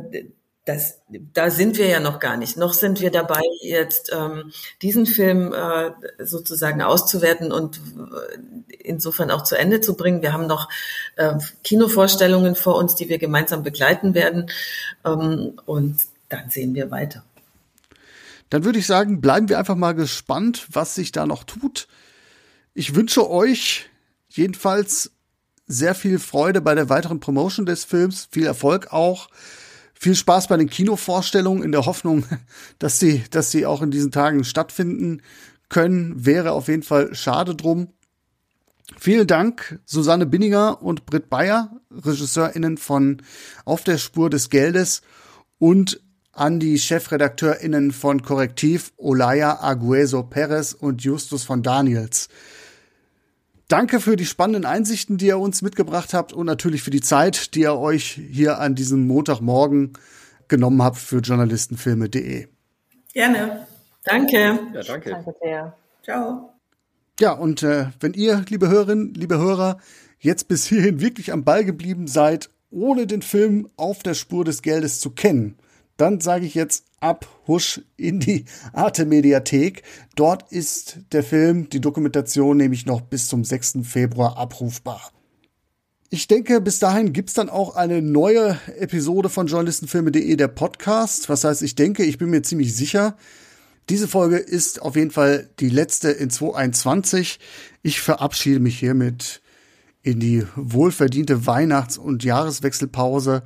das, 0.65 1.01
da 1.09 1.51
sind 1.51 1.77
wir 1.77 1.89
ja 1.89 1.99
noch 1.99 2.21
gar 2.21 2.37
nicht. 2.37 2.57
Noch 2.57 2.73
sind 2.73 3.01
wir 3.01 3.11
dabei, 3.11 3.41
jetzt 3.63 4.13
ähm, 4.15 4.53
diesen 4.81 5.07
Film 5.07 5.53
äh, 5.53 5.91
sozusagen 6.25 6.83
auszuwerten 6.83 7.51
und 7.51 7.79
äh, 7.79 8.39
insofern 8.79 9.31
auch 9.31 9.43
zu 9.43 9.57
Ende 9.57 9.81
zu 9.81 9.97
bringen. 9.97 10.23
Wir 10.23 10.33
haben 10.33 10.47
noch 10.47 10.69
äh, 11.17 11.35
Kinovorstellungen 11.65 12.55
vor 12.55 12.77
uns, 12.77 12.95
die 12.95 13.09
wir 13.09 13.19
gemeinsam 13.19 13.65
begleiten 13.65 14.15
werden. 14.15 14.51
Ähm, 15.05 15.59
und 15.67 16.01
dann 16.29 16.49
sehen 16.51 16.75
wir 16.75 16.91
weiter. 16.93 17.25
Dann 18.51 18.65
würde 18.65 18.79
ich 18.79 18.87
sagen, 18.87 19.21
bleiben 19.21 19.49
wir 19.49 19.59
einfach 19.59 19.77
mal 19.77 19.95
gespannt, 19.95 20.67
was 20.71 20.95
sich 20.95 21.11
da 21.11 21.27
noch 21.27 21.43
tut. 21.43 21.89
Ich 22.75 22.95
wünsche 22.95 23.29
euch 23.29 23.91
jedenfalls 24.29 25.13
sehr 25.67 25.95
viel 25.95 26.19
Freude 26.19 26.61
bei 26.61 26.75
der 26.75 26.89
weiteren 26.89 27.21
Promotion 27.21 27.67
des 27.67 27.85
Films, 27.85 28.29
viel 28.31 28.47
Erfolg 28.47 28.93
auch. 28.93 29.29
Viel 29.95 30.17
Spaß 30.17 30.49
bei 30.49 30.57
den 30.57 30.69
Kinovorstellungen 30.69 31.63
in 31.63 31.71
der 31.71 31.87
Hoffnung, 31.87 32.25
dass 32.79 32.99
sie, 32.99 33.23
dass 33.31 33.51
sie 33.51 33.67
auch 33.67 33.83
in 33.83 33.91
diesen 33.91 34.11
Tagen 34.11 34.45
stattfinden 34.45 35.23
können. 35.69 36.25
Wäre 36.25 36.53
auf 36.53 36.69
jeden 36.69 36.83
Fall 36.83 37.15
schade 37.15 37.55
drum. 37.55 37.89
Vielen 38.99 39.27
Dank, 39.27 39.79
Susanne 39.85 40.27
Binninger 40.27 40.83
und 40.83 41.07
Britt 41.07 41.31
Bayer, 41.31 41.71
RegisseurInnen 41.91 42.79
von 42.79 43.23
Auf 43.65 43.85
der 43.85 43.99
Spur 43.99 44.29
des 44.29 44.51
Geldes 44.51 45.03
und 45.59 46.01
an 46.33 46.59
die 46.59 46.79
ChefredakteurInnen 46.79 47.93
von 47.93 48.23
Korrektiv, 48.23 48.93
Olaya 48.97 49.63
Agueso 49.63 50.23
Perez 50.23 50.73
und 50.73 51.03
Justus 51.05 51.45
von 51.45 51.63
Daniels. 51.63 52.29
Danke 53.69 54.01
für 54.01 54.17
die 54.17 54.27
spannenden 54.27 54.65
Einsichten, 54.65 55.19
die 55.19 55.27
ihr 55.27 55.39
uns 55.39 55.63
mitgebracht 55.63 56.15
habt 56.15 56.33
und 56.33 56.47
natürlich 56.47 56.83
für 56.83 56.91
die 56.91 57.01
Zeit, 57.01 57.55
die 57.55 57.61
ihr 57.61 57.77
euch 57.77 58.21
hier 58.31 58.59
an 58.59 58.75
diesem 58.75 59.07
Montagmorgen 59.07 59.95
genommen 60.49 60.83
habt 60.83 60.99
für 60.99 61.19
journalistenfilme.de. 61.19 62.49
Gerne. 63.15 63.67
Danke. 64.05 64.59
Ja, 64.75 64.83
danke. 64.83 65.11
Danke 65.11 65.35
sehr. 65.41 65.77
Ciao. 66.03 66.53
Ja, 67.21 67.33
und 67.33 67.63
äh, 67.63 67.87
wenn 68.01 68.15
ihr, 68.15 68.45
liebe 68.49 68.69
Hörerinnen, 68.69 69.15
liebe 69.15 69.39
Hörer, 69.39 69.79
jetzt 70.19 70.49
bis 70.49 70.67
hierhin 70.67 71.01
wirklich 71.01 71.33
am 71.33 71.45
Ball 71.45 71.65
geblieben 71.65 72.07
seid, 72.07 72.51
ohne 72.71 73.07
den 73.07 73.23
Film 73.23 73.69
auf 73.77 74.03
der 74.03 74.15
Spur 74.15 74.45
des 74.45 74.63
Geldes 74.63 75.01
zu 75.01 75.11
kennen, 75.11 75.57
dann 75.97 76.21
sage 76.21 76.47
ich 76.47 76.55
jetzt 76.55 76.85
ab, 77.03 77.27
husch 77.47 77.83
in 77.97 78.21
die 78.21 78.45
Arte 78.73 79.05
Mediathek. 79.05 79.83
Dort 80.15 80.51
ist 80.53 80.99
der 81.13 81.23
Film, 81.23 81.69
die 81.69 81.81
Dokumentation 81.81 82.57
nämlich 82.57 82.87
noch 82.87 83.01
bis 83.01 83.29
zum 83.29 83.45
6. 83.45 83.79
Februar 83.83 84.37
abrufbar. 84.37 85.13
Ich 86.11 86.29
denke, 86.29 86.61
bis 86.61 86.79
dahin 86.79 87.15
gibt's 87.15 87.33
dann 87.33 87.49
auch 87.49 87.75
eine 87.75 88.03
neue 88.03 88.59
Episode 88.79 89.31
von 89.31 89.47
Journalistenfilme.de, 89.47 90.37
der 90.37 90.49
Podcast. 90.49 91.31
Was 91.31 91.45
heißt, 91.45 91.63
ich 91.63 91.75
denke, 91.75 92.05
ich 92.05 92.19
bin 92.19 92.29
mir 92.29 92.43
ziemlich 92.43 92.77
sicher. 92.77 93.17
Diese 93.89 94.07
Folge 94.07 94.37
ist 94.37 94.83
auf 94.83 94.95
jeden 94.95 95.11
Fall 95.11 95.49
die 95.59 95.71
letzte 95.71 96.11
in 96.11 96.29
2021. 96.29 97.41
Ich 97.83 98.01
verabschiede 98.01 98.61
mich 98.61 98.79
hiermit 98.79 99.41
in 100.03 100.21
die 100.21 100.45
wohlverdiente 100.55 101.47
Weihnachts- 101.47 101.99
und 101.99 102.25
Jahreswechselpause. 102.25 103.43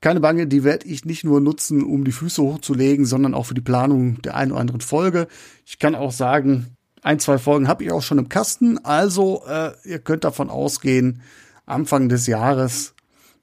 Keine 0.00 0.20
Bange, 0.20 0.46
die 0.46 0.62
werde 0.62 0.86
ich 0.86 1.04
nicht 1.04 1.24
nur 1.24 1.40
nutzen, 1.40 1.82
um 1.82 2.04
die 2.04 2.12
Füße 2.12 2.40
hochzulegen, 2.40 3.04
sondern 3.04 3.34
auch 3.34 3.46
für 3.46 3.54
die 3.54 3.60
Planung 3.60 4.22
der 4.22 4.36
einen 4.36 4.52
oder 4.52 4.60
anderen 4.60 4.80
Folge. 4.80 5.26
Ich 5.66 5.78
kann 5.78 5.96
auch 5.96 6.12
sagen, 6.12 6.76
ein, 7.02 7.18
zwei 7.18 7.38
Folgen 7.38 7.68
habe 7.68 7.84
ich 7.84 7.92
auch 7.92 8.02
schon 8.02 8.18
im 8.18 8.28
Kasten. 8.28 8.78
Also 8.84 9.42
äh, 9.48 9.72
ihr 9.84 9.98
könnt 9.98 10.24
davon 10.24 10.50
ausgehen, 10.50 11.22
Anfang 11.66 12.08
des 12.08 12.26
Jahres, 12.26 12.94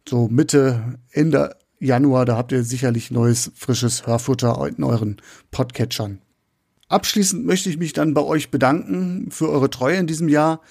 so 0.07 0.27
Mitte, 0.29 0.99
Ende 1.11 1.55
Januar, 1.79 2.25
da 2.25 2.37
habt 2.37 2.51
ihr 2.51 2.63
sicherlich 2.63 3.11
neues, 3.11 3.51
frisches 3.55 4.07
Hörfutter 4.07 4.67
in 4.67 4.83
euren 4.83 5.17
Podcatchern. 5.51 6.19
Abschließend 6.87 7.45
möchte 7.45 7.69
ich 7.69 7.77
mich 7.77 7.93
dann 7.93 8.13
bei 8.13 8.21
euch 8.21 8.49
bedanken 8.49 9.29
für 9.31 9.49
eure 9.49 9.69
Treue 9.69 9.97
in 9.97 10.07
diesem 10.07 10.29
Jahr. 10.29 10.61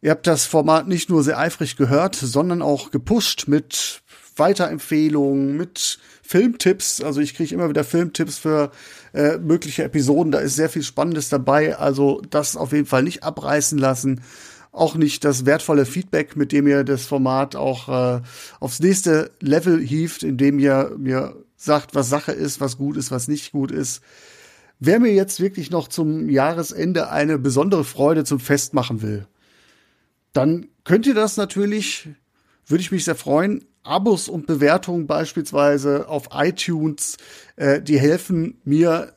Ihr 0.00 0.10
habt 0.10 0.26
das 0.26 0.46
Format 0.46 0.88
nicht 0.88 1.10
nur 1.10 1.22
sehr 1.22 1.38
eifrig 1.38 1.76
gehört, 1.76 2.16
sondern 2.16 2.60
auch 2.60 2.90
gepusht 2.90 3.46
mit 3.46 4.01
Weiterempfehlungen, 4.36 5.56
mit 5.56 5.98
Filmtipps. 6.22 7.00
Also 7.00 7.20
ich 7.20 7.34
kriege 7.34 7.54
immer 7.54 7.68
wieder 7.68 7.84
Filmtipps 7.84 8.38
für 8.38 8.70
äh, 9.12 9.38
mögliche 9.38 9.84
Episoden. 9.84 10.32
Da 10.32 10.38
ist 10.38 10.56
sehr 10.56 10.68
viel 10.68 10.82
Spannendes 10.82 11.28
dabei. 11.28 11.76
Also 11.76 12.22
das 12.30 12.56
auf 12.56 12.72
jeden 12.72 12.86
Fall 12.86 13.02
nicht 13.02 13.22
abreißen 13.22 13.78
lassen. 13.78 14.22
Auch 14.70 14.94
nicht 14.94 15.24
das 15.24 15.44
wertvolle 15.44 15.84
Feedback, 15.84 16.34
mit 16.36 16.50
dem 16.52 16.66
ihr 16.66 16.84
das 16.84 17.04
Format 17.04 17.56
auch 17.56 17.88
äh, 17.88 18.22
aufs 18.60 18.80
nächste 18.80 19.30
Level 19.40 19.80
hieft, 19.80 20.22
indem 20.22 20.58
ihr 20.58 20.94
mir 20.96 21.36
sagt, 21.56 21.94
was 21.94 22.08
Sache 22.08 22.32
ist, 22.32 22.60
was 22.60 22.78
gut 22.78 22.96
ist, 22.96 23.10
was 23.10 23.28
nicht 23.28 23.52
gut 23.52 23.70
ist. 23.70 24.02
Wer 24.80 24.98
mir 24.98 25.12
jetzt 25.12 25.38
wirklich 25.38 25.70
noch 25.70 25.86
zum 25.86 26.28
Jahresende 26.28 27.10
eine 27.10 27.38
besondere 27.38 27.84
Freude 27.84 28.24
zum 28.24 28.40
Fest 28.40 28.74
machen 28.74 29.02
will, 29.02 29.26
dann 30.32 30.66
könnt 30.84 31.06
ihr 31.06 31.14
das 31.14 31.36
natürlich, 31.36 32.08
würde 32.66 32.82
ich 32.82 32.90
mich 32.90 33.04
sehr 33.04 33.14
freuen, 33.14 33.64
Abos 33.82 34.28
und 34.28 34.46
Bewertungen 34.46 35.06
beispielsweise 35.06 36.08
auf 36.08 36.28
iTunes, 36.32 37.16
äh, 37.56 37.80
die 37.82 37.98
helfen 37.98 38.60
mir 38.64 39.14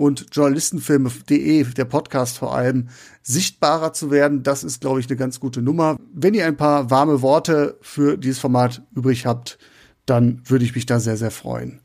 und 0.00 0.28
Journalistenfilme.de, 0.32 1.62
der 1.74 1.84
Podcast 1.84 2.38
vor 2.38 2.54
allem, 2.54 2.88
sichtbarer 3.22 3.92
zu 3.92 4.10
werden. 4.10 4.42
Das 4.42 4.64
ist, 4.64 4.80
glaube 4.80 4.98
ich, 4.98 5.06
eine 5.08 5.16
ganz 5.16 5.40
gute 5.40 5.60
Nummer. 5.60 5.98
Wenn 6.14 6.32
ihr 6.32 6.46
ein 6.46 6.56
paar 6.56 6.90
warme 6.90 7.20
Worte 7.20 7.76
für 7.82 8.16
dieses 8.16 8.38
Format 8.38 8.80
übrig 8.96 9.26
habt, 9.26 9.58
dann 10.06 10.40
würde 10.46 10.64
ich 10.64 10.74
mich 10.74 10.86
da 10.86 11.00
sehr, 11.00 11.18
sehr 11.18 11.30
freuen. 11.30 11.80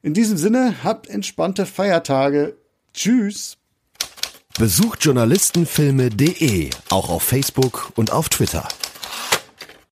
In 0.00 0.14
diesem 0.14 0.36
Sinne, 0.36 0.76
habt 0.84 1.08
entspannte 1.08 1.66
Feiertage. 1.66 2.56
Tschüss. 2.92 3.56
Besucht 4.56 5.04
journalistenfilme.de 5.04 6.70
auch 6.90 7.08
auf 7.08 7.24
Facebook 7.24 7.90
und 7.96 8.12
auf 8.12 8.28
Twitter. 8.28 8.68